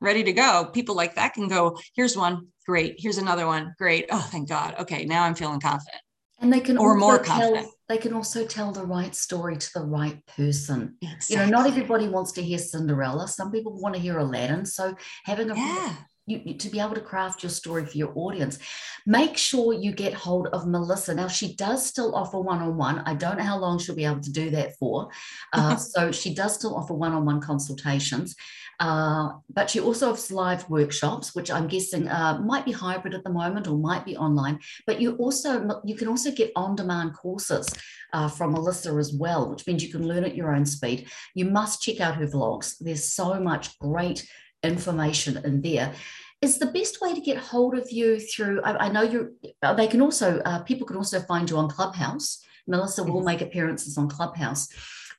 ready 0.00 0.22
to 0.24 0.32
go 0.32 0.70
people 0.72 0.94
like 0.94 1.14
that 1.14 1.34
can 1.34 1.48
go 1.48 1.78
here's 1.94 2.16
one 2.16 2.46
great 2.66 2.96
here's 2.98 3.18
another 3.18 3.46
one 3.46 3.74
great 3.78 4.06
oh 4.10 4.28
thank 4.30 4.48
god 4.48 4.74
okay 4.78 5.04
now 5.04 5.24
i'm 5.24 5.34
feeling 5.34 5.60
confident 5.60 6.00
and 6.40 6.52
they 6.52 6.60
can 6.60 6.78
or 6.78 6.96
more 6.96 7.18
tell, 7.18 7.38
confident 7.38 7.68
they 7.88 7.98
can 7.98 8.12
also 8.12 8.46
tell 8.46 8.72
the 8.72 8.84
right 8.84 9.14
story 9.14 9.56
to 9.56 9.70
the 9.74 9.82
right 9.82 10.24
person 10.26 10.96
exactly. 11.02 11.36
you 11.36 11.42
know 11.42 11.48
not 11.48 11.66
everybody 11.66 12.08
wants 12.08 12.32
to 12.32 12.42
hear 12.42 12.58
cinderella 12.58 13.28
some 13.28 13.50
people 13.50 13.78
want 13.78 13.94
to 13.94 14.00
hear 14.00 14.18
aladdin 14.18 14.64
so 14.64 14.94
having 15.24 15.50
a 15.50 15.56
yeah 15.56 15.96
you, 16.30 16.40
you, 16.44 16.54
to 16.54 16.70
be 16.70 16.80
able 16.80 16.94
to 16.94 17.00
craft 17.00 17.42
your 17.42 17.50
story 17.50 17.84
for 17.84 17.96
your 17.96 18.12
audience. 18.14 18.58
Make 19.06 19.36
sure 19.36 19.72
you 19.72 19.92
get 19.92 20.14
hold 20.14 20.46
of 20.48 20.66
Melissa. 20.66 21.14
Now, 21.14 21.28
she 21.28 21.54
does 21.54 21.84
still 21.84 22.14
offer 22.14 22.38
one 22.38 22.60
on 22.60 22.76
one. 22.76 23.00
I 23.00 23.14
don't 23.14 23.36
know 23.36 23.44
how 23.44 23.58
long 23.58 23.78
she'll 23.78 23.96
be 23.96 24.04
able 24.04 24.20
to 24.20 24.32
do 24.32 24.50
that 24.50 24.76
for. 24.78 25.10
Uh, 25.52 25.76
so, 25.76 26.12
she 26.12 26.34
does 26.34 26.54
still 26.54 26.76
offer 26.76 26.94
one 26.94 27.12
on 27.12 27.24
one 27.24 27.40
consultations. 27.40 28.36
Uh, 28.80 29.32
but 29.50 29.68
she 29.68 29.78
also 29.78 30.10
has 30.10 30.32
live 30.32 30.68
workshops, 30.70 31.34
which 31.34 31.50
I'm 31.50 31.68
guessing 31.68 32.08
uh, 32.08 32.40
might 32.42 32.64
be 32.64 32.72
hybrid 32.72 33.14
at 33.14 33.22
the 33.24 33.30
moment 33.30 33.68
or 33.68 33.76
might 33.76 34.06
be 34.06 34.16
online. 34.16 34.58
But 34.86 35.00
you 35.00 35.16
also 35.16 35.80
you 35.84 35.94
can 35.94 36.08
also 36.08 36.30
get 36.30 36.50
on-demand 36.56 37.14
courses 37.14 37.68
uh, 38.14 38.28
from 38.28 38.52
Melissa 38.52 38.92
as 38.92 39.12
well, 39.12 39.50
which 39.50 39.66
means 39.66 39.84
you 39.84 39.92
can 39.92 40.08
learn 40.08 40.24
at 40.24 40.34
your 40.34 40.54
own 40.54 40.64
speed. 40.64 41.08
You 41.34 41.44
must 41.44 41.82
check 41.82 42.00
out 42.00 42.16
her 42.16 42.26
vlogs. 42.26 42.76
There's 42.80 43.04
so 43.04 43.38
much 43.38 43.78
great 43.78 44.26
information 44.62 45.38
in 45.44 45.60
there 45.62 45.94
is 46.42 46.58
the 46.58 46.66
best 46.66 47.00
way 47.00 47.14
to 47.14 47.20
get 47.20 47.36
hold 47.36 47.76
of 47.76 47.90
you 47.90 48.18
through 48.18 48.60
i, 48.62 48.86
I 48.86 48.88
know 48.90 49.02
you 49.02 49.34
uh, 49.62 49.74
they 49.74 49.86
can 49.86 50.02
also 50.02 50.40
uh, 50.40 50.62
people 50.64 50.86
can 50.86 50.96
also 50.96 51.20
find 51.20 51.48
you 51.48 51.56
on 51.56 51.70
clubhouse 51.70 52.42
melissa 52.66 53.02
will 53.02 53.22
make 53.22 53.40
appearances 53.40 53.96
on 53.96 54.08
clubhouse 54.08 54.68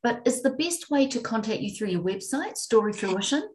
but 0.03 0.21
is 0.25 0.41
the 0.41 0.51
best 0.51 0.89
way 0.89 1.07
to 1.07 1.19
contact 1.19 1.61
you 1.61 1.69
through 1.73 1.89
your 1.89 2.01
website 2.01 2.57
story 2.57 2.93
fruition? 2.93 3.49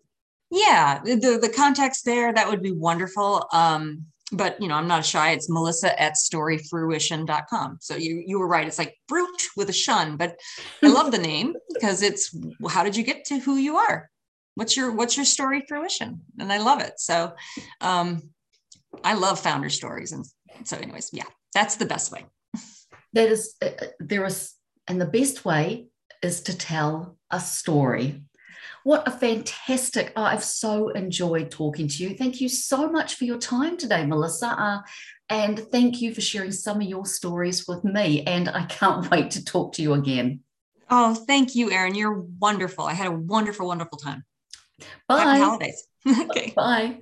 Yeah 0.51 1.01
the 1.05 1.39
the 1.41 1.53
contacts 1.55 2.03
there 2.03 2.33
that 2.33 2.49
would 2.49 2.63
be 2.63 2.73
wonderful. 2.73 3.47
Um 3.53 4.07
but 4.33 4.61
you 4.61 4.69
know 4.69 4.75
i'm 4.75 4.89
not 4.89 5.05
shy. 5.05 5.31
It's 5.33 5.49
melissa 5.49 6.01
at 6.01 6.15
storyfruition.com 6.15 7.79
so 7.81 7.97
you 7.97 8.23
you 8.27 8.39
were 8.39 8.49
right. 8.49 8.67
It's 8.67 8.79
like 8.79 8.97
brute 9.09 9.43
with 9.57 9.71
a 9.71 9.75
shun 9.75 10.17
but 10.17 10.37
i 10.83 10.89
love 10.89 11.11
the 11.11 11.19
name 11.19 11.55
because 11.75 12.03
it's 12.03 12.37
how 12.69 12.85
did 12.85 12.97
you 12.97 13.03
get 13.03 13.25
to 13.27 13.39
who 13.39 13.57
you 13.57 13.77
are? 13.77 14.11
What's 14.55 14.77
your 14.77 14.93
what's 14.93 15.17
your 15.17 15.27
story 15.27 15.65
fruition? 15.69 16.23
And 16.39 16.53
i 16.53 16.59
love 16.59 16.81
it. 16.81 16.99
So 16.99 17.35
um 17.81 18.23
i 19.03 19.15
love 19.15 19.41
founder 19.41 19.71
stories. 19.71 20.13
And 20.13 20.25
so 20.65 20.77
anyways 20.77 21.11
yeah 21.13 21.25
that's 21.55 21.77
the 21.77 21.87
best 21.87 22.13
way. 22.13 22.27
That 23.15 23.31
is 23.31 23.55
uh, 23.63 23.71
uh, 23.81 23.87
there 23.99 24.25
is 24.27 24.53
and 24.89 25.01
the 25.01 25.07
best 25.07 25.45
way 25.45 25.87
is 26.23 26.41
to 26.43 26.57
tell 26.57 27.17
a 27.31 27.41
story 27.41 28.23
what 28.85 29.07
a 29.07 29.11
fantastic 29.11 30.13
oh, 30.17 30.23
i've 30.23 30.45
so 30.45 30.89
enjoyed 30.91 31.51
talking 31.51 31.89
to 31.89 32.03
you 32.05 32.15
thank 32.15 32.41
you 32.41 32.49
so 32.49 32.91
much 32.91 33.15
for 33.15 33.25
your 33.25 33.39
time 33.39 33.77
today 33.77 34.05
melissa 34.07 34.49
uh, 34.49 34.79
and 35.29 35.59
thank 35.71 36.01
you 36.01 36.15
for 36.15 36.21
sharing 36.21 36.53
some 36.53 36.81
of 36.81 36.87
your 36.87 37.05
stories 37.05 37.67
with 37.67 37.83
me 37.85 38.23
and 38.25 38.49
i 38.49 38.65
can't 38.65 39.11
wait 39.11 39.31
to 39.31 39.45
talk 39.45 39.73
to 39.73 39.83
you 39.83 39.95
again 39.95 40.41
oh 40.91 41.15
thank 41.15 41.55
you 41.55 41.71
erin 41.71 41.95
you're 41.95 42.25
wonderful 42.39 42.85
i 42.85 42.93
had 42.93 43.09
a 43.09 43.13
wonderful 43.13 43.67
wonderful 43.67 43.99
time 43.99 44.25
Bye. 45.09 45.19
Happy 45.19 45.41
holidays. 45.41 45.89
okay. 46.07 46.53
Bye. 46.55 47.01